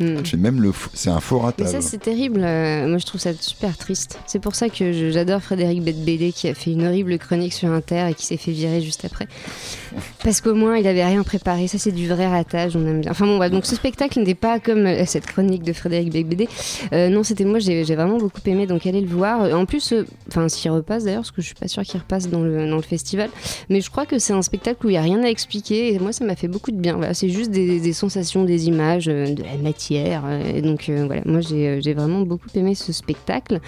Hmm. 0.00 0.24
C'est 0.24 0.38
même 0.38 0.62
le, 0.62 0.72
c'est 0.94 1.10
un 1.10 1.20
faux 1.20 1.36
Mais 1.38 1.44
ratage. 1.44 1.68
ça, 1.68 1.80
c'est 1.82 1.98
terrible. 1.98 2.40
Euh, 2.42 2.88
moi, 2.88 2.96
je 2.96 3.04
trouve 3.04 3.20
ça 3.20 3.34
super 3.38 3.76
triste. 3.76 4.18
C'est 4.26 4.38
pour 4.38 4.54
ça 4.54 4.70
que 4.70 5.10
j'adore 5.10 5.42
Frédéric 5.42 5.82
Betbédé 5.82 6.32
qui 6.32 6.48
a 6.48 6.54
fait 6.54 6.72
une 6.72 6.86
horrible 6.86 7.18
chronique 7.18 7.52
sur 7.52 7.70
Inter 7.70 8.06
et 8.10 8.14
qui 8.14 8.24
s'est 8.24 8.38
fait 8.38 8.52
virer 8.52 8.80
juste 8.80 9.04
après. 9.04 9.28
Parce 10.24 10.40
qu'au 10.40 10.54
moins, 10.54 10.78
il 10.78 10.86
avait 10.86 11.04
rien 11.04 11.22
préparé. 11.22 11.66
Ça, 11.68 11.76
c'est 11.76 11.92
du 11.92 12.08
vrai 12.08 12.26
ratage. 12.26 12.76
On 12.76 12.86
aime 12.86 13.02
bien. 13.02 13.10
Enfin 13.10 13.26
bon, 13.26 13.36
voilà. 13.36 13.50
donc 13.50 13.66
ce 13.66 13.76
spectacle 13.76 14.18
n'était 14.18 14.34
pas 14.34 14.58
comme 14.58 14.86
euh, 14.86 15.04
cette 15.04 15.26
chronique 15.26 15.62
de 15.64 15.72
Frédéric 15.74 16.12
Betbédé. 16.12 16.48
Euh, 16.94 17.10
non, 17.10 17.22
c'était 17.22 17.44
moi. 17.44 17.58
J'ai 17.58 17.82
vraiment 17.82 18.16
beaucoup 18.16 18.40
aimé. 18.46 18.66
Donc 18.66 18.86
allez 18.86 19.02
le 19.02 19.08
voir. 19.08 19.54
En 19.54 19.66
plus, 19.66 19.92
euh, 19.92 20.06
enfin, 20.28 20.48
s'il 20.48 20.70
repasse 20.70 21.04
d'ailleurs, 21.04 21.20
parce 21.20 21.30
que 21.30 21.42
je 21.42 21.46
suis 21.46 21.54
pas 21.54 21.68
sûre 21.68 21.82
qu'il 21.82 22.00
repasse 22.00 22.28
dans 22.28 22.40
le 22.40 22.68
dans 22.68 22.76
le 22.76 22.82
festival. 22.82 23.28
Mais 23.68 23.82
je 23.82 23.90
crois 23.90 24.06
que 24.06 24.18
c'est 24.18 24.32
un 24.32 24.42
spectacle 24.42 24.86
où 24.86 24.88
il 24.88 24.94
y 24.94 24.98
a 24.98 25.02
rien 25.02 25.22
à 25.22 25.28
expliquer. 25.28 25.92
Et 25.92 25.98
moi, 25.98 26.12
ça 26.12 26.24
m'a 26.24 26.36
fait 26.36 26.48
beaucoup 26.48 26.70
de 26.70 26.78
bien. 26.78 26.96
Voilà, 26.96 27.12
c'est 27.12 27.28
juste 27.28 27.50
des, 27.50 27.80
des 27.80 27.92
sensations, 27.92 28.44
des 28.44 28.66
images, 28.66 29.06
de 29.06 29.42
la 29.42 29.56
matière. 29.62 29.89
Euh, 29.98 30.56
et 30.56 30.62
donc 30.62 30.88
euh, 30.88 31.04
voilà, 31.06 31.22
moi 31.24 31.40
j'ai 31.40 31.68
euh, 31.68 31.80
j'ai 31.80 31.94
vraiment 31.94 32.20
beaucoup 32.20 32.48
aimé 32.54 32.74
ce 32.74 32.92
spectacle. 32.92 33.60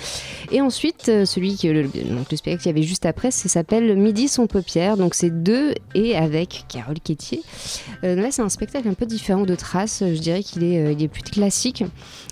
Et 0.50 0.60
ensuite, 0.60 1.10
celui 1.24 1.56
que 1.56 1.68
le, 1.68 1.88
spectacle 2.30 2.58
qu'il 2.58 2.66
y 2.66 2.74
avait 2.74 2.82
juste 2.82 3.06
après, 3.06 3.30
ça 3.30 3.48
s'appelle 3.48 3.96
Midi 3.96 4.28
son 4.28 4.46
paupière. 4.46 4.96
Donc 4.96 5.14
c'est 5.14 5.30
deux 5.30 5.74
et 5.94 6.16
avec 6.16 6.64
Carole 6.68 7.00
Quétier. 7.00 7.42
Euh, 8.04 8.14
là, 8.14 8.30
c'est 8.30 8.42
un 8.42 8.48
spectacle 8.48 8.88
un 8.88 8.94
peu 8.94 9.06
différent 9.06 9.42
de 9.42 9.54
Trace. 9.54 10.02
Je 10.06 10.18
dirais 10.20 10.42
qu'il 10.42 10.64
est, 10.64 10.92
il 10.92 11.02
est 11.02 11.08
plus 11.08 11.22
classique. 11.22 11.84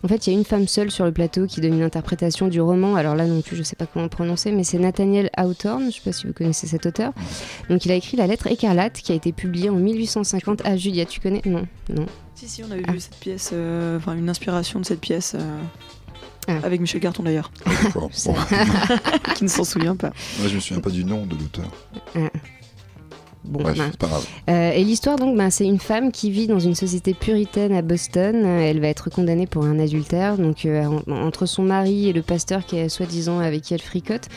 En 0.05 0.09
fait, 0.09 0.27
il 0.27 0.33
y 0.33 0.37
a 0.37 0.39
une 0.39 0.45
femme 0.45 0.69
seule 0.69 0.91
sur 0.91 1.05
le 1.05 1.13
plateau 1.13 1.47
qui 1.47 1.61
donne 1.61 1.75
une 1.75 1.83
interprétation 1.83 2.49
du 2.49 2.61
roman. 2.61 2.97
Alors 2.97 3.15
là 3.17 3.27
non 3.27 3.41
plus, 3.41 3.57
je 3.57 3.63
sais 3.63 3.77
pas 3.77 3.87
comment 3.87 4.09
prononcer, 4.09 4.53
mais 4.53 4.65
c'est 4.65 4.79
Nathaniel 4.79 5.31
Hawthorne. 5.37 5.87
Je 5.91 5.97
sais 5.97 6.03
pas 6.05 6.13
si 6.13 6.27
vous 6.27 6.33
connaissez 6.33 6.67
cet 6.67 6.87
auteur. 6.87 7.13
Donc 7.69 7.85
il 7.85 7.93
a 7.93 7.95
écrit 7.95 8.17
La 8.17 8.27
lettre 8.27 8.47
écarlate 8.47 9.01
qui 9.01 9.13
a 9.13 9.15
été 9.15 9.33
publiée 9.33 9.71
en 9.71 9.77
1850 9.77 10.65
à 10.65 10.77
Julia. 10.77 11.05
Tu 11.07 11.21
connais? 11.21 11.43
Non, 11.45 11.67
non. 11.89 12.07
Si, 12.35 12.49
si, 12.49 12.63
on 12.65 12.71
avait 12.71 12.83
Ah. 12.87 12.93
vu 12.93 13.01
cette 13.01 13.17
pièce, 13.17 13.51
euh, 13.53 13.99
enfin 13.99 14.15
une 14.15 14.29
inspiration 14.31 14.81
de 14.81 14.85
cette 14.87 15.01
pièce. 15.01 15.35
euh, 15.39 15.61
Ah. 16.49 16.55
Avec 16.65 16.81
Michel 16.81 17.01
Carton 17.03 17.23
d'ailleurs, 17.23 17.53
D'accord. 17.85 18.11
Bon. 18.25 18.35
qui 19.37 19.45
ne 19.45 19.49
s'en 19.49 19.63
souvient 19.63 19.95
pas. 19.95 20.11
Moi, 20.39 20.49
je 20.49 20.55
me 20.57 20.61
souviens 20.61 20.81
pas 20.81 20.91
du 20.91 21.05
nom 21.05 21.27
de 21.27 21.37
l'auteur. 21.37 21.71
Bon, 23.43 23.63
Bref, 23.63 23.79
ben, 23.79 23.91
pas 23.99 24.07
grave. 24.07 24.27
Euh, 24.51 24.73
et 24.73 24.85
l'histoire, 24.85 25.17
donc, 25.17 25.37
ben, 25.37 25.49
c'est 25.49 25.65
une 25.65 25.79
femme 25.79 26.13
qui 26.13 26.31
vit 26.31 26.47
dans 26.47 26.59
une 26.59 26.75
société 26.75 27.15
puritaine 27.15 27.73
à 27.73 27.81
Boston. 27.81 28.37
Euh, 28.45 28.61
Elle 28.61 28.81
va 28.81 28.89
être 28.89 29.09
condamnée 29.09 29.47
pour 29.47 29.65
un 29.65 29.79
adultère. 29.79 30.37
Donc, 30.37 30.67
euh, 30.67 30.85
en- 30.85 31.13
entre 31.27 31.47
son 31.47 31.63
mari 31.63 32.09
et 32.09 32.13
le 32.13 32.21
pasteur 32.23 32.67
qui 32.67 32.77
est 32.77 32.89
soi-disant 32.91 33.39
avec 33.39 33.63
qui 33.63 33.73
elle 33.75 33.81
fricote. 33.81 34.29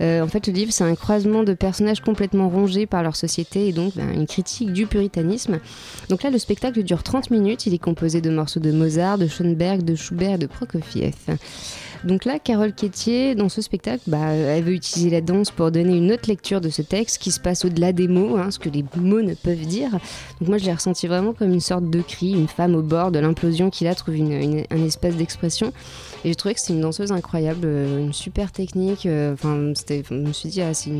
Euh, 0.00 0.22
en 0.22 0.28
fait, 0.28 0.46
le 0.46 0.54
livre, 0.54 0.72
c'est 0.72 0.84
un 0.84 0.94
croisement 0.94 1.42
de 1.42 1.52
personnages 1.52 2.00
complètement 2.00 2.48
rongés 2.48 2.86
par 2.86 3.02
leur 3.02 3.14
société 3.14 3.68
et 3.68 3.72
donc 3.72 3.94
ben, 3.94 4.08
une 4.14 4.26
critique 4.26 4.72
du 4.72 4.86
puritanisme. 4.86 5.58
Donc 6.08 6.22
là, 6.22 6.30
le 6.30 6.38
spectacle 6.38 6.82
dure 6.82 7.02
30 7.02 7.30
minutes. 7.30 7.66
Il 7.66 7.74
est 7.74 7.78
composé 7.78 8.20
de 8.22 8.30
morceaux 8.30 8.60
de 8.60 8.72
Mozart, 8.72 9.18
de 9.18 9.26
Schoenberg, 9.26 9.82
de 9.82 9.94
Schubert 9.94 10.32
et 10.34 10.38
de 10.38 10.46
Prokofiev. 10.46 11.12
Donc 12.04 12.24
là, 12.24 12.38
Carole 12.38 12.72
Quétier, 12.72 13.34
dans 13.34 13.48
ce 13.48 13.60
spectacle, 13.60 14.02
bah, 14.06 14.32
elle 14.32 14.64
veut 14.64 14.74
utiliser 14.74 15.10
la 15.10 15.20
danse 15.20 15.50
pour 15.50 15.70
donner 15.70 15.96
une 15.96 16.12
autre 16.12 16.28
lecture 16.28 16.60
de 16.60 16.68
ce 16.68 16.82
texte 16.82 17.18
qui 17.18 17.30
se 17.30 17.40
passe 17.40 17.64
au-delà 17.64 17.92
des 17.92 18.08
mots, 18.08 18.36
hein, 18.36 18.50
ce 18.50 18.58
que 18.58 18.68
les 18.68 18.84
mots 18.96 19.22
ne 19.22 19.34
peuvent 19.34 19.66
dire. 19.66 19.90
Donc 20.40 20.48
moi, 20.48 20.58
je 20.58 20.64
l'ai 20.64 20.72
ressenti 20.72 21.06
vraiment 21.06 21.32
comme 21.32 21.52
une 21.52 21.60
sorte 21.60 21.88
de 21.90 22.00
cri, 22.00 22.32
une 22.32 22.48
femme 22.48 22.74
au 22.74 22.82
bord 22.82 23.10
de 23.10 23.18
l'implosion 23.18 23.70
qui 23.70 23.84
là 23.84 23.94
trouve 23.94 24.14
un 24.14 24.84
espace 24.84 25.16
d'expression. 25.16 25.72
Et 26.24 26.28
j'ai 26.28 26.34
trouvé 26.34 26.54
que 26.54 26.60
c'était 26.60 26.74
une 26.74 26.80
danseuse 26.80 27.12
incroyable, 27.12 27.62
euh, 27.64 27.98
une 27.98 28.12
super 28.12 28.52
technique. 28.52 29.06
euh, 29.06 29.32
Enfin, 29.32 29.72
c'était, 29.74 30.02
je 30.08 30.14
me 30.14 30.32
suis 30.32 30.48
dit, 30.48 30.60
ah, 30.62 30.74
c'est 30.74 30.90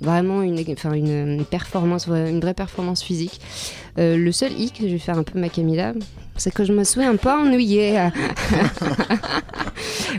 vraiment 0.00 0.42
une, 0.42 1.44
performance, 1.44 2.06
une 2.06 2.40
vraie 2.40 2.54
performance 2.54 3.02
physique. 3.02 3.40
Euh, 3.98 4.16
le 4.16 4.32
seul 4.32 4.52
hic, 4.52 4.76
je 4.80 4.86
vais 4.86 4.98
faire 4.98 5.18
un 5.18 5.22
peu 5.22 5.38
ma 5.38 5.48
Camilla, 5.48 5.92
c'est 6.38 6.52
que 6.52 6.64
je 6.64 6.72
me 6.72 6.84
suis 6.84 7.02
un 7.02 7.16
peu 7.16 7.30
ennuyée. 7.30 7.98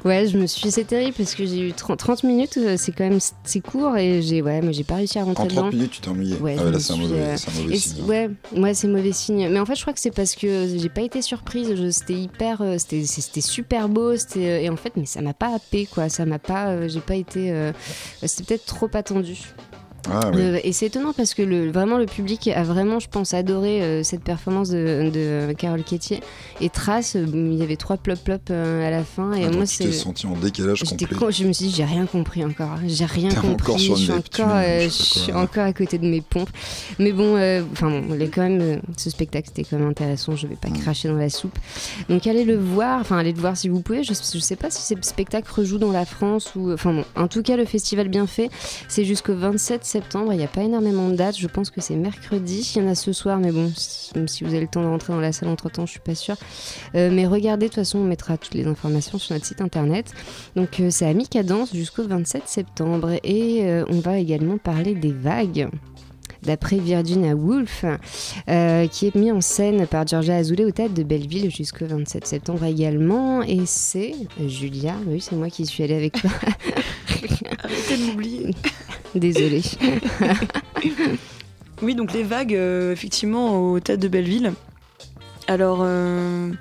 ouais, 0.05 0.27
je 0.27 0.37
me 0.37 0.47
suis, 0.47 0.71
c'est 0.71 0.83
terrible 0.85 1.15
parce 1.17 1.35
que 1.35 1.45
j'ai 1.45 1.69
eu 1.69 1.73
30, 1.73 1.99
30 1.99 2.23
minutes, 2.23 2.57
euh, 2.57 2.75
c'est 2.77 2.91
quand 2.91 3.07
même 3.09 3.19
c'est 3.43 3.59
court 3.61 3.97
et 3.97 4.21
j'ai 4.21 4.41
ouais, 4.41 4.61
mais 4.61 4.73
j'ai 4.73 4.83
pas 4.83 4.95
réussi 4.95 5.19
à 5.19 5.23
rentrer 5.23 5.43
En 5.43 5.47
30 5.47 5.65
dedans. 5.65 5.77
minutes, 5.77 5.91
tu 5.91 6.01
t'es 6.01 6.09
ennuyé. 6.09 6.35
Ouais, 6.37 6.55
ah 6.57 6.61
je 6.61 6.65
ouais, 6.65 6.71
là, 6.71 6.77
me 6.77 6.81
c'est 6.81 6.91
un 6.91 6.95
suis, 6.95 7.03
mauvais, 7.03 7.19
euh, 7.19 7.37
c'est 7.37 7.49
un 7.49 7.61
mauvais 7.63 7.77
signe. 7.77 7.93
c'est- 7.97 8.03
ouais, 8.03 8.29
ouais, 8.55 8.73
c'est 8.73 8.87
mauvais 8.87 9.11
signe. 9.11 9.49
Mais 9.49 9.59
en 9.59 9.65
fait, 9.65 9.75
je 9.75 9.81
crois 9.81 9.93
que 9.93 9.99
c'est 9.99 10.11
parce 10.11 10.35
que 10.35 10.67
j'ai 10.77 10.89
pas 10.89 11.01
été 11.01 11.21
surprise. 11.21 11.73
C'était 11.91 12.13
hyper, 12.13 12.61
euh, 12.61 12.75
c'était 12.77 13.03
c'était 13.05 13.41
super 13.41 13.89
beau. 13.89 14.15
C'était 14.17 14.63
et 14.63 14.69
en 14.69 14.75
fait, 14.77 14.93
mais 14.95 15.05
ça 15.05 15.21
m'a 15.21 15.33
pas 15.33 15.53
happé 15.55 15.85
quoi. 15.85 16.09
Ça 16.09 16.25
m'a 16.25 16.39
pas, 16.39 16.87
j'ai 16.87 17.01
pas 17.01 17.15
été. 17.15 17.51
euh, 17.51 17.71
c'était 18.25 18.55
peut-être 18.55 18.65
trop 18.65 18.89
attendu. 18.93 19.37
Ah. 20.09 20.31
Euh, 20.35 20.59
et 20.63 20.71
c'est 20.73 20.87
étonnant 20.87 21.13
parce 21.13 21.33
que 21.33 21.41
le, 21.41 21.71
vraiment 21.71 21.97
le 21.97 22.05
public 22.05 22.47
a 22.47 22.63
vraiment, 22.63 22.99
je 22.99 23.07
pense, 23.09 23.33
adoré 23.33 23.81
euh, 23.81 24.03
cette 24.03 24.23
performance 24.23 24.69
de, 24.69 25.09
de 25.13 25.53
Carole 25.53 25.83
Quétier. 25.83 26.21
Et 26.61 26.69
Trace, 26.69 27.15
euh, 27.15 27.25
il 27.27 27.55
y 27.55 27.61
avait 27.63 27.75
trois 27.75 27.97
plop 27.97 28.15
plop 28.23 28.41
euh, 28.51 28.87
à 28.87 28.91
la 28.91 29.03
fin. 29.03 29.33
Et 29.33 29.45
Ah, 29.45 29.51
moi, 29.51 29.65
c'est. 29.65 29.91
senti 29.91 30.25
en 30.27 30.33
décalage 30.35 30.83
complet. 30.83 31.07
je 31.31 31.45
me 31.45 31.53
suis 31.53 31.65
dit, 31.67 31.73
j'ai 31.75 31.83
rien 31.85 32.05
compris 32.05 32.43
encore. 32.45 32.77
J'ai 32.87 33.05
rien 33.05 33.29
compris. 33.29 33.49
encore 33.71 33.79
sur 33.79 33.95
je 33.95 34.01
suis 34.03 34.11
encore, 34.11 34.51
euh, 34.55 34.81
je 34.83 34.89
suis 34.89 35.31
encore 35.33 35.65
à 35.65 35.73
côté 35.73 35.97
de 35.97 36.05
mes 36.07 36.21
pompes. 36.21 36.49
Mais 36.99 37.11
bon, 37.11 37.35
euh, 37.37 37.61
enfin 37.71 37.89
bon, 37.89 38.17
quand 38.33 38.41
même, 38.41 38.61
euh, 38.61 38.77
ce 38.97 39.09
spectacle 39.09 39.49
c'était 39.53 39.63
quand 39.69 39.77
même 39.79 39.89
intéressant. 39.89 40.35
Je 40.35 40.47
vais 40.47 40.55
pas 40.55 40.69
Mm. 40.69 40.79
cracher 40.79 41.07
dans 41.07 41.15
la 41.15 41.29
soupe. 41.29 41.57
Donc 42.09 42.27
allez 42.27 42.43
le 42.45 42.57
voir. 42.57 42.99
Enfin 43.01 43.17
allez 43.17 43.33
le 43.33 43.39
voir 43.39 43.57
si 43.57 43.69
vous 43.69 43.81
pouvez. 43.81 44.03
Je, 44.03 44.13
je 44.13 44.39
sais 44.39 44.55
pas 44.55 44.69
si 44.69 44.81
ce 44.81 44.95
spectacle 45.01 45.51
rejoue 45.51 45.77
dans 45.77 45.91
la 45.91 46.05
France 46.05 46.53
ou. 46.55 46.71
Enfin 46.71 46.93
bon, 46.93 47.03
en 47.15 47.27
tout 47.27 47.41
cas 47.41 47.57
le 47.57 47.65
festival 47.65 48.07
bien 48.09 48.27
fait, 48.27 48.49
c'est 48.87 49.03
jusqu'au 49.05 49.35
27 49.35 49.83
septembre. 49.89 50.33
Il 50.33 50.37
n'y 50.37 50.43
a 50.43 50.47
pas 50.47 50.61
énormément 50.61 51.09
de 51.09 51.15
dates. 51.15 51.37
Je 51.37 51.47
pense 51.47 51.69
que 51.69 51.81
c'est 51.81 51.95
mercredi. 51.95 52.71
Il 52.75 52.81
y 52.81 52.85
en 52.85 52.87
a 52.89 52.95
ce 52.95 53.11
soir, 53.11 53.37
mais 53.39 53.51
bon, 53.51 53.71
si 53.75 54.43
vous 54.43 54.51
avez 54.51 54.61
le 54.61 54.67
temps 54.67 54.81
de 54.81 54.87
rentrer 54.87 55.13
dans 55.13 55.19
la 55.19 55.31
salle 55.31 55.49
entre 55.49 55.69
temps, 55.69 55.85
je 55.85 55.91
suis 55.91 55.99
pas 55.99 56.15
sûre. 56.15 56.37
Euh, 56.95 57.09
mais 57.11 57.27
regardez, 57.27 57.65
de 57.65 57.69
toute 57.69 57.75
façon, 57.75 57.99
on 57.99 58.03
mettra 58.03 58.37
toutes 58.37 58.53
les 58.53 58.67
informations 58.67 59.17
sur 59.17 59.33
notre 59.33 59.45
site 59.45 59.61
internet. 59.61 60.13
Donc 60.55 60.79
euh, 60.79 60.89
c'est 60.89 61.05
à 61.05 61.13
mi-cadence 61.13 61.73
jusqu'au 61.73 62.07
27 62.07 62.43
septembre. 62.47 63.11
Et 63.23 63.65
euh, 63.65 63.85
on 63.89 63.99
va 63.99 64.17
également 64.17 64.57
parler 64.57 64.95
des 64.95 65.11
vagues. 65.11 65.69
D'après 66.43 66.77
Virginia 66.77 67.35
Woolf, 67.35 67.85
euh, 68.47 68.87
qui 68.87 69.07
est 69.07 69.15
mis 69.15 69.31
en 69.31 69.41
scène 69.41 69.85
par 69.87 70.07
Georgia 70.07 70.35
Azoulay 70.35 70.65
au 70.65 70.71
théâtre 70.71 70.93
de 70.93 71.03
Belleville 71.03 71.51
jusqu'au 71.51 71.85
27 71.85 72.25
septembre 72.25 72.63
également. 72.65 73.43
Et 73.43 73.65
c'est 73.65 74.13
Julia, 74.47 74.95
oui, 75.07 75.21
c'est 75.21 75.35
moi 75.35 75.49
qui 75.49 75.65
suis 75.65 75.83
allée 75.83 75.95
avec 75.95 76.13
toi. 76.13 76.29
Arrêtez 77.63 77.97
de 77.97 78.11
m'oublier. 78.11 78.55
Désolée. 79.15 79.63
Oui, 81.81 81.95
donc 81.95 82.13
les 82.13 82.23
vagues, 82.23 82.55
euh, 82.55 82.91
effectivement, 82.91 83.71
au 83.71 83.79
théâtre 83.79 84.01
de 84.01 84.09
Belleville. 84.09 84.53
Alors, 85.47 85.79
euh, 85.81 86.51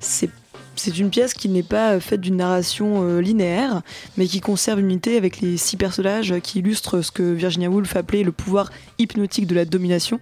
c'est 0.00 0.30
c'est 0.76 0.98
une 0.98 1.10
pièce 1.10 1.34
qui 1.34 1.48
n'est 1.48 1.62
pas 1.62 2.00
faite 2.00 2.20
d'une 2.20 2.36
narration 2.36 3.02
euh, 3.02 3.20
linéaire, 3.20 3.82
mais 4.16 4.26
qui 4.26 4.40
conserve 4.40 4.80
une 4.80 4.86
unité 4.86 5.16
avec 5.16 5.40
les 5.40 5.56
six 5.56 5.76
personnages 5.76 6.34
qui 6.42 6.58
illustrent 6.58 7.00
ce 7.02 7.10
que 7.10 7.22
Virginia 7.22 7.70
Woolf 7.70 7.94
appelait 7.96 8.22
le 8.22 8.32
pouvoir 8.32 8.70
hypnotique 8.98 9.46
de 9.46 9.54
la 9.54 9.64
domination. 9.64 10.20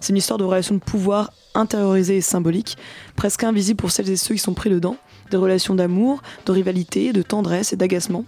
C'est 0.00 0.10
une 0.10 0.18
histoire 0.18 0.38
de 0.38 0.44
relations 0.44 0.74
de 0.74 0.80
pouvoir 0.80 1.32
intériorisées 1.54 2.18
et 2.18 2.20
symboliques, 2.20 2.76
presque 3.16 3.44
invisibles 3.44 3.78
pour 3.78 3.90
celles 3.90 4.10
et 4.10 4.16
ceux 4.16 4.34
qui 4.34 4.40
sont 4.40 4.54
pris 4.54 4.70
dedans, 4.70 4.96
des 5.30 5.36
relations 5.36 5.74
d'amour, 5.74 6.22
de 6.46 6.52
rivalité, 6.52 7.12
de 7.12 7.22
tendresse 7.22 7.72
et 7.72 7.76
d'agacement. 7.76 8.24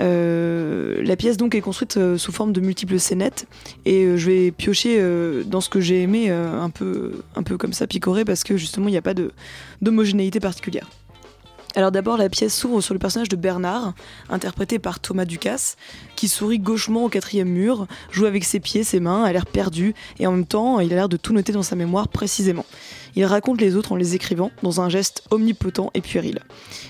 Euh, 0.00 1.02
la 1.02 1.16
pièce 1.16 1.36
donc 1.36 1.54
est 1.54 1.60
construite 1.60 1.96
euh, 1.96 2.18
sous 2.18 2.30
forme 2.30 2.52
de 2.52 2.60
multiples 2.60 3.00
scénettes 3.00 3.46
et 3.84 4.04
euh, 4.04 4.16
je 4.16 4.30
vais 4.30 4.50
piocher 4.52 5.02
dans 5.44 5.60
ce 5.60 5.68
que 5.68 5.80
j'ai 5.80 6.02
aimé 6.02 6.30
un 6.30 6.70
peu 6.70 7.56
comme 7.58 7.72
ça 7.72 7.86
picorer 7.86 8.24
parce 8.24 8.44
que 8.44 8.56
justement 8.56 8.88
il 8.88 8.92
n'y 8.92 8.98
a 8.98 9.02
pas 9.02 9.14
d'homogénéité 9.82 10.40
particulière. 10.40 10.88
Alors 11.76 11.92
d'abord 11.92 12.16
la 12.16 12.28
pièce 12.28 12.56
s'ouvre 12.56 12.80
sur 12.80 12.94
le 12.94 12.98
personnage 12.98 13.28
de 13.28 13.36
Bernard 13.36 13.92
interprété 14.30 14.78
par 14.78 15.00
Thomas 15.00 15.26
Ducasse 15.26 15.76
qui 16.16 16.26
sourit 16.26 16.58
gauchement 16.58 17.04
au 17.04 17.08
quatrième 17.08 17.48
mur, 17.48 17.86
joue 18.10 18.24
avec 18.24 18.44
ses 18.44 18.58
pieds, 18.58 18.84
ses 18.84 19.00
mains, 19.00 19.22
a 19.22 19.32
l'air 19.32 19.46
perdu 19.46 19.94
et 20.18 20.26
en 20.26 20.32
même 20.32 20.46
temps 20.46 20.80
il 20.80 20.92
a 20.92 20.96
l'air 20.96 21.08
de 21.08 21.16
tout 21.16 21.32
noter 21.32 21.52
dans 21.52 21.62
sa 21.62 21.76
mémoire 21.76 22.08
précisément. 22.08 22.64
Il 23.16 23.24
raconte 23.26 23.60
les 23.60 23.76
autres 23.76 23.92
en 23.92 23.96
les 23.96 24.14
écrivant 24.14 24.50
dans 24.62 24.80
un 24.80 24.88
geste 24.88 25.22
omnipotent 25.30 25.90
et 25.94 26.00
puéril. 26.00 26.40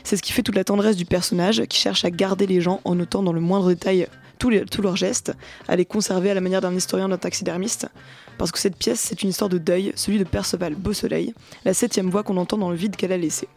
C'est 0.04 0.16
ce 0.16 0.22
qui 0.22 0.32
fait 0.32 0.42
toute 0.42 0.54
la 0.54 0.64
tendresse 0.64 0.96
du 0.96 1.04
personnage 1.04 1.64
qui 1.66 1.78
cherche 1.78 2.04
à 2.04 2.10
garder 2.10 2.46
les 2.46 2.60
gens 2.60 2.80
en 2.84 2.94
notant 2.94 3.22
dans 3.22 3.32
le 3.32 3.40
moindre 3.40 3.68
détail 3.68 4.06
tous, 4.38 4.82
leurs 4.82 4.96
gestes, 4.96 5.32
à 5.66 5.76
les 5.76 5.84
conserver 5.84 6.30
à 6.30 6.34
la 6.34 6.40
manière 6.40 6.60
d'un 6.60 6.74
historien, 6.74 7.08
d'un 7.08 7.18
taxidermiste. 7.18 7.88
Parce 8.38 8.52
que 8.52 8.58
cette 8.58 8.76
pièce, 8.76 9.00
c'est 9.00 9.22
une 9.22 9.30
histoire 9.30 9.50
de 9.50 9.58
deuil, 9.58 9.92
celui 9.96 10.18
de 10.18 10.24
Perceval 10.24 10.76
Beausoleil, 10.76 11.34
la 11.64 11.74
septième 11.74 12.08
voix 12.08 12.22
qu'on 12.22 12.36
entend 12.36 12.56
dans 12.56 12.70
le 12.70 12.76
vide 12.76 12.94
qu'elle 12.94 13.12
a 13.12 13.16
laissé. 13.16 13.48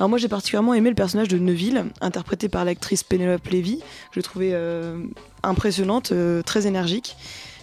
Alors 0.00 0.08
moi 0.08 0.18
j'ai 0.18 0.28
particulièrement 0.28 0.72
aimé 0.74 0.88
le 0.88 0.94
personnage 0.94 1.28
de 1.28 1.36
Neville, 1.38 1.84
interprété 2.00 2.48
par 2.48 2.64
l'actrice 2.64 3.02
Penelope 3.02 3.46
Levy. 3.48 3.80
Je 4.12 4.16
l'ai 4.16 4.22
trouvée 4.22 4.50
euh, 4.54 4.96
impressionnante, 5.42 6.12
euh, 6.12 6.40
très 6.42 6.66
énergique. 6.66 7.16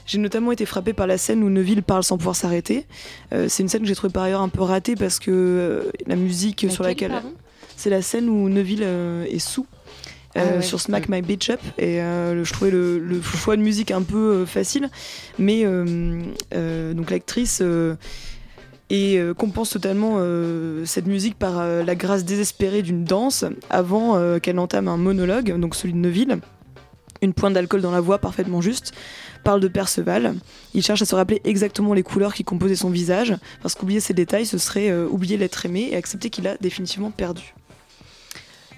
J'ai 0.06 0.20
notamment 0.20 0.52
été 0.52 0.66
frappée 0.68 0.94
par 0.94 1.08
la 1.08 1.18
scène 1.18 1.44
où 1.44 1.50
Neville 1.50 1.82
parle 1.82 2.04
sans 2.04 2.16
pouvoir 2.18 2.36
s'arrêter. 2.36 2.86
Euh, 3.34 3.48
c'est 3.50 3.64
une 3.64 3.70
scène 3.70 3.82
que 3.82 3.88
j'ai 3.88 3.96
trouvée 3.96 4.14
par 4.14 4.22
ailleurs 4.24 4.42
un 4.42 4.50
peu 4.50 4.62
ratée 4.62 4.96
parce 4.96 5.18
que 5.20 5.32
euh, 5.32 5.92
la 6.06 6.16
musique 6.16 6.68
sur 6.70 6.84
Laquelle, 6.84 7.12
C'est 7.76 7.90
la 7.90 8.02
scène 8.04 8.30
où 8.30 8.48
Neville 8.50 8.84
est 8.84 9.40
sous. 9.40 9.66
euh, 10.38 10.44
Ah 10.54 10.56
ouais, 10.58 10.62
sur 10.62 10.80
Smack 10.80 11.10
My 11.10 11.24
Bitch 11.24 11.50
Up 11.50 11.60
et 11.80 12.02
euh, 12.04 12.36
le- 12.36 12.44
je 12.44 12.54
trouvais 12.54 12.70
le, 12.72 13.00
le 13.00 13.20
choix 13.20 13.58
de 13.58 13.62
musique 13.64 13.90
un 13.90 14.04
peu 14.04 14.18
euh, 14.44 14.46
facile 14.46 14.90
mais 15.40 15.64
donc 16.94 17.10
l'actrice 17.10 17.64
et 18.90 19.18
euh, 19.18 19.34
compense 19.34 19.70
totalement 19.70 20.16
euh, 20.18 20.86
cette 20.86 21.08
musique 21.08 21.38
par 21.38 21.60
euh, 21.60 21.84
la 21.84 21.96
grâce 21.96 22.24
désespérée 22.24 22.82
d'une 22.82 23.04
danse 23.04 23.46
avant 23.70 24.40
qu'elle 24.40 24.56
n'entame 24.56 24.88
un 24.88 24.98
monologue 24.98 25.58
donc 25.60 25.76
celui 25.76 25.94
de 25.94 26.00
Neville 26.00 26.40
une 27.22 27.34
pointe 27.34 27.54
d'alcool 27.54 27.82
dans 27.82 27.92
la 27.92 28.00
voix 28.00 28.20
parfaitement 28.20 28.62
juste 28.62 28.94
parle 29.44 29.60
de 29.60 29.68
Perceval 29.68 30.36
il 30.74 30.84
cherche 30.84 31.02
à 31.02 31.06
se 31.06 31.16
rappeler 31.16 31.42
exactement 31.44 31.94
les 31.94 32.04
couleurs 32.04 32.34
qui 32.34 32.44
composaient 32.44 32.76
son 32.76 32.90
visage 32.90 33.36
parce 33.62 33.76
qu'oublier 33.76 34.00
ces 34.00 34.14
détails 34.14 34.46
ce 34.46 34.58
serait 34.58 34.94
oublier 34.94 35.38
l'être 35.38 35.66
aimé 35.66 35.90
et 35.92 35.96
accepter 35.96 36.30
qu'il 36.30 36.48
a 36.48 36.58
définitivement 36.58 37.12
perdu 37.12 37.54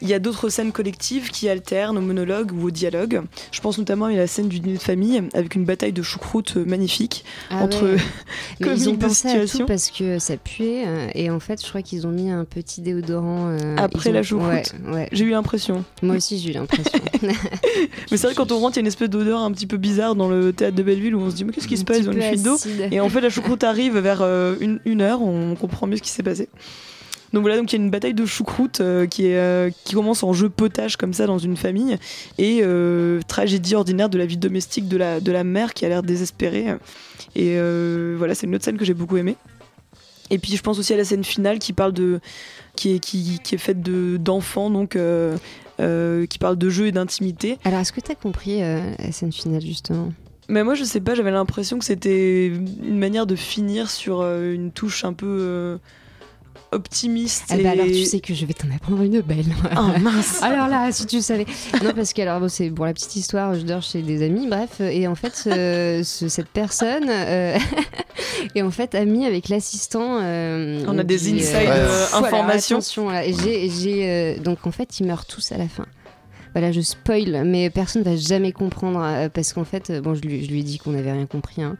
il 0.01 0.07
y 0.07 0.13
a 0.13 0.19
d'autres 0.19 0.49
scènes 0.49 0.71
collectives 0.71 1.29
qui 1.29 1.49
alternent 1.49 1.97
au 1.97 2.01
monologue 2.01 2.51
ou 2.53 2.67
au 2.67 2.71
dialogue. 2.71 3.21
Je 3.51 3.59
pense 3.61 3.77
notamment 3.77 4.05
à 4.05 4.11
la 4.11 4.27
scène 4.27 4.47
du 4.47 4.59
dîner 4.59 4.75
de 4.77 4.81
famille 4.81 5.21
avec 5.33 5.55
une 5.55 5.65
bataille 5.65 5.93
de 5.93 6.01
choucroute 6.01 6.55
euh, 6.57 6.65
magnifique 6.65 7.25
Ah 7.49 7.63
entre 7.63 7.83
ouais. 7.85 7.97
Mais 8.59 8.67
ils 8.75 8.89
ont 8.89 8.95
pensé 8.95 9.27
à 9.29 9.45
tout 9.45 9.65
parce 9.65 9.89
que 9.91 10.19
ça 10.19 10.37
puait 10.37 10.83
euh, 10.87 11.07
et 11.15 11.29
en 11.29 11.39
fait 11.39 11.61
je 11.63 11.67
crois 11.69 11.81
qu'ils 11.81 12.05
ont 12.07 12.11
mis 12.11 12.29
un 12.29 12.45
petit 12.45 12.81
déodorant 12.81 13.49
euh, 13.49 13.75
Après 13.77 14.09
ont- 14.09 14.13
la 14.13 14.23
choucroute. 14.23 14.49
Ouais, 14.85 14.91
ouais. 14.93 15.09
J'ai 15.11 15.25
eu 15.25 15.31
l'impression. 15.31 15.83
Moi 16.01 16.15
aussi 16.17 16.39
j'ai 16.39 16.49
eu 16.51 16.53
l'impression. 16.53 16.99
Mais 17.21 18.17
c'est 18.17 18.27
vrai 18.27 18.35
quand 18.35 18.51
on 18.51 18.59
rentre, 18.59 18.77
il 18.77 18.79
y 18.79 18.81
a 18.81 18.81
une 18.81 18.87
espèce 18.87 19.09
d'odeur 19.09 19.39
un 19.41 19.51
petit 19.51 19.67
peu 19.67 19.77
bizarre 19.77 20.15
dans 20.15 20.29
le 20.29 20.53
théâtre 20.53 20.75
de 20.75 20.83
Belleville 20.83 21.15
où 21.15 21.19
on 21.21 21.29
se 21.29 21.35
dit 21.35 21.43
mais 21.45 21.51
qu'est-ce 21.53 21.67
qui 21.67 21.77
se 21.77 21.83
passe 21.85 21.97
Ils 21.99 22.09
ont 22.09 22.13
une 22.13 22.21
fuite 22.21 22.43
d'eau? 22.43 22.57
Et 22.91 22.99
en 22.99 23.09
fait 23.09 23.21
la 23.21 23.29
choucroute 23.29 23.63
arrive 23.63 23.97
vers 23.97 24.19
euh, 24.21 24.55
une, 24.59 24.79
une 24.85 25.01
heure, 25.01 25.21
on 25.21 25.55
comprend 25.55 25.87
mieux 25.87 25.97
ce 25.97 26.01
qui 26.01 26.09
s'est 26.09 26.23
passé. 26.23 26.49
Donc 27.33 27.41
voilà, 27.41 27.57
donc 27.57 27.71
il 27.71 27.77
y 27.77 27.79
a 27.79 27.83
une 27.83 27.91
bataille 27.91 28.13
de 28.13 28.25
choucroute 28.25 28.81
euh, 28.81 29.05
qui, 29.05 29.27
est, 29.27 29.37
euh, 29.37 29.69
qui 29.85 29.93
commence 29.93 30.23
en 30.23 30.33
jeu 30.33 30.49
potage 30.49 30.97
comme 30.97 31.13
ça 31.13 31.27
dans 31.27 31.37
une 31.37 31.57
famille 31.57 31.97
et 32.37 32.61
euh, 32.63 33.19
tragédie 33.27 33.75
ordinaire 33.75 34.09
de 34.09 34.17
la 34.17 34.25
vie 34.25 34.37
domestique 34.37 34.87
de 34.87 34.97
la, 34.97 35.19
de 35.19 35.31
la 35.31 35.43
mère 35.43 35.73
qui 35.73 35.85
a 35.85 35.89
l'air 35.89 36.01
désespérée. 36.03 36.75
Et 37.35 37.57
voilà, 38.17 38.35
c'est 38.35 38.47
une 38.47 38.55
autre 38.55 38.65
scène 38.65 38.77
que 38.77 38.85
j'ai 38.85 38.93
beaucoup 38.95 39.17
aimée. 39.17 39.35
Et 40.29 40.37
puis 40.37 40.55
je 40.55 40.61
pense 40.61 40.79
aussi 40.79 40.93
à 40.93 40.97
la 40.97 41.05
scène 41.05 41.23
finale 41.23 41.59
qui 41.59 41.73
parle 41.73 41.93
de 41.93 42.19
qui 42.75 42.93
est 42.93 42.99
qui, 42.99 43.39
qui 43.43 43.55
est 43.55 43.59
faite 43.59 43.81
de 43.81 44.17
d'enfants 44.17 44.69
donc 44.69 44.95
euh, 44.95 45.37
euh, 45.79 46.25
qui 46.25 46.37
parle 46.39 46.57
de 46.57 46.69
jeu 46.69 46.87
et 46.87 46.91
d'intimité. 46.91 47.57
Alors 47.65 47.79
est-ce 47.79 47.91
que 47.91 48.01
tu 48.01 48.11
as 48.11 48.15
compris 48.15 48.61
euh, 48.61 48.79
la 48.99 49.11
scène 49.11 49.31
finale 49.31 49.61
justement? 49.61 50.11
Mais 50.47 50.63
moi 50.63 50.73
je 50.73 50.83
sais 50.83 50.99
pas, 50.99 51.13
j'avais 51.13 51.31
l'impression 51.31 51.77
que 51.77 51.85
c'était 51.85 52.47
une 52.47 52.97
manière 52.97 53.27
de 53.27 53.35
finir 53.35 53.89
sur 53.89 54.23
une 54.23 54.71
touche 54.71 55.05
un 55.05 55.13
peu 55.13 55.77
optimiste. 56.71 57.45
Ah 57.49 57.55
bah 57.55 57.61
et- 57.63 57.67
alors 57.67 57.85
tu 57.87 58.03
sais 58.05 58.19
que 58.19 58.33
je 58.33 58.45
vais 58.45 58.53
t'en 58.53 58.69
apprendre 58.75 59.01
une 59.01 59.21
belle. 59.21 59.45
Oh 59.77 59.99
mince. 59.99 60.39
Alors 60.41 60.67
là, 60.67 60.91
si 60.91 61.05
tu 61.05 61.21
savais. 61.21 61.45
Non, 61.83 61.91
parce 61.95 62.13
que 62.13 62.21
alors 62.21 62.39
bon, 62.39 62.47
c'est 62.49 62.69
pour 62.69 62.85
la 62.85 62.93
petite 62.93 63.15
histoire, 63.15 63.55
je 63.55 63.61
dors 63.61 63.81
chez 63.81 64.01
des 64.01 64.23
amis, 64.25 64.47
bref, 64.47 64.79
et 64.81 65.07
en 65.07 65.15
fait, 65.15 65.35
ce- 65.35 66.01
ce- 66.05 66.27
cette 66.29 66.49
personne 66.49 67.07
euh, 67.09 67.57
est 68.55 68.61
en 68.61 68.71
fait 68.71 68.95
amie 68.95 69.25
avec 69.25 69.49
l'assistant. 69.49 70.19
euh, 70.21 70.83
On 70.87 70.97
a 70.97 71.03
des 71.03 71.17
du, 71.17 71.35
inside, 71.37 71.53
euh, 71.55 72.05
voilà, 72.11 72.27
informations. 72.27 72.77
attention, 72.77 73.09
là, 73.09 73.23
j'ai, 73.23 73.69
j'ai, 73.69 74.35
donc 74.39 74.65
en 74.67 74.71
fait, 74.71 74.99
ils 74.99 75.05
meurent 75.07 75.25
tous 75.25 75.51
à 75.51 75.57
la 75.57 75.67
fin. 75.67 75.85
Voilà, 76.53 76.71
je 76.71 76.81
spoil, 76.81 77.43
mais 77.45 77.69
personne 77.69 78.01
va 78.01 78.15
jamais 78.15 78.51
comprendre 78.51 79.29
parce 79.29 79.53
qu'en 79.53 79.65
fait, 79.65 79.91
bon, 80.01 80.15
je 80.15 80.21
lui, 80.21 80.43
je 80.45 80.49
lui 80.49 80.61
ai 80.61 80.63
dit 80.63 80.77
qu'on 80.79 80.91
n'avait 80.91 81.11
rien 81.11 81.27
compris. 81.27 81.61
Hein. 81.61 81.77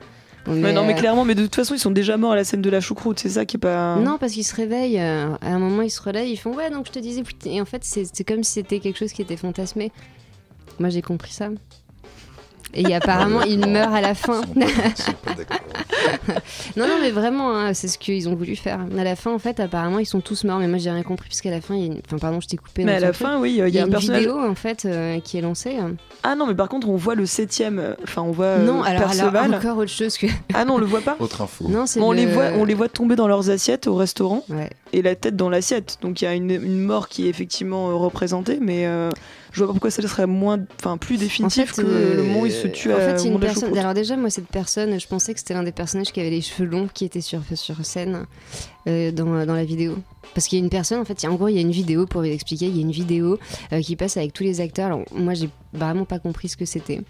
Mais 0.48 0.74
non 0.74 0.86
mais 0.86 0.96
clairement, 0.96 1.26
mais 1.26 1.36
de 1.36 1.44
toute 1.44 1.56
façon 1.56 1.76
ils 1.76 1.80
sont 1.80 1.92
déjà 1.92 2.18
morts 2.18 2.32
à 2.32 2.36
la 2.36 2.44
scène 2.44 2.62
de 2.62 2.70
la 2.70 2.82
choucroute, 2.82 3.20
c'est 3.20 3.30
ça 3.30 3.46
qui 3.46 3.58
est 3.58 3.60
pas. 3.60 3.98
Non, 3.98 4.18
parce 4.18 4.34
qu'ils 4.34 4.46
se 4.46 4.56
réveillent. 4.56 5.00
euh, 5.00 5.36
à 5.42 5.54
un 5.54 5.60
moment, 5.60 5.82
ils 5.84 5.90
se 5.92 6.02
relèvent. 6.02 6.28
Ils 6.28 6.38
font 6.38 6.54
Ouais, 6.56 6.70
donc 6.72 6.88
je 6.88 6.92
te 6.92 7.00
disais. 7.00 7.24
Et 7.46 7.62
en 7.62 7.66
fait, 7.66 7.84
c'est 7.84 8.24
comme 8.24 8.44
si 8.44 8.54
c'était 8.54 8.80
quelque 8.80 8.98
chose 8.98 9.12
qui 9.14 9.22
était 9.22 9.38
fantasmé. 9.38 9.92
Moi, 10.80 10.90
j'ai 10.90 11.02
compris 11.02 11.32
ça. 11.34 11.50
Et 12.74 12.94
apparemment, 12.94 13.42
il 13.42 13.66
meurt 13.68 13.94
à 13.94 14.02
la 14.02 14.14
fin. 14.16 14.42
Non, 16.78 16.88
non, 16.88 16.96
mais 17.02 17.12
vraiment, 17.12 17.56
hein, 17.56 17.74
c'est 17.74 17.88
ce 17.88 17.98
qu'ils 17.98 18.30
ont 18.30 18.36
voulu 18.36 18.56
faire. 18.56 18.80
À 18.98 19.04
la 19.04 19.16
fin, 19.16 19.34
en 19.34 19.40
fait, 19.40 19.60
apparemment, 19.60 20.00
ils 20.00 20.06
sont 20.06 20.22
tous 20.22 20.44
morts. 20.44 20.60
Mais 20.60 20.68
moi, 20.68 20.78
j'ai 20.78 20.90
rien 20.92 21.04
compris, 21.04 21.28
puisqu'à 21.28 21.50
la 21.50 21.62
fin, 21.62 21.76
il 21.76 21.80
y 21.80 21.84
a 21.84 21.86
une... 21.88 22.00
Enfin, 22.06 22.18
pardon, 22.18 22.40
je 22.40 22.48
t'ai 22.48 22.58
coupé. 22.58 22.84
Mais 22.84 22.94
à 22.94 23.00
la 23.00 23.12
truc. 23.12 23.28
fin, 23.28 23.40
oui, 23.40 23.56
il 23.60 23.74
y 23.74 23.80
a 23.80 23.84
un 23.84 23.86
une 23.86 23.92
personnage. 23.92 24.20
vidéo, 24.22 24.40
en 24.40 24.56
fait, 24.56 24.86
euh, 24.86 25.20
qui 25.20 25.38
est 25.38 25.42
lancée. 25.42 25.76
Ah 26.24 26.36
non, 26.36 26.48
mais 26.48 26.56
par 26.56 26.70
contre, 26.70 26.88
on 26.90 26.96
voit 26.96 27.16
le 27.16 27.26
septième. 27.26 27.80
euh, 27.80 27.94
Enfin, 28.04 28.22
on 28.22 28.32
voit 28.32 28.46
euh, 28.46 28.66
non, 28.66 28.84
alors, 28.84 29.10
alors, 29.10 29.32
Perceval. 29.32 29.56
encore 29.56 29.78
autre 29.78 29.92
chose 29.92 30.18
que. 30.18 30.28
Ah 30.54 30.66
non, 30.66 30.76
on 30.76 30.78
le 30.78 30.86
voit 30.86 31.02
pas. 31.02 31.16
Autre 31.20 31.42
info. 31.42 31.66
Non, 31.68 31.86
c'est 31.86 32.00
on, 32.00 32.12
le- 32.12 32.18
les 32.20 32.26
voit, 32.28 32.50
on 32.58 32.66
les 32.66 32.74
voit 32.76 32.90
tomber 32.90 33.16
dans 33.16 33.28
leurs 33.28 33.50
assiettes 33.50 33.88
au 33.88 33.96
restaurant 33.96 34.44
Ouais. 34.50 34.70
et 34.94 35.02
la 35.02 35.16
tête 35.16 35.36
dans 35.36 35.50
l'assiette. 35.50 35.98
Donc 36.02 36.22
il 36.22 36.26
y 36.26 36.28
a 36.28 36.34
une, 36.34 36.50
une 36.52 36.80
mort 36.84 37.08
qui 37.10 37.26
est 37.26 37.30
effectivement 37.30 37.90
euh, 37.90 37.94
représentée, 37.96 38.60
mais 38.62 38.86
euh, 38.88 39.10
je 39.52 39.60
vois 39.60 39.68
pas 39.68 39.74
pourquoi 39.74 39.92
ça 39.92 40.02
serait 40.02 40.28
moins, 40.28 40.60
enfin 40.80 40.98
plus 40.98 41.18
définitif 41.18 41.74
que 41.74 41.82
euh, 41.82 42.16
le 42.18 42.24
moment 42.24 42.42
où 42.42 42.46
il 42.46 42.52
se 42.52 42.68
tue 42.68 42.92
en 42.94 42.98
à- 42.98 43.18
fait, 43.18 43.28
une 43.28 43.40
personne. 43.40 43.78
Alors 43.78 43.94
déjà, 43.94 44.16
moi, 44.18 44.30
cette 44.30 44.48
personne, 44.48 45.00
je 45.00 45.08
pensais 45.08 45.34
que 45.34 45.40
c'était 45.40 45.54
l'un 45.54 45.64
des 45.64 45.72
personnages 45.72 46.12
qui 46.12 46.20
avait 46.20 46.30
les 46.30 46.42
cheveux 46.42 46.70
longs 46.70 46.88
qui 46.94 47.06
était 47.06 47.22
sur 47.22 47.42
sur 47.56 47.84
scène 47.86 48.26
euh, 48.88 49.12
dans, 49.12 49.46
dans 49.46 49.56
la 49.56 49.66
vidéo. 49.66 49.98
Parce 50.36 50.48
qu'il 50.48 50.60
y 50.60 50.62
a 50.62 50.64
une 50.64 50.70
personne, 50.70 51.00
en 51.00 51.06
fait, 51.06 51.26
en 51.26 51.34
gros, 51.36 51.48
il 51.48 51.56
y 51.56 51.58
a 51.58 51.62
une 51.62 51.72
vidéo 51.72 52.06
pour 52.06 52.22
vous 52.22 52.28
expliquer. 52.28 52.68
Il 52.68 52.76
y 52.76 52.80
a 52.80 52.82
une 52.84 52.92
vidéo 52.92 53.40
euh, 53.74 53.82
qui 53.82 53.96
passe 53.96 54.16
avec 54.18 54.32
tous 54.34 54.44
les 54.44 54.62
acteurs. 54.62 54.86
Alors 54.88 55.02
moi, 55.12 55.34
j'ai 55.34 55.50
vraiment 55.74 56.06
pas 56.06 56.20
compris 56.20 56.50
ce 56.50 56.58
que 56.58 56.66
c'était. 56.66 57.02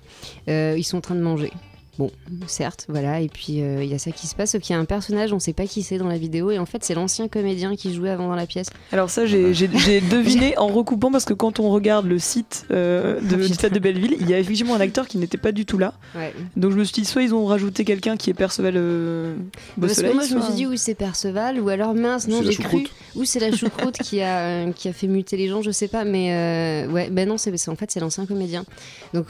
Euh, 0.48 0.76
ils 0.78 0.84
sont 0.86 0.98
en 0.98 1.02
train 1.02 1.16
de 1.16 1.22
manger. 1.22 1.52
Bon, 2.00 2.12
certes, 2.47 2.86
voilà, 2.88 3.20
et 3.20 3.28
puis 3.28 3.62
euh, 3.62 3.84
il 3.84 3.89
y 3.89 3.93
a 3.93 4.00
ça 4.00 4.12
qui 4.12 4.28
se 4.28 4.34
passe, 4.34 4.52
sauf 4.52 4.62
qu'il 4.62 4.74
y 4.74 4.78
a 4.78 4.80
un 4.80 4.86
personnage, 4.86 5.34
on 5.34 5.39
sait 5.39 5.52
pas 5.52 5.66
qui 5.66 5.84
c'est 5.84 5.97
dans 5.97 6.08
la 6.08 6.18
vidéo, 6.18 6.50
et 6.50 6.58
en 6.58 6.66
fait 6.66 6.82
c'est 6.82 6.93
l'ancien 6.93 7.28
comédien 7.28 7.76
qui 7.76 7.93
jouait 7.93 8.10
avant 8.10 8.30
dans 8.30 8.38
la 8.38 8.45
pièce. 8.45 8.70
Alors 8.93 9.10
ça, 9.10 9.26
j'ai 9.26 9.52
deviné 10.10 10.58
en 10.58 10.68
recoupant 10.68 11.12
parce 11.12 11.26
que 11.26 11.34
quand 11.34 11.60
on 11.60 11.70
regarde 11.72 12.06
le 12.06 12.18
site 12.18 12.66
euh, 12.72 13.20
de, 13.20 13.36
du 13.36 13.54
stade 13.54 13.74
de 13.74 13.80
Belleville, 13.80 14.16
il 14.18 14.30
y 14.30 14.34
a 14.34 14.39
effectivement 14.39 14.76
un 14.76 14.80
acteur 14.80 15.10
qui 15.10 15.18
n'était 15.18 15.38
pas 15.38 15.52
du 15.52 15.66
tout 15.66 15.78
là. 15.78 15.93
Ouais. 16.16 16.34
Donc 16.56 16.72
je 16.72 16.78
me 16.78 16.86
suis 16.86 17.02
dit, 17.02 17.06
soit 17.06 17.22
ils 17.22 17.36
ont 17.36 17.45
rajouté 17.45 17.84
quelqu'un 17.84 18.16
qui 18.16 18.30
est 18.30 18.34
Perceval 18.34 18.76
euh, 18.78 19.36
Parce 19.78 20.02
que 20.02 20.14
moi 20.14 20.24
je 20.24 20.36
me 20.36 20.41
suis 20.41 20.54
dit, 20.54 20.68
oui, 20.68 20.78
c'est 20.78 20.95
Perceval, 20.95 21.60
ou 21.60 21.68
alors 21.68 21.95
mince, 21.95 22.30
non, 22.30 22.41
j'ai 22.41 22.56
cru. 22.56 22.88
Ou 23.20 23.26
c'est 23.26 23.39
la 23.39 23.51
choucroute 23.55 23.97
qui, 23.97 24.22
a, 24.22 24.39
euh, 24.39 24.72
qui 24.72 24.88
a 24.88 24.93
fait 24.93 25.07
muter 25.07 25.36
les 25.38 25.47
gens, 25.49 25.61
je 25.61 25.72
sais 25.72 25.88
pas, 25.89 26.05
mais 26.05 26.34
euh, 26.34 26.88
ouais, 26.91 27.09
ben 27.09 27.28
non, 27.28 27.38
c'est 27.38 27.51
en 27.70 27.76
fait 27.76 27.91
c'est 27.91 27.99
l'ancien 27.99 28.26
comédien. 28.26 28.63
Donc 29.13 29.28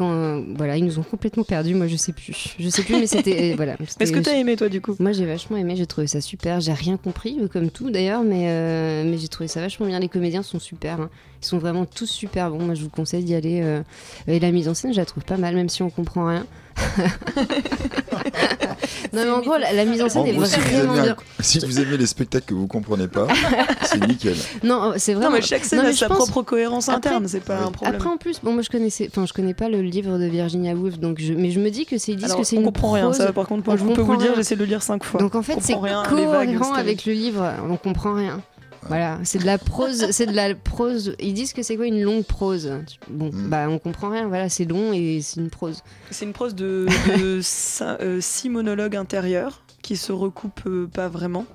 voilà, 0.55 0.77
ils 0.77 0.85
nous 0.85 0.99
ont 0.99 1.03
complètement 1.03 1.43
perdus, 1.43 1.73
moi 1.73 1.87
je 1.87 1.95
sais 1.95 2.13
plus. 2.13 2.55
Je 2.59 2.69
sais 2.69 2.83
plus, 2.83 2.95
mais 2.99 3.07
c'était. 3.07 3.51
euh, 3.51 3.55
voilà, 3.55 3.75
Est-ce 3.99 4.11
que 4.11 4.19
t'as 4.19 4.33
aimé 4.35 4.55
toi 4.55 4.69
du 4.69 4.79
coup? 4.81 4.95
Moi 4.99 5.11
j'ai 5.11 5.25
vachement 5.25 5.57
aimé, 5.57 5.75
j'ai 5.75 5.87
trouvé 5.87 6.07
ça 6.07 6.21
super. 6.21 6.59
J'ai 6.61 6.73
rien 6.73 6.97
compris, 6.97 7.37
comme 7.51 7.71
tout 7.71 7.89
d'ailleurs, 7.89 8.23
mais, 8.23 8.45
euh, 8.49 9.03
mais 9.05 9.17
j'ai 9.17 9.27
trouvé 9.27 9.47
ça 9.47 9.59
vachement 9.61 9.87
bien. 9.87 9.99
Les 9.99 10.09
comédiens 10.09 10.43
sont 10.43 10.59
super, 10.59 11.01
hein. 11.01 11.09
ils 11.41 11.45
sont 11.47 11.57
vraiment 11.57 11.85
tous 11.85 12.05
super 12.09 12.51
bons. 12.51 12.59
Moi 12.63 12.75
je 12.75 12.83
vous 12.83 12.89
conseille 12.89 13.23
d'y 13.23 13.33
aller. 13.35 13.61
euh, 13.63 13.81
Et 14.27 14.39
la 14.39 14.51
mise 14.51 14.67
en 14.69 14.73
scène, 14.73 14.93
je 14.93 14.99
la 14.99 15.05
trouve 15.05 15.23
pas 15.23 15.37
mal, 15.37 15.55
même 15.55 15.69
si 15.69 15.81
on 15.81 15.89
comprend 15.89 16.27
rien. 16.27 16.45
non 19.13 19.23
mais 19.23 19.30
en 19.30 19.39
gros, 19.41 19.57
la, 19.57 19.73
la 19.73 19.86
mise 19.86 20.01
en 20.01 20.09
scène 20.09 20.21
En 20.21 20.25
est 20.25 20.34
gros, 20.34 20.45
si 20.45 20.59
vous, 20.59 20.69
vraiment 20.69 20.93
aimez 20.95 21.03
bien. 21.03 21.15
un- 21.39 21.43
si 21.43 21.59
vous 21.59 21.80
aimez 21.80 21.97
les 21.97 22.05
spectacles 22.05 22.45
que 22.45 22.53
vous 22.53 22.67
comprenez 22.67 23.07
pas, 23.07 23.27
c'est 23.84 24.05
nickel. 24.07 24.36
Non, 24.63 24.93
c'est 24.97 25.13
vraiment. 25.13 25.30
Non 25.32 25.36
mais 25.36 25.41
chaque 25.41 25.65
scène 25.65 25.80
Non, 25.80 25.86
mais 25.86 25.91
a 25.91 25.95
sa 25.95 26.07
pense- 26.07 26.17
propre 26.30 26.41
cohérence 26.43 26.89
Après- 26.89 27.09
interne, 27.09 27.27
c'est 27.27 27.39
pas 27.43 27.57
un 27.59 27.71
problème. 27.71 27.95
Après 27.95 28.09
en 28.09 28.17
plus, 28.17 28.39
bon 28.43 28.53
moi 28.53 28.61
je 28.61 28.69
connaissais, 28.69 29.09
enfin 29.11 29.25
je 29.25 29.34
connais 29.34 29.53
pas 29.53 29.69
le 29.69 29.82
livre 29.82 30.17
de 30.17 30.25
Virginia 30.25 30.73
Woolf, 30.73 30.99
donc 30.99 31.19
je, 31.19 31.34
mais 31.34 31.51
je 31.51 31.59
me 31.59 31.69
dis 31.69 31.86
que 31.86 31.97
c'est 31.97 32.11
ils 32.13 32.17
disent 32.17 32.25
Alors, 32.25 32.38
que 32.39 32.43
c'est 32.43 32.55
on 32.57 32.59
une 32.59 32.65
comprend 32.65 32.91
rien, 32.91 33.11
ça 33.13 33.32
par 33.34 33.47
contre, 33.47 33.65
moi 33.65 33.75
on 33.75 33.77
je 33.77 33.93
peux 33.93 34.01
vous 34.01 34.11
le 34.13 34.17
dire, 34.17 34.34
j'essaie 34.36 34.55
de 34.55 34.61
le 34.61 34.65
lire 34.65 34.84
cinq 34.84 35.03
fois. 35.03 35.19
Donc 35.19 35.36
en 35.36 35.41
fait 35.41 35.55
On 35.57 35.61
c'est 35.61 35.73
cohérent 35.73 36.73
avec 36.73 37.05
le 37.05 37.13
livre, 37.13 37.51
on 37.69 37.77
comprend 37.77 38.13
rien. 38.15 38.41
Voilà, 38.88 39.19
c'est 39.23 39.39
de 39.39 39.45
la 39.45 39.57
prose, 39.57 40.09
c'est 40.11 40.25
de 40.25 40.32
la 40.36 40.55
prose. 40.55 41.15
Ils 41.19 41.34
disent 41.34 41.53
que 41.53 41.63
c'est 41.63 41.75
quoi 41.75 41.86
une 41.86 42.01
longue 42.01 42.23
prose? 42.23 42.71
Bon, 43.09 43.30
Mm. 43.32 43.49
bah 43.49 43.67
on 43.69 43.77
comprend 43.77 44.09
rien. 44.09 44.27
Voilà, 44.27 44.49
c'est 44.49 44.65
long 44.65 44.93
et 44.93 45.19
c'est 45.21 45.41
une 45.41 45.49
prose. 45.49 45.84
C'est 46.11 46.25
une 46.25 46.34
prose 46.34 46.55
de, 46.55 46.86
euh, 47.19 48.21
six 48.21 48.49
monologues 48.49 48.95
intérieurs 48.95 49.63
qui 49.82 49.97
se 49.97 50.11
recoupent 50.11 50.65
euh, 50.67 50.88
pas 50.88 51.07
vraiment 51.09 51.45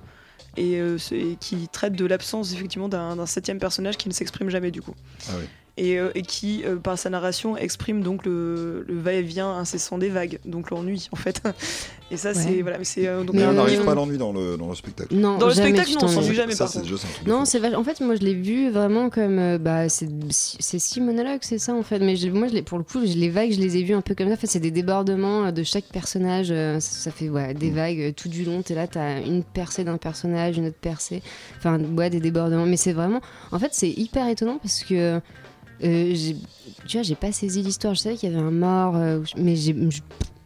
et, 0.57 0.79
euh, 0.79 0.97
et 1.11 1.35
qui 1.39 1.67
traitent 1.67 1.95
de 1.95 2.05
l'absence 2.05 2.53
effectivement 2.53 2.89
d'un 2.89 3.15
d'un 3.15 3.25
septième 3.25 3.59
personnage 3.59 3.97
qui 3.97 4.07
ne 4.07 4.13
s'exprime 4.13 4.49
jamais 4.49 4.71
du 4.71 4.81
coup. 4.81 4.93
Ah 5.29 5.33
oui. 5.39 5.45
Et, 5.77 5.99
euh, 5.99 6.09
et 6.15 6.21
qui, 6.21 6.63
euh, 6.63 6.77
par 6.77 6.97
sa 6.97 7.09
narration, 7.09 7.57
exprime 7.57 8.01
donc 8.01 8.25
le, 8.25 8.85
le 8.87 8.97
va-et-vient 8.97 9.49
incessant 9.51 9.97
des 9.97 10.07
vagues, 10.07 10.39
donc 10.45 10.69
l'ennui 10.69 11.09
en 11.11 11.17
fait. 11.17 11.41
Et 12.11 12.17
ça, 12.17 12.35
c'est 12.35 12.49
Ouais. 12.49 12.61
voilà, 12.61 12.77
mais 12.77 12.83
c'est 12.83 13.07
euh, 13.07 13.23
donc 13.23 13.35
Mais 13.35 13.43
on 13.47 13.53
n'arrive 13.53 13.83
pas 13.83 13.93
à 13.93 13.95
l'ennui 13.95 14.19
dans 14.19 14.31
le, 14.31 14.57
dans 14.57 14.69
le 14.69 14.75
spectacle. 14.75 15.15
Non, 15.15 15.39
Dans 15.39 15.47
le 15.47 15.53
spectacle, 15.53 15.87
tu 15.89 15.95
non, 15.95 16.01
on 16.03 16.07
s'ennuie 16.07 16.35
jamais 16.35 16.53
Ça, 16.53 16.65
par 16.65 16.73
c'est 16.73 16.79
contre. 16.81 16.91
déjà 16.91 17.01
c'est 17.01 17.07
un 17.07 17.11
truc 17.15 17.25
de 17.25 17.31
Non, 17.31 17.45
c'est 17.45 17.59
vach- 17.59 17.75
en 17.75 17.83
fait 17.83 17.99
moi 18.01 18.13
je 18.15 18.21
l'ai 18.21 18.35
vu 18.35 18.69
vraiment 18.69 19.09
comme 19.09 19.39
euh, 19.39 19.57
bah 19.57 19.89
c'est 19.89 20.07
c'est 20.29 20.77
six 20.77 21.01
monologues, 21.01 21.39
c'est 21.41 21.57
ça 21.57 21.73
en 21.73 21.81
fait. 21.81 21.97
Mais 21.97 22.15
je- 22.15 22.29
moi 22.29 22.47
je 22.47 22.53
l'ai 22.53 22.61
pour 22.61 22.77
le 22.77 22.83
coup, 22.83 22.99
je- 23.03 23.17
les 23.17 23.29
vagues, 23.29 23.51
je 23.53 23.59
les 23.59 23.77
ai 23.77 23.81
vus 23.83 23.95
un 23.95 24.01
peu 24.01 24.13
comme 24.13 24.27
ça. 24.27 24.33
En 24.33 24.37
fait, 24.37 24.45
c'est 24.45 24.59
des 24.59 24.69
débordements 24.69 25.45
euh, 25.45 25.51
de 25.51 25.63
chaque 25.63 25.85
personnage. 25.85 26.49
euh, 26.51 26.79
ça, 26.79 27.05
ça 27.05 27.11
fait 27.11 27.27
ouais, 27.29 27.55
des 27.55 27.71
vagues 27.71 27.99
euh, 27.99 28.11
tout 28.15 28.29
du 28.29 28.43
long. 28.45 28.61
T'es 28.61 28.75
là, 28.75 28.85
t'as 28.85 29.21
une 29.21 29.43
percée 29.43 29.83
d'un 29.83 29.97
personnage, 29.97 30.57
une 30.59 30.67
autre 30.67 30.77
percée. 30.79 31.23
Enfin 31.57 31.79
ouais, 31.97 32.11
des 32.11 32.19
débordements. 32.19 32.67
Mais 32.67 32.77
c'est 32.77 32.93
vraiment, 32.93 33.19
en 33.51 33.57
fait, 33.57 33.69
c'est 33.71 33.89
hyper 33.89 34.27
étonnant 34.29 34.59
parce 34.61 34.83
que 34.83 35.19
tu 35.79 36.97
vois, 36.97 37.03
j'ai 37.03 37.15
pas 37.15 37.31
saisi 37.31 37.61
l'histoire. 37.61 37.95
Je 37.95 38.01
savais 38.01 38.15
qu'il 38.15 38.31
y 38.31 38.35
avait 38.35 38.43
un 38.43 38.51
mort, 38.51 38.95
euh, 38.95 39.19
mais 39.37 39.55
j'ai 39.55 39.73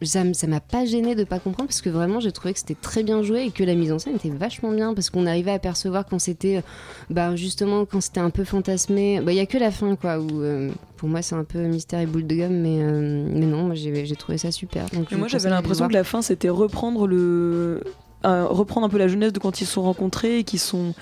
ça 0.01 0.47
m'a 0.47 0.59
pas 0.59 0.85
gêné 0.85 1.15
de 1.15 1.23
pas 1.23 1.39
comprendre 1.39 1.67
parce 1.67 1.81
que 1.81 1.89
vraiment 1.89 2.19
j'ai 2.19 2.31
trouvé 2.31 2.53
que 2.53 2.59
c'était 2.59 2.75
très 2.75 3.03
bien 3.03 3.21
joué 3.21 3.43
et 3.43 3.51
que 3.51 3.63
la 3.63 3.75
mise 3.75 3.91
en 3.91 3.99
scène 3.99 4.15
était 4.15 4.29
vachement 4.29 4.71
bien 4.71 4.93
parce 4.93 5.09
qu'on 5.09 5.25
arrivait 5.25 5.51
à 5.51 5.59
percevoir 5.59 6.05
quand 6.05 6.19
c'était 6.19 6.57
euh, 6.57 6.61
bah 7.09 7.35
justement 7.35 7.85
quand 7.85 8.01
c'était 8.01 8.21
un 8.21 8.29
peu 8.29 8.43
fantasmé. 8.43 9.19
Bah 9.21 9.31
il 9.31 9.35
y 9.35 9.41
a 9.41 9.45
que 9.45 9.57
la 9.57 9.71
fin 9.71 9.95
quoi 9.95 10.19
où 10.19 10.41
euh, 10.41 10.71
pour 10.97 11.09
moi 11.09 11.21
c'est 11.21 11.35
un 11.35 11.43
peu 11.43 11.59
mystère 11.63 11.99
et 11.99 12.05
boule 12.05 12.27
de 12.27 12.35
gomme 12.35 12.61
mais 12.61 12.79
euh, 12.81 13.27
mais 13.33 13.45
non 13.45 13.73
j'ai 13.73 14.15
trouvé 14.15 14.37
ça 14.37 14.51
super. 14.51 14.85
Donc 14.91 15.11
moi 15.11 15.27
j'avais 15.27 15.49
l'impression 15.49 15.87
que 15.87 15.93
la 15.93 16.03
fin 16.03 16.21
c'était 16.21 16.49
reprendre 16.49 17.05
le 17.07 17.83
euh, 18.25 18.45
reprendre 18.45 18.85
un 18.85 18.89
peu 18.89 18.97
la 18.97 19.07
jeunesse 19.07 19.31
de 19.31 19.39
quand 19.39 19.61
ils 19.61 19.65
se 19.65 19.73
sont 19.73 19.81
rencontrés 19.81 20.39
et 20.39 20.43
qu'ils 20.43 20.59
sont 20.59 20.93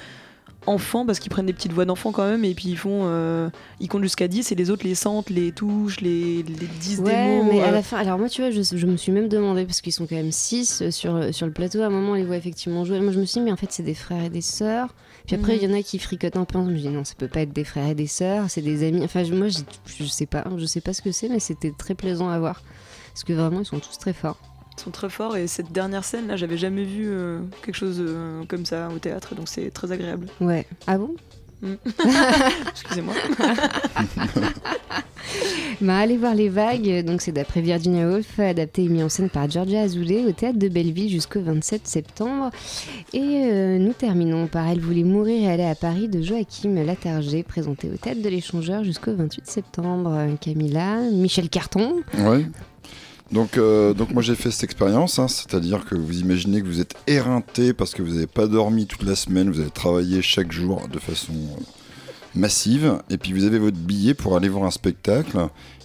enfants 0.68 1.06
parce 1.06 1.20
qu'ils 1.20 1.32
prennent 1.32 1.46
des 1.48 1.54
petites 1.54 1.72
voix 1.74 1.86
d'enfants 1.86 2.12
quand 2.12 2.26
même 2.30 2.46
et 2.46 2.54
puis 2.54 2.70
ils 2.70 2.78
font 2.78 3.02
euh, 3.06 3.50
ils 3.80 3.88
comptent 3.88 4.04
jusqu'à 4.04 4.28
10 4.28 4.52
et 4.52 4.56
les 4.56 4.70
autres 4.70 4.84
les 4.86 4.96
sentent, 4.96 5.30
les 5.30 5.52
touchent, 5.52 6.02
les, 6.02 6.44
les 6.44 6.68
disent 6.80 7.00
Ouais, 7.00 7.16
des 7.16 7.42
mots. 7.42 7.44
mais 7.52 7.62
à 7.64 7.68
euh. 7.68 7.72
la 7.72 7.82
fin, 7.82 7.98
alors 7.98 8.20
moi, 8.20 8.30
tu 8.30 8.42
vois, 8.42 8.52
je, 8.52 8.62
je 8.62 8.86
me 8.86 8.98
suis 8.98 9.12
même 9.12 9.28
demandé, 9.30 9.66
parce 9.66 9.82
qu'ils 9.82 9.94
sont 9.94 10.06
quand 10.06 10.16
même 10.16 10.32
six 10.32 10.90
sur, 10.92 11.34
sur 11.34 11.46
le 11.46 11.52
plateau, 11.54 11.82
à 11.82 11.86
un 11.86 11.90
moment, 11.90 12.12
on 12.12 12.16
les 12.16 12.26
voit 12.26 12.36
effectivement 12.38 12.84
jouer. 12.86 13.00
Moi, 13.00 13.12
je 13.14 13.20
me 13.20 13.26
suis 13.26 13.40
dit, 13.40 13.46
mais 13.46 13.52
en 13.52 13.56
fait, 13.58 13.72
c'est 13.72 13.84
des 13.84 13.94
frères 13.94 14.24
et 14.26 14.30
des 14.30 14.42
sœurs. 14.42 14.94
Puis 15.26 15.36
après, 15.36 15.56
il 15.58 15.64
Mhm. 15.66 15.72
y 15.72 15.76
en 15.76 15.80
a 15.80 15.84
qui 15.84 16.00
fricotent 16.00 16.38
un 16.38 16.46
peu. 16.46 16.60
Je 16.60 16.64
me 16.72 16.78
dis, 16.78 16.90
non, 16.90 17.04
ça 17.04 17.14
peut 17.18 17.28
pas 17.28 17.42
être 17.42 17.54
des 17.54 17.64
frères 17.64 17.88
et 17.90 17.96
des 17.96 18.08
sœurs, 18.08 18.46
c'est 18.50 18.62
des 18.62 18.88
amis. 18.88 19.02
Enfin, 19.04 19.24
moi, 19.32 19.48
je 19.48 20.04
sais 20.06 20.26
pas, 20.26 20.44
je 20.58 20.66
sais 20.66 20.82
pas 20.82 20.94
ce 20.94 21.02
que 21.02 21.12
c'est, 21.12 21.30
mais 21.30 21.40
c'était 21.40 21.72
très 21.78 21.96
plaisant 21.96 22.30
à 22.30 22.40
voir. 22.40 22.62
Parce 23.14 23.24
que 23.24 23.34
vraiment, 23.34 23.60
ils 23.62 23.66
sont 23.66 23.80
tous 23.80 23.98
très 23.98 24.14
forts. 24.14 24.38
Sont 24.78 24.92
très 24.92 25.10
forts 25.10 25.36
et 25.36 25.48
cette 25.48 25.72
dernière 25.72 26.04
scène 26.04 26.28
là 26.28 26.36
j'avais 26.36 26.58
jamais 26.58 26.84
vu 26.84 27.08
euh, 27.08 27.40
quelque 27.66 27.76
chose 27.76 27.98
euh, 28.00 28.44
comme 28.48 28.66
ça 28.66 28.90
au 28.96 29.00
théâtre 29.00 29.34
donc 29.36 29.50
c'est 29.50 29.72
très 29.72 29.92
agréable. 29.92 30.28
Ouais. 30.40 30.66
Ah 30.86 30.98
bon 30.98 31.16
Mm. 31.62 31.74
Excusez-moi. 32.70 33.14
Bah, 35.80 35.98
allez 35.98 36.18
voir 36.18 36.34
les 36.34 36.50
vagues, 36.50 37.06
donc 37.06 37.22
c'est 37.22 37.32
d'après 37.32 37.62
Virginia 37.62 38.08
Woolf, 38.08 38.40
adapté 38.40 38.86
et 38.86 38.90
mis 38.90 39.04
en 39.04 39.10
scène 39.10 39.30
par 39.30 39.48
Georgia 39.50 39.82
Azoulay 39.82 40.26
au 40.26 40.32
théâtre 40.32 40.58
de 40.58 40.70
Belleville 40.70 41.10
jusqu'au 41.10 41.42
27 41.42 41.86
septembre. 41.86 42.50
Et 43.14 43.20
euh, 43.22 43.78
nous 43.78 43.94
terminons 43.94 44.48
par 44.48 44.68
Elle 44.68 44.80
voulait 44.80 45.04
mourir 45.04 45.44
et 45.44 45.52
aller 45.52 45.66
à 45.66 45.76
Paris 45.76 46.08
de 46.08 46.22
Joachim 46.22 46.74
Latarger, 46.84 47.44
présenté 47.44 47.90
au 47.94 47.98
théâtre 47.98 48.24
de 48.24 48.30
l'échangeur 48.30 48.84
jusqu'au 48.84 49.14
28 49.14 49.46
septembre. 49.46 50.18
Camilla, 50.42 51.02
Michel 51.12 51.48
Carton. 51.50 51.98
Ouais. 52.18 52.46
Donc, 53.32 53.58
euh, 53.58 53.94
donc 53.94 54.12
moi 54.12 54.22
j'ai 54.22 54.36
fait 54.36 54.52
cette 54.52 54.64
expérience, 54.64 55.20
hein, 55.20 55.28
c'est-à-dire 55.28 55.86
que 55.86 55.96
vous 55.96 56.20
imaginez 56.20 56.62
que 56.62 56.68
vous 56.68 56.80
êtes 56.80 56.96
éreinté 57.08 57.74
parce 57.74 57.94
que 57.94 58.02
vous 58.02 58.14
n'avez 58.14 58.28
pas 58.28 58.48
dormi 58.48 58.88
toute 58.88 59.04
la 59.04 59.16
semaine, 59.16 59.50
vous 59.50 59.60
avez 59.60 59.70
travaillé 59.70 60.22
chaque 60.22 60.52
jour 60.52 60.88
de 60.88 61.00
façon 61.00 61.34
euh, 61.34 61.62
massive, 62.36 63.00
et 63.10 63.18
puis 63.18 63.34
vous 63.34 63.44
avez 63.44 63.60
votre 63.60 63.78
billet 63.78 64.14
pour 64.14 64.38
aller 64.38 64.48
voir 64.48 64.64
un 64.64 64.72
spectacle. 64.72 65.38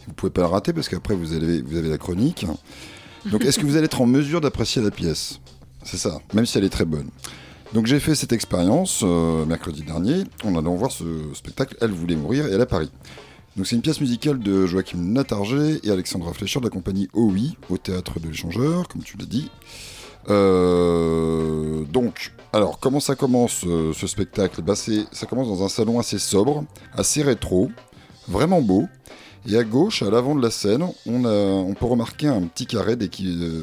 Vous 0.06 0.14
pouvez 0.14 0.30
pas 0.30 0.42
le 0.42 0.48
rater 0.48 0.72
parce 0.72 0.88
qu'après 0.88 1.14
vous 1.14 1.32
avez, 1.32 1.62
vous 1.62 1.76
avez 1.76 1.88
la 1.88 1.98
chronique. 1.98 2.46
Donc 3.30 3.44
est-ce 3.44 3.58
que 3.58 3.66
vous 3.66 3.76
allez 3.76 3.86
être 3.86 4.00
en 4.00 4.06
mesure 4.06 4.40
d'apprécier 4.40 4.82
la 4.82 4.90
pièce? 4.90 5.40
C'est 5.84 5.96
ça, 5.96 6.20
même 6.34 6.46
si 6.46 6.58
elle 6.58 6.64
est 6.64 6.70
très 6.70 6.84
bonne. 6.84 7.08
Donc 7.72 7.86
j'ai 7.86 8.00
fait 8.00 8.14
cette 8.14 8.32
expérience 8.32 9.00
euh, 9.02 9.46
mercredi 9.46 9.82
dernier 9.82 10.24
en 10.44 10.56
allant 10.56 10.74
voir 10.74 10.92
ce 10.92 11.04
spectacle 11.34 11.76
Elle 11.80 11.90
voulait 11.90 12.16
mourir 12.16 12.46
et 12.46 12.52
elle 12.52 12.60
à 12.60 12.66
Paris. 12.66 12.90
Donc 13.56 13.66
c'est 13.66 13.76
une 13.76 13.82
pièce 13.82 14.00
musicale 14.00 14.38
de 14.38 14.64
Joachim 14.64 14.98
Natarger 14.98 15.80
et 15.84 15.90
Alexandra 15.90 16.32
Fleischer 16.32 16.60
de 16.60 16.64
la 16.64 16.70
compagnie 16.70 17.08
OUI 17.12 17.56
au 17.68 17.76
théâtre 17.76 18.18
de 18.18 18.28
l'échangeur, 18.28 18.88
comme 18.88 19.02
tu 19.02 19.18
l'as 19.18 19.26
dit. 19.26 19.50
Euh, 20.30 21.84
donc, 21.84 22.32
alors 22.54 22.78
comment 22.78 23.00
ça 23.00 23.14
commence 23.14 23.64
euh, 23.66 23.92
ce 23.92 24.06
spectacle? 24.06 24.62
Bah, 24.62 24.74
Ça 24.74 25.26
commence 25.28 25.48
dans 25.48 25.62
un 25.64 25.68
salon 25.68 25.98
assez 25.98 26.18
sobre, 26.18 26.64
assez 26.94 27.22
rétro, 27.22 27.70
vraiment 28.26 28.62
beau. 28.62 28.88
Et 29.44 29.56
à 29.56 29.64
gauche, 29.64 30.02
à 30.02 30.10
l'avant 30.10 30.36
de 30.36 30.40
la 30.40 30.52
scène, 30.52 30.86
on, 31.04 31.24
a, 31.24 31.28
on 31.28 31.74
peut 31.74 31.86
remarquer 31.86 32.28
un 32.28 32.42
petit 32.42 32.64
carré 32.64 32.94
euh, 32.94 33.62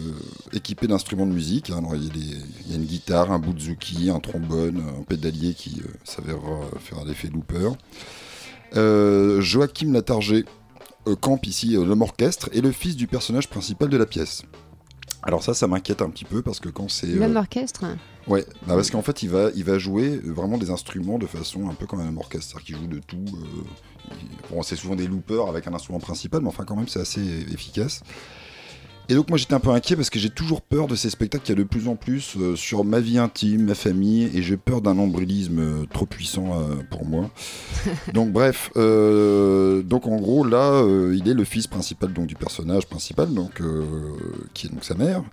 équipé 0.51 0.87
d'instruments 0.87 1.25
de 1.25 1.31
musique. 1.31 1.69
Il, 1.69 2.69
y 2.69 2.73
a 2.73 2.75
une 2.75 2.83
guitare, 2.83 3.31
un 3.31 3.39
bouzouki, 3.39 4.11
un 4.11 4.19
trombone, 4.19 4.83
un 4.99 5.03
pédalier 5.03 5.53
qui 5.53 5.81
s'avère 6.03 6.41
faire 6.79 7.05
l'effet 7.05 7.29
looper. 7.29 7.71
Euh, 8.75 9.41
Joachim 9.41 9.91
Latarger 9.93 10.45
euh, 11.07 11.15
campe 11.15 11.47
ici 11.47 11.75
euh, 11.75 11.85
l'homme 11.85 12.01
orchestre 12.01 12.49
et 12.53 12.61
le 12.61 12.71
fils 12.71 12.95
du 12.95 13.07
personnage 13.07 13.49
principal 13.49 13.89
de 13.89 13.97
la 13.97 14.05
pièce. 14.05 14.43
Alors 15.23 15.43
ça, 15.43 15.53
ça 15.53 15.67
m'inquiète 15.67 16.01
un 16.01 16.09
petit 16.09 16.23
peu 16.25 16.41
parce 16.41 16.59
que 16.59 16.69
quand 16.69 16.89
c'est... 16.89 17.07
euh, 17.07 17.19
L'homme 17.19 17.35
orchestre 17.35 17.85
Ouais, 18.27 18.45
bah 18.67 18.75
parce 18.75 18.91
qu'en 18.91 19.01
fait, 19.01 19.23
il 19.23 19.29
va, 19.29 19.49
il 19.55 19.63
va 19.63 19.79
jouer 19.79 20.17
vraiment 20.23 20.57
des 20.57 20.69
instruments 20.69 21.17
de 21.17 21.25
façon 21.25 21.67
un 21.69 21.73
peu 21.73 21.87
comme 21.87 21.99
un 21.99 22.15
orchestre, 22.15 22.51
c'est-à-dire 22.51 22.65
qu'il 22.65 22.75
joue 22.77 22.87
de 22.87 22.99
tout. 22.99 23.25
euh, 23.33 24.13
bon, 24.51 24.61
c'est 24.61 24.75
souvent 24.75 24.95
des 24.95 25.07
loopers 25.07 25.47
avec 25.47 25.65
un 25.67 25.73
instrument 25.73 25.99
principal, 25.99 26.41
mais 26.41 26.47
enfin, 26.47 26.63
quand 26.63 26.75
même, 26.75 26.87
c'est 26.87 26.99
assez 27.01 27.21
efficace. 27.51 28.03
Et 29.11 29.15
donc, 29.15 29.27
moi, 29.29 29.39
j'étais 29.39 29.55
un 29.55 29.59
peu 29.59 29.71
inquiet 29.71 29.95
parce 29.95 30.11
que 30.11 30.19
j'ai 30.19 30.29
toujours 30.29 30.61
peur 30.61 30.85
de 30.85 30.95
ces 30.95 31.09
spectacles 31.09 31.43
qu'il 31.43 31.55
y 31.55 31.59
a 31.59 31.63
de 31.63 31.67
plus 31.67 31.87
en 31.87 31.95
plus 31.95 32.35
euh, 32.37 32.55
sur 32.55 32.83
ma 32.83 32.99
vie 32.99 33.17
intime, 33.17 33.65
ma 33.65 33.73
famille, 33.73 34.29
et 34.35 34.43
j'ai 34.43 34.55
peur 34.55 34.81
d'un 34.81 34.93
nombrilisme 34.93 35.59
euh, 35.59 35.85
trop 35.91 36.05
puissant 36.05 36.53
euh, 36.53 36.75
pour 36.91 37.05
moi. 37.05 37.31
donc, 38.13 38.31
bref, 38.31 38.69
euh, 38.77 39.81
donc 39.81 40.05
en 40.05 40.17
gros, 40.17 40.43
là, 40.43 40.85
il 41.11 41.27
est 41.27 41.33
le 41.33 41.43
fils 41.43 41.65
principal 41.65 42.13
donc 42.13 42.27
du 42.27 42.35
personnage 42.35 42.85
principal, 42.85 43.33
donc 43.33 43.63
qui 44.53 44.67
est 44.67 44.69
donc 44.69 44.83
sa 44.83 44.93
mère. 44.93 45.23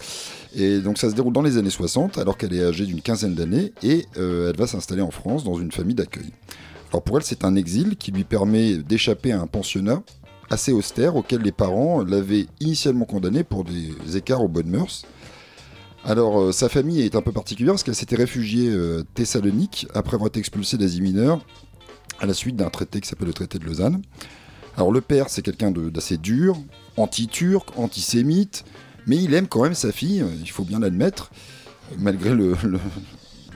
Et 0.55 0.79
donc 0.79 0.97
ça 0.97 1.11
se 1.11 1.15
déroule 1.15 1.35
dans 1.35 1.43
les 1.43 1.59
années 1.59 1.69
60, 1.69 2.17
alors 2.17 2.39
qu'elle 2.39 2.55
est 2.55 2.65
âgée 2.65 2.87
d'une 2.87 3.03
quinzaine 3.03 3.35
d'années, 3.35 3.73
et 3.83 4.07
elle 4.17 4.57
va 4.57 4.67
s'installer 4.67 5.03
en 5.03 5.11
France 5.11 5.45
dans 5.45 5.59
une 5.59 5.71
famille 5.71 5.95
d'accueil. 5.95 6.31
Alors 6.91 7.03
pour 7.03 7.19
elle, 7.19 7.25
c'est 7.25 7.45
un 7.45 7.57
exil 7.57 7.97
qui 7.97 8.11
lui 8.11 8.25
permet 8.25 8.77
d'échapper 8.77 9.33
à 9.33 9.41
un 9.41 9.47
pensionnat 9.47 10.03
assez 10.51 10.73
austère 10.73 11.17
auquel 11.17 11.41
les 11.43 11.53
parents 11.53 12.03
l'avaient 12.03 12.47
initialement 12.61 13.05
condamnée 13.05 13.43
pour 13.45 13.65
des 13.65 14.17
écarts 14.17 14.43
aux 14.43 14.49
bonnes 14.49 14.69
mœurs. 14.71 15.05
Alors 16.05 16.41
euh, 16.41 16.53
sa 16.53 16.69
famille 16.69 17.01
est 17.01 17.17
un 17.17 17.23
peu 17.23 17.33
particulière 17.33 17.73
parce 17.75 17.83
qu'elle 17.83 17.95
s'était 17.97 18.17
réfugiée 18.17 18.69
euh, 18.71 19.03
Thessalonique 19.15 19.87
après 19.93 20.15
avoir 20.15 20.29
été 20.29 20.39
expulsée 20.39 20.77
d'Asie 20.77 21.01
mineure 21.01 21.45
à 22.21 22.27
la 22.27 22.33
suite 22.35 22.55
d'un 22.57 22.71
traité 22.71 23.01
qui 23.01 23.09
s'appelle 23.09 23.27
le 23.29 23.35
traité 23.35 23.59
de 23.59 23.65
Lausanne. 23.65 24.01
Alors 24.77 24.93
le 24.93 25.01
père, 25.01 25.29
c'est 25.31 25.43
quelqu'un 25.43 25.71
d'assez 25.73 26.17
dur, 26.17 26.57
anti-turc, 26.97 27.77
antisémite, 27.79 28.65
mais 29.07 29.17
il 29.17 29.35
aime 29.35 29.49
quand 29.49 29.63
même 29.63 29.75
sa 29.75 29.91
fille, 29.91 30.21
euh, 30.23 30.29
il 30.41 30.51
faut 30.51 30.65
bien 30.65 30.79
l'admettre, 30.79 31.31
malgré 31.99 32.31
le, 32.31 32.55
le- 32.63 32.79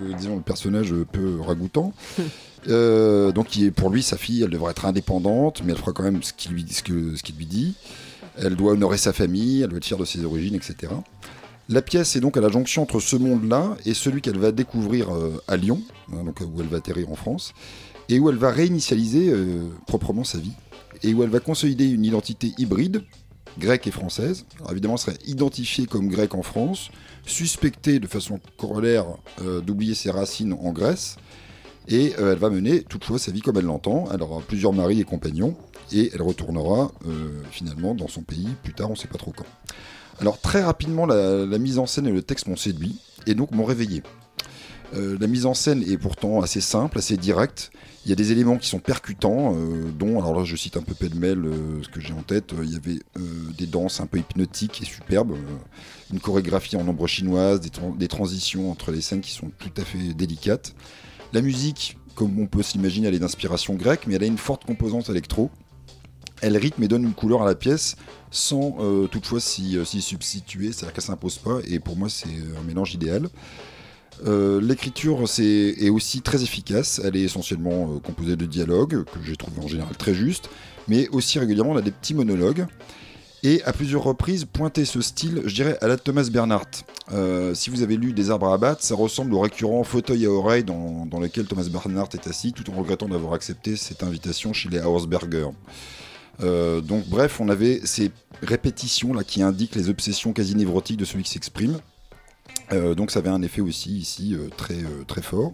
le- 0.00 0.14
disons, 0.14 0.36
le 0.36 0.42
personnage 0.42 0.92
peu 1.12 1.40
ragoûtant. 1.40 1.92
Euh, 2.68 3.32
donc 3.32 3.48
pour 3.76 3.90
lui, 3.90 4.02
sa 4.02 4.16
fille, 4.16 4.42
elle 4.42 4.50
devrait 4.50 4.72
être 4.72 4.86
indépendante, 4.86 5.62
mais 5.64 5.72
elle 5.72 5.78
fera 5.78 5.92
quand 5.92 6.02
même 6.02 6.22
ce 6.22 6.32
qu'il 6.32 6.52
lui, 6.52 6.64
dit. 6.64 7.74
Elle 8.38 8.56
doit 8.56 8.72
honorer 8.72 8.98
sa 8.98 9.12
famille, 9.12 9.62
elle 9.62 9.68
doit 9.68 9.78
être 9.78 9.84
fière 9.84 9.98
de 9.98 10.04
ses 10.04 10.24
origines, 10.24 10.54
etc. 10.54 10.92
La 11.68 11.82
pièce 11.82 12.16
est 12.16 12.20
donc 12.20 12.36
à 12.36 12.40
la 12.40 12.48
jonction 12.48 12.82
entre 12.82 13.00
ce 13.00 13.16
monde-là 13.16 13.76
et 13.86 13.94
celui 13.94 14.20
qu'elle 14.20 14.38
va 14.38 14.52
découvrir 14.52 15.14
euh, 15.14 15.40
à 15.46 15.56
Lyon, 15.56 15.80
hein, 16.12 16.24
donc 16.24 16.40
où 16.40 16.60
elle 16.60 16.66
va 16.66 16.78
atterrir 16.78 17.10
en 17.10 17.14
France, 17.14 17.52
et 18.08 18.18
où 18.18 18.28
elle 18.28 18.36
va 18.36 18.50
réinitialiser 18.50 19.30
euh, 19.30 19.68
proprement 19.86 20.24
sa 20.24 20.38
vie, 20.38 20.52
et 21.02 21.14
où 21.14 21.22
elle 21.22 21.30
va 21.30 21.40
consolider 21.40 21.88
une 21.88 22.04
identité 22.04 22.52
hybride, 22.58 23.02
grecque 23.58 23.86
et 23.86 23.90
française. 23.90 24.46
Alors 24.58 24.72
évidemment, 24.72 24.94
elle 24.94 25.00
serait 25.00 25.18
identifiée 25.26 25.86
comme 25.86 26.08
grecque 26.08 26.34
en 26.34 26.42
France, 26.42 26.90
suspectée 27.26 28.00
de 28.00 28.06
façon 28.06 28.40
corollaire 28.56 29.06
d'oublier 29.64 29.94
ses 29.94 30.10
racines 30.10 30.52
en 30.52 30.72
Grèce, 30.72 31.16
et 31.90 32.14
euh, 32.18 32.32
elle 32.32 32.38
va 32.38 32.50
mener 32.50 32.82
toutefois 32.82 33.18
sa 33.18 33.32
vie 33.32 33.40
comme 33.40 33.58
elle 33.58 33.64
l'entend. 33.64 34.06
Elle 34.14 34.22
aura 34.22 34.40
plusieurs 34.40 34.72
maris 34.72 35.00
et 35.00 35.04
compagnons, 35.04 35.56
et 35.92 36.10
elle 36.14 36.22
retournera 36.22 36.92
euh, 37.06 37.42
finalement 37.50 37.94
dans 37.94 38.08
son 38.08 38.22
pays 38.22 38.48
plus 38.62 38.72
tard, 38.72 38.88
on 38.88 38.94
ne 38.94 38.98
sait 38.98 39.08
pas 39.08 39.18
trop 39.18 39.32
quand. 39.36 39.46
Alors 40.20 40.40
très 40.40 40.62
rapidement, 40.62 41.04
la, 41.04 41.46
mise 41.58 41.78
en 41.78 41.86
scène 41.86 42.06
et 42.06 42.12
le 42.12 42.22
texte 42.22 42.46
m'ont 42.46 42.56
séduit, 42.56 43.00
et 43.26 43.34
donc 43.34 43.50
m'ont 43.50 43.64
réveillé. 43.64 44.02
Euh, 44.94 45.16
la 45.20 45.26
mise 45.26 45.46
en 45.46 45.54
scène 45.54 45.82
est 45.82 45.98
pourtant 45.98 46.40
assez 46.40 46.60
simple, 46.60 46.98
assez 46.98 47.16
directe. 47.16 47.70
Il 48.04 48.10
y 48.10 48.12
a 48.12 48.16
des 48.16 48.32
éléments 48.32 48.56
qui 48.56 48.68
sont 48.68 48.78
percutants, 48.78 49.54
dont, 49.98 50.18
alors 50.18 50.34
là 50.34 50.44
je 50.44 50.56
cite 50.56 50.78
un 50.78 50.82
peu 50.82 50.94
pêle-mêle 50.94 51.44
ce 51.82 51.88
que 51.88 52.00
j'ai 52.00 52.14
en 52.14 52.22
tête, 52.22 52.54
il 52.62 52.72
y 52.72 52.76
avait 52.76 52.98
des 53.58 53.66
danses 53.66 54.00
un 54.00 54.06
peu 54.06 54.18
hypnotiques 54.18 54.80
et 54.80 54.86
superbes, 54.86 55.36
une 56.10 56.18
chorégraphie 56.18 56.76
en 56.76 56.88
ombre 56.88 57.06
chinoise, 57.06 57.60
des, 57.60 57.70
des 57.98 58.08
transitions 58.08 58.70
entre 58.70 58.90
les 58.90 59.02
scènes 59.02 59.20
qui 59.20 59.32
sont 59.32 59.50
tout 59.58 59.72
à 59.76 59.84
fait 59.84 60.14
délicates. 60.14 60.74
La 61.32 61.42
musique, 61.42 61.96
comme 62.14 62.38
on 62.38 62.46
peut 62.46 62.62
s'imaginer, 62.62 63.08
elle 63.08 63.14
est 63.14 63.20
d'inspiration 63.20 63.74
grecque, 63.74 64.06
mais 64.06 64.14
elle 64.14 64.24
a 64.24 64.26
une 64.26 64.38
forte 64.38 64.64
composante 64.64 65.08
électro. 65.08 65.50
Elle 66.42 66.56
rythme 66.56 66.82
et 66.82 66.88
donne 66.88 67.04
une 67.04 67.12
couleur 67.12 67.42
à 67.42 67.46
la 67.46 67.54
pièce 67.54 67.96
sans 68.30 68.76
euh, 68.80 69.06
toutefois 69.06 69.40
s'y 69.40 69.76
euh, 69.76 69.84
s'y 69.84 70.00
substituer, 70.00 70.72
c'est-à-dire 70.72 70.94
qu'elle 70.94 71.04
s'impose 71.04 71.38
pas, 71.38 71.58
et 71.68 71.80
pour 71.80 71.96
moi 71.96 72.08
c'est 72.08 72.28
un 72.58 72.62
mélange 72.62 72.94
idéal. 72.94 73.28
Euh, 74.26 74.60
L'écriture 74.60 75.24
est 75.38 75.88
aussi 75.88 76.20
très 76.20 76.42
efficace, 76.42 77.00
elle 77.02 77.16
est 77.16 77.22
essentiellement 77.22 77.94
euh, 77.94 77.98
composée 78.00 78.36
de 78.36 78.46
dialogues, 78.46 79.04
que 79.04 79.22
j'ai 79.24 79.36
trouvé 79.36 79.62
en 79.62 79.68
général 79.68 79.96
très 79.96 80.14
justes, 80.14 80.50
mais 80.88 81.08
aussi 81.08 81.38
régulièrement 81.38 81.72
on 81.72 81.76
a 81.76 81.82
des 81.82 81.90
petits 81.90 82.14
monologues, 82.14 82.66
et 83.42 83.62
à 83.64 83.72
plusieurs 83.72 84.02
reprises 84.02 84.44
pointer 84.44 84.84
ce 84.84 85.00
style, 85.00 85.42
je 85.46 85.54
dirais, 85.54 85.78
à 85.80 85.88
la 85.88 85.96
Thomas 85.96 86.28
Bernhardt. 86.30 86.84
Euh, 87.12 87.54
si 87.54 87.70
vous 87.70 87.82
avez 87.82 87.96
lu 87.96 88.12
Des 88.12 88.30
arbres 88.30 88.48
à 88.48 88.54
abattre, 88.54 88.82
ça 88.82 88.94
ressemble 88.94 89.34
au 89.34 89.40
récurrent 89.40 89.82
fauteuil 89.84 90.26
à 90.26 90.30
oreille 90.30 90.64
dans, 90.64 91.06
dans 91.06 91.20
lequel 91.20 91.46
Thomas 91.46 91.66
Bernhardt 91.70 92.10
est 92.14 92.28
assis, 92.28 92.52
tout 92.52 92.68
en 92.70 92.74
regrettant 92.74 93.08
d'avoir 93.08 93.34
accepté 93.34 93.76
cette 93.76 94.02
invitation 94.02 94.52
chez 94.52 94.68
les 94.68 94.80
Hausberger. 94.80 95.48
Euh, 96.42 96.80
donc 96.80 97.06
bref, 97.08 97.40
on 97.40 97.48
avait 97.48 97.80
ces 97.84 98.10
répétitions 98.42 99.12
là 99.12 99.24
qui 99.24 99.42
indiquent 99.42 99.74
les 99.74 99.88
obsessions 99.88 100.32
quasi 100.32 100.54
névrotiques 100.54 100.96
de 100.96 101.04
celui 101.04 101.24
qui 101.24 101.30
s'exprime. 101.30 101.78
Euh, 102.72 102.94
donc 102.94 103.10
ça 103.10 103.20
avait 103.20 103.30
un 103.30 103.42
effet 103.42 103.60
aussi 103.60 103.96
ici 103.98 104.36
très, 104.56 104.78
très 105.06 105.22
fort. 105.22 105.52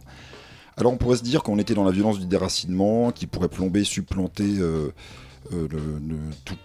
Alors 0.77 0.93
on 0.93 0.97
pourrait 0.97 1.17
se 1.17 1.23
dire 1.23 1.43
qu'on 1.43 1.59
était 1.59 1.75
dans 1.75 1.85
la 1.85 1.91
violence 1.93 2.19
du 2.19 2.27
déracinement, 2.27 3.11
qui 3.11 3.27
pourrait 3.27 3.49
plomber, 3.49 3.85
supplanter 3.85 4.59
euh, 5.53 5.69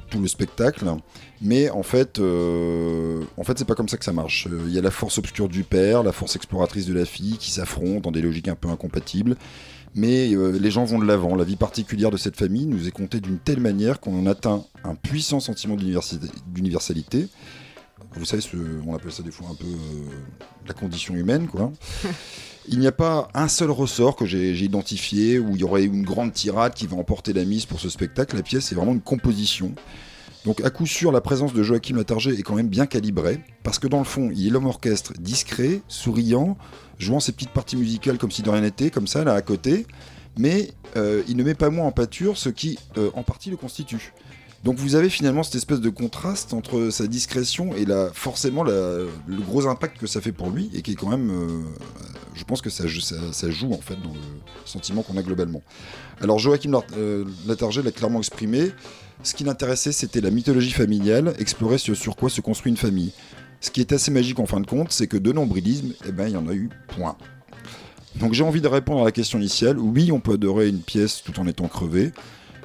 tout, 0.09 0.21
le 0.21 0.27
spectacle. 0.27 0.85
Mais 1.41 1.69
en 1.69 1.83
fait, 1.83 2.19
euh, 2.19 3.21
en 3.37 3.43
fait 3.43 3.57
c'est 3.57 3.65
pas 3.65 3.75
comme 3.75 3.89
ça 3.89 3.97
que 3.97 4.05
ça 4.05 4.13
marche. 4.13 4.47
Euh, 4.51 4.63
Il 4.67 4.73
y 4.73 4.77
a 4.77 4.81
la 4.81 4.91
force 4.91 5.17
obscure 5.17 5.49
du 5.49 5.63
père, 5.63 6.03
la 6.03 6.11
force 6.11 6.35
exploratrice 6.35 6.85
de 6.85 6.93
la 6.93 7.05
fille 7.05 7.37
qui 7.37 7.51
s'affrontent 7.51 8.01
dans 8.01 8.11
des 8.11 8.21
logiques 8.21 8.47
un 8.47 8.55
peu 8.55 8.69
incompatibles. 8.69 9.35
Mais 9.93 10.29
les 10.29 10.71
gens 10.71 10.85
vont 10.85 10.99
de 10.99 11.05
l'avant. 11.05 11.35
La 11.35 11.43
vie 11.43 11.57
particulière 11.57 12.11
de 12.11 12.17
cette 12.17 12.37
famille 12.37 12.65
nous 12.65 12.87
est 12.87 12.91
contée 12.91 13.19
d'une 13.19 13.39
telle 13.39 13.59
manière 13.59 13.99
qu'on 13.99 14.17
en 14.17 14.25
atteint 14.25 14.63
un 14.85 14.95
puissant 14.95 15.41
sentiment 15.41 15.75
d'universalité. 15.75 17.27
Vous 18.15 18.23
savez, 18.23 18.41
on 18.87 18.95
appelle 18.95 19.11
ça 19.11 19.21
des 19.21 19.31
fois 19.31 19.47
un 19.51 19.55
peu 19.55 19.65
la 20.65 20.73
condition 20.73 21.13
humaine, 21.13 21.47
quoi. 21.47 21.73
Il 22.67 22.79
n'y 22.79 22.87
a 22.87 22.91
pas 22.91 23.27
un 23.33 23.47
seul 23.47 23.71
ressort 23.71 24.15
que 24.15 24.25
j'ai 24.25 24.51
identifié 24.51 25.39
où 25.39 25.55
il 25.55 25.61
y 25.61 25.63
aurait 25.63 25.83
une 25.83 26.03
grande 26.03 26.31
tirade 26.31 26.73
qui 26.73 26.85
va 26.85 26.95
emporter 26.95 27.33
la 27.33 27.43
mise 27.43 27.65
pour 27.65 27.79
ce 27.79 27.89
spectacle. 27.89 28.35
La 28.35 28.43
pièce 28.43 28.71
est 28.71 28.75
vraiment 28.75 28.93
une 28.93 29.01
composition. 29.01 29.73
Donc 30.45 30.61
à 30.61 30.69
coup 30.69 30.87
sûr, 30.87 31.11
la 31.11 31.21
présence 31.21 31.53
de 31.53 31.63
Joachim 31.63 31.95
Latarget 31.95 32.33
est 32.33 32.43
quand 32.43 32.55
même 32.55 32.67
bien 32.67 32.87
calibrée, 32.87 33.39
parce 33.63 33.77
que 33.77 33.87
dans 33.87 33.99
le 33.99 34.05
fond, 34.05 34.31
il 34.33 34.47
est 34.47 34.49
l'homme 34.49 34.65
orchestre 34.65 35.13
discret, 35.19 35.81
souriant, 35.87 36.57
jouant 36.97 37.19
ses 37.19 37.31
petites 37.31 37.51
parties 37.51 37.77
musicales 37.77 38.17
comme 38.17 38.31
si 38.31 38.41
de 38.41 38.49
rien 38.49 38.61
n'était, 38.61 38.89
comme 38.89 39.05
ça, 39.05 39.23
là 39.23 39.33
à 39.33 39.41
côté, 39.41 39.85
mais 40.37 40.71
euh, 40.95 41.21
il 41.27 41.37
ne 41.37 41.43
met 41.43 41.53
pas 41.53 41.69
moins 41.69 41.85
en 41.85 41.91
pâture 41.91 42.37
ce 42.37 42.49
qui 42.49 42.79
euh, 42.97 43.11
en 43.13 43.21
partie 43.21 43.51
le 43.51 43.57
constitue. 43.57 44.13
Donc 44.63 44.77
vous 44.77 44.95
avez 44.95 45.09
finalement 45.09 45.41
cette 45.41 45.55
espèce 45.55 45.81
de 45.81 45.89
contraste 45.89 46.53
entre 46.53 46.91
sa 46.91 47.07
discrétion 47.07 47.75
et 47.75 47.85
forcément 48.13 48.63
le 48.63 49.09
gros 49.27 49.67
impact 49.67 49.97
que 49.97 50.07
ça 50.07 50.21
fait 50.21 50.31
pour 50.31 50.51
lui, 50.51 50.69
et 50.73 50.81
qui 50.81 50.91
est 50.91 50.95
quand 50.95 51.09
même, 51.09 51.31
euh, 51.31 51.61
je 52.35 52.43
pense 52.43 52.61
que 52.61 52.69
ça, 52.69 52.85
joue 52.87 53.73
en 53.73 53.81
fait 53.81 53.95
dans 53.95 54.13
le 54.13 54.19
sentiment 54.65 55.01
qu'on 55.01 55.17
a 55.17 55.23
globalement. 55.23 55.63
Alors 56.21 56.37
Joachim 56.37 56.79
euh, 56.95 57.25
Latarget 57.47 57.81
l'a 57.81 57.91
clairement 57.91 58.19
exprimé, 58.19 58.71
ce 59.23 59.33
qui 59.33 59.43
l'intéressait 59.43 59.91
c'était 59.91 60.21
la 60.21 60.29
mythologie 60.29 60.71
familiale, 60.71 61.33
explorer 61.39 61.79
ce 61.79 61.95
sur 61.95 62.15
quoi 62.15 62.29
se 62.29 62.41
construit 62.41 62.71
une 62.71 62.77
famille. 62.77 63.13
Ce 63.61 63.71
qui 63.71 63.81
est 63.81 63.91
assez 63.93 64.11
magique 64.11 64.39
en 64.39 64.45
fin 64.45 64.59
de 64.59 64.67
compte, 64.67 64.91
c'est 64.91 65.07
que 65.07 65.17
de 65.17 65.31
nombrilisme, 65.31 65.93
eh 66.07 66.11
ben, 66.11 66.27
il 66.27 66.33
y 66.33 66.37
en 66.37 66.47
a 66.47 66.53
eu 66.53 66.69
point. 66.87 67.15
Donc 68.15 68.33
j'ai 68.33 68.43
envie 68.43 68.61
de 68.61 68.67
répondre 68.67 69.01
à 69.01 69.05
la 69.05 69.11
question 69.11 69.39
initiale. 69.39 69.79
Oui, 69.79 70.11
on 70.11 70.19
peut 70.19 70.33
adorer 70.33 70.67
une 70.67 70.81
pièce 70.81 71.21
tout 71.23 71.39
en 71.39 71.47
étant 71.47 71.67
crevé. 71.67 72.11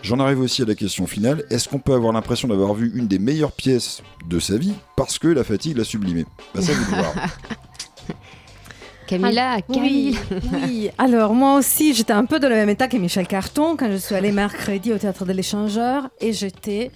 J'en 0.07 0.20
arrive 0.20 0.38
aussi 0.38 0.62
à 0.62 0.64
la 0.66 0.76
question 0.76 1.04
finale. 1.09 1.42
Est-ce 1.50 1.68
qu'on 1.68 1.80
peut 1.80 1.92
avoir 1.92 2.12
l'impression 2.12 2.46
d'avoir 2.46 2.74
vu 2.74 2.92
une 2.94 3.09
des 3.09 3.18
meilleures 3.18 3.50
pièces 3.50 4.02
de 4.28 4.38
sa 4.38 4.57
vie 4.57 4.74
parce 4.94 5.18
que 5.18 5.26
la 5.26 5.42
fatigue 5.42 5.76
l'a 5.76 5.82
sublimée? 5.82 6.24
Bah 6.54 6.62
ça, 6.62 6.72
vous 6.74 6.84
voir. 6.94 7.12
Camilla, 9.09 9.54
Ah, 9.57 9.62
Camille. 9.62 10.16
Oui, 10.30 10.38
oui. 10.52 10.90
Alors, 10.96 11.34
moi 11.34 11.57
aussi, 11.59 11.92
j'étais 11.92 12.12
un 12.12 12.24
peu 12.24 12.38
dans 12.38 12.48
le 12.48 12.54
même 12.54 12.68
état 12.68 12.86
que 12.86 12.96
Michel 12.96 13.26
Carton 13.26 13.76
quand 13.76 13.90
je 13.90 13.96
suis 13.96 14.14
allée 14.14 14.30
mercredi 14.30 14.92
au 14.92 14.98
théâtre 14.98 15.24
de 15.24 15.32
l'Échangeur 15.32 16.09
et 16.20 16.32
j'étais 16.32 16.92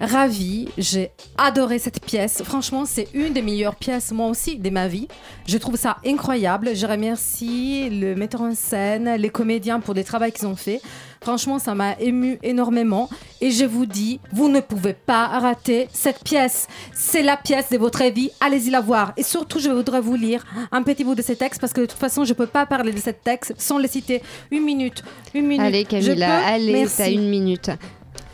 ravie. 0.00 0.68
J'ai 0.78 1.10
adoré 1.36 1.78
cette 1.78 2.04
pièce. 2.04 2.42
Franchement, 2.44 2.84
c'est 2.86 3.08
une 3.14 3.32
des 3.32 3.42
meilleures 3.42 3.76
pièces, 3.76 4.12
moi 4.12 4.28
aussi, 4.28 4.58
de 4.58 4.70
ma 4.70 4.88
vie. 4.88 5.08
Je 5.46 5.58
trouve 5.58 5.76
ça 5.76 5.96
incroyable. 6.04 6.70
Je 6.74 6.86
remercie 6.86 7.88
le 7.90 8.14
metteur 8.14 8.42
en 8.42 8.54
scène, 8.54 9.14
les 9.16 9.30
comédiens 9.30 9.80
pour 9.80 9.94
le 9.94 10.04
travail 10.04 10.32
qu'ils 10.32 10.46
ont 10.46 10.56
fait. 10.56 10.80
Franchement, 11.20 11.58
ça 11.58 11.74
m'a 11.74 11.98
ému 12.00 12.38
énormément. 12.42 13.08
Et 13.40 13.50
je 13.50 13.64
vous 13.64 13.86
dis, 13.86 14.20
vous 14.32 14.48
ne 14.48 14.60
pouvez 14.60 14.92
pas 14.92 15.26
rater 15.26 15.88
cette 15.92 16.22
pièce. 16.22 16.68
C'est 16.92 17.22
la 17.22 17.36
pièce 17.36 17.70
de 17.70 17.78
votre 17.78 18.04
vie. 18.04 18.30
Allez-y 18.40 18.70
la 18.70 18.82
voir. 18.82 19.12
Et 19.16 19.22
surtout, 19.22 19.58
je 19.58 19.70
voudrais 19.70 20.02
vous 20.02 20.16
lire 20.16 20.44
un 20.70 20.82
petit 20.82 21.02
bout 21.02 21.14
de 21.14 21.22
ce 21.22 21.32
texte 21.32 21.60
parce 21.60 21.72
que 21.72 21.80
de 21.80 21.86
toute 21.86 21.98
façon, 21.98 22.24
je 22.24 22.30
ne 22.30 22.34
peux 22.34 22.46
pas 22.46 22.66
parler 22.66 22.92
de 22.92 23.00
ce 23.00 23.10
texte 23.10 23.54
sans 23.56 23.78
le 23.78 23.88
citer. 23.88 24.22
Une 24.50 24.64
minute. 24.64 25.02
Une 25.32 25.46
minute. 25.46 25.64
Allez 25.64 25.84
Camilla, 25.84 26.44
allez, 26.46 26.86
t'as 26.94 27.10
une 27.10 27.28
minute. 27.28 27.70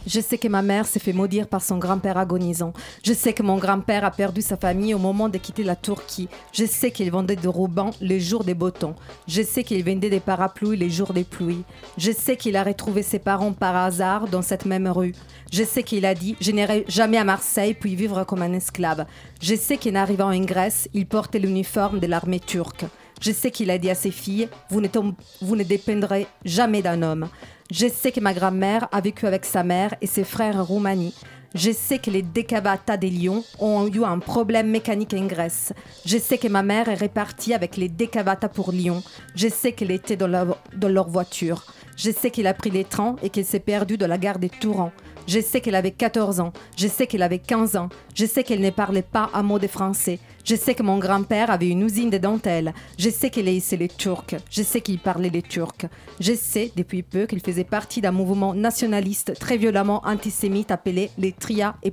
Je 0.07 0.20
sais 0.20 0.38
que 0.38 0.48
ma 0.48 0.62
mère 0.62 0.86
s'est 0.86 0.98
fait 0.98 1.12
maudire 1.12 1.46
par 1.46 1.62
son 1.62 1.76
grand-père 1.78 2.16
agonisant. 2.16 2.72
Je 3.05 3.12
sais 3.12 3.32
que 3.34 3.42
mon 3.42 3.59
grand-père 3.59 4.05
a 4.05 4.11
perdu 4.11 4.40
sa 4.40 4.57
famille 4.57 4.94
au 4.94 4.98
moment 4.98 5.28
de 5.28 5.38
quitter 5.38 5.62
la 5.62 5.76
Turquie. 5.76 6.28
Je 6.53 6.64
sais 6.64 6.90
qu'il 6.90 7.11
vendait 7.11 7.36
des 7.36 7.48
rubans 7.48 7.90
les 8.01 8.18
jours 8.18 8.44
des 8.44 8.55
beaux 8.55 8.70
temps. 8.70 8.96
Je 9.28 9.42
sais 9.42 9.62
qu'il 9.62 9.84
vendait 9.84 10.11
des 10.11 10.20
parapluies 10.20 10.76
les 10.76 10.90
jours 10.90 11.12
des 11.12 11.24
pluies. 11.24 11.64
Je 11.98 12.12
sais 12.12 12.36
qu'il 12.36 12.57
a 12.57 12.64
retrouvé 12.64 13.03
ses 13.03 13.18
parents 13.18 13.53
par 13.53 13.76
hasard 13.76 14.26
dans 14.28 14.42
cette 14.42 14.64
même 14.64 14.88
rue. 14.88 15.14
Je 15.53 15.64
sais 15.64 15.82
qu'il 15.82 16.07
a 16.07 16.14
dit 16.14 16.36
Je 16.40 16.51
n'irai 16.51 16.84
jamais 16.88 17.18
à 17.18 17.24
Marseille 17.24 17.74
puis 17.74 17.94
vivre 17.94 18.24
comme 18.24 18.42
un 18.42 18.55
esclave. 18.55 19.05
Je 19.42 19.55
sais 19.55 19.76
qu'en 19.76 19.96
arrivant 19.96 20.32
en 20.32 20.40
Grèce, 20.40 20.88
il 20.94 21.07
portait 21.07 21.38
l'uniforme 21.38 22.01
de 22.01 22.07
l'armée 22.07 22.40
turque. 22.40 22.84
Je 23.20 23.32
sais 23.32 23.51
qu'il 23.51 23.70
a 23.70 23.76
dit 23.76 23.90
à 23.90 23.94
ses 23.94 24.11
filles 24.11 24.48
vous 24.70 24.80
ne 24.80 25.62
dépendrez 25.62 26.26
jamais 26.44 26.80
d'un 26.80 27.03
homme. 27.03 27.28
Je 27.71 27.87
sais 27.87 28.11
que 28.11 28.18
ma 28.18 28.35
grand-mère 28.35 28.89
a 28.91 29.01
vécu 29.01 29.27
avec 29.27 29.45
sa 29.45 29.62
mère 29.62 29.95
et 30.01 30.09
ses 30.09 30.25
frères 30.25 30.57
en 30.57 30.64
Roumanie. 30.64 31.14
Je 31.55 31.71
sais 31.71 31.99
que 31.99 32.11
les 32.11 32.23
Decavata 32.23 32.97
des 32.97 33.11
Lions 33.11 33.45
ont 33.61 33.87
eu 33.87 34.03
un 34.03 34.18
problème 34.18 34.68
mécanique 34.68 35.14
en 35.14 35.27
Grèce. 35.27 35.73
Je 36.05 36.18
sais 36.18 36.37
que 36.37 36.49
ma 36.49 36.64
mère 36.64 36.89
est 36.89 36.95
répartie 36.95 37.55
avec 37.55 37.77
les 37.77 37.89
Decavata 37.89 38.49
pour 38.49 38.73
Lyon. 38.73 39.05
Je 39.37 39.47
sais 39.47 39.71
qu'elle 39.71 39.93
était 39.93 40.16
dans 40.16 40.27
leur, 40.27 41.09
voiture. 41.09 41.64
Je 41.97 42.11
sais 42.11 42.33
qu'il 42.33 42.49
a 42.49 42.55
pris 42.55 42.71
les 42.71 42.85
trains 42.85 43.14
et 43.23 43.31
qu'elle 43.31 43.45
s'est 43.45 43.61
perdue 43.61 43.97
dans 43.97 44.09
la 44.09 44.18
gare 44.18 44.41
des 44.41 44.51
Tourans. 44.51 44.93
Je 45.27 45.41
sais 45.41 45.61
qu'elle 45.61 45.75
avait 45.75 45.91
14 45.91 46.41
ans. 46.41 46.53
Je 46.77 46.89
sais 46.89 47.07
qu'elle 47.07 47.23
avait 47.23 47.39
15 47.39 47.77
ans. 47.77 47.89
Je 48.14 48.27
sais 48.27 48.45
qu'elle 48.45 48.61
ne 48.61 48.71
parlait 48.71 49.03
pas 49.03 49.31
un 49.35 49.43
mot 49.43 49.59
de 49.59 49.66
français. 49.66 50.18
Je 50.45 50.57
sais 50.57 50.75
que 50.75 50.83
mon 50.83 50.99
grand-père 50.99 51.51
avait 51.51 51.68
une 51.68 51.83
usine 51.83 52.11
de 52.11 52.18
dentelle. 52.18 52.75
Je 52.99 53.11
sais 53.11 53.31
qu'elle 53.31 53.49
haïssait 53.49 53.77
les 53.77 53.89
Turcs. 53.89 54.35
Je 54.51 54.62
sais 54.62 54.81
qu'il 54.81 54.99
parlait 54.99 55.31
les 55.31 55.43
Turcs. 55.43 55.87
Je 56.18 56.33
sais 56.35 56.73
depuis 56.77 57.03
peu 57.03 57.27
qu'il 57.27 57.41
faisait 57.41 57.64
partie 57.64 58.01
d'un 58.01 58.12
mouvement 58.12 58.55
nationaliste 58.55 59.39
très 59.39 59.57
violemment 59.57 60.03
antisémite 60.05 60.71
appelé 60.71 61.11
les 61.18 61.33
Tria 61.33 61.77
et. 61.83 61.93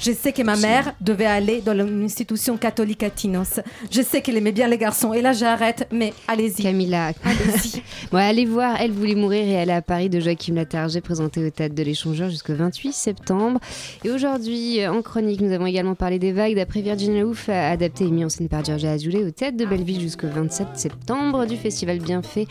Je 0.00 0.12
sais 0.12 0.32
que 0.32 0.42
ma 0.42 0.56
mère 0.56 0.94
devait 1.00 1.26
aller 1.26 1.60
dans 1.60 1.74
l'institution 1.74 2.56
catholique 2.56 3.02
à 3.02 3.10
Tinos. 3.10 3.60
Je 3.90 4.02
sais 4.02 4.22
qu'elle 4.22 4.36
aimait 4.36 4.52
bien 4.52 4.68
les 4.68 4.78
garçons. 4.78 5.12
Et 5.12 5.20
là, 5.20 5.32
j'arrête, 5.32 5.86
mais 5.92 6.14
allez-y. 6.26 6.62
Camilla, 6.62 7.12
allez-y. 7.24 7.82
bon, 8.12 8.18
allez 8.18 8.46
voir 8.46 8.76
Elle 8.80 8.92
voulait 8.92 9.14
mourir 9.14 9.42
et 9.44 9.52
elle 9.52 9.70
est 9.70 9.74
à 9.74 9.82
Paris 9.82 10.08
de 10.08 10.20
Joachim 10.20 10.54
Latarget, 10.54 11.00
présenté 11.00 11.44
au 11.44 11.50
Théâtre 11.50 11.74
de 11.74 11.82
l'Échangeur 11.82 12.30
jusqu'au 12.30 12.54
28 12.54 12.92
septembre. 12.92 13.60
Et 14.04 14.10
aujourd'hui, 14.10 14.80
euh, 14.80 14.92
en 14.92 15.02
chronique, 15.02 15.40
nous 15.40 15.52
avons 15.52 15.66
également 15.66 15.94
parlé 15.94 16.18
des 16.18 16.32
vagues 16.32 16.54
d'après 16.54 16.80
Virginia 16.80 17.24
Woolf, 17.24 17.48
euh, 17.48 17.72
adapté 17.72 18.04
et 18.04 18.10
mis 18.10 18.24
en 18.24 18.28
scène 18.28 18.48
par 18.48 18.64
Giorgia 18.64 18.92
Azoulay 18.92 19.24
au 19.24 19.30
Théâtre 19.30 19.56
de 19.56 19.66
Belleville 19.66 20.00
jusqu'au 20.00 20.28
27 20.28 20.68
septembre, 20.74 21.46
du 21.46 21.56
festival 21.56 21.98
Bienfait 21.98 22.46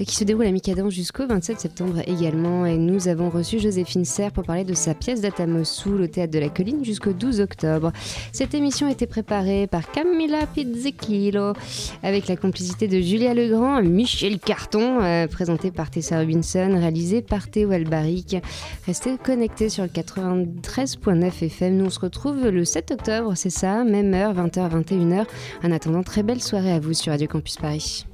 euh, 0.00 0.04
qui 0.04 0.14
se 0.14 0.24
déroule 0.24 0.46
à 0.46 0.50
mi-cadence 0.50 0.92
jusqu'au 0.92 1.26
27 1.26 1.60
septembre 1.60 2.00
également. 2.06 2.66
Et 2.66 2.76
nous 2.76 3.08
avons 3.08 3.30
reçu 3.30 3.58
Joséphine 3.58 4.04
Serre 4.04 4.32
pour 4.32 4.44
parler 4.44 4.64
de 4.64 4.74
sa 4.74 4.94
pièce 4.94 5.20
d'Atamosoul 5.20 6.02
au 6.02 6.06
Théâtre 6.06 6.32
de 6.32 6.38
la 6.38 6.45
Colline 6.50 6.84
jusqu'au 6.84 7.12
12 7.12 7.40
octobre. 7.40 7.92
Cette 8.32 8.54
émission 8.54 8.88
été 8.88 9.06
préparée 9.06 9.66
par 9.66 9.90
Camilla 9.90 10.46
Pizzichillo 10.46 11.52
avec 12.02 12.28
la 12.28 12.36
complicité 12.36 12.88
de 12.88 13.00
Julia 13.00 13.34
Legrand, 13.34 13.82
Michel 13.82 14.38
Carton, 14.38 15.00
euh, 15.02 15.26
présenté 15.26 15.70
par 15.70 15.90
Tessa 15.90 16.18
Robinson, 16.18 16.70
réalisé 16.74 17.22
par 17.22 17.48
Théo 17.48 17.70
Albaric. 17.70 18.36
Restez 18.86 19.16
connectés 19.18 19.68
sur 19.68 19.84
le 19.84 19.88
93.9 19.88 21.44
FM. 21.44 21.76
Nous 21.76 21.86
on 21.86 21.90
se 21.90 22.00
retrouve 22.00 22.48
le 22.48 22.64
7 22.64 22.92
octobre, 22.92 23.32
c'est 23.34 23.50
ça, 23.50 23.84
même 23.84 24.14
heure, 24.14 24.34
20h, 24.34 24.70
21h. 24.82 25.26
En 25.62 25.72
attendant, 25.72 26.02
très 26.02 26.22
belle 26.22 26.42
soirée 26.42 26.72
à 26.72 26.80
vous 26.80 26.92
sur 26.92 27.12
Radio 27.12 27.26
Campus 27.28 27.56
Paris. 27.56 28.06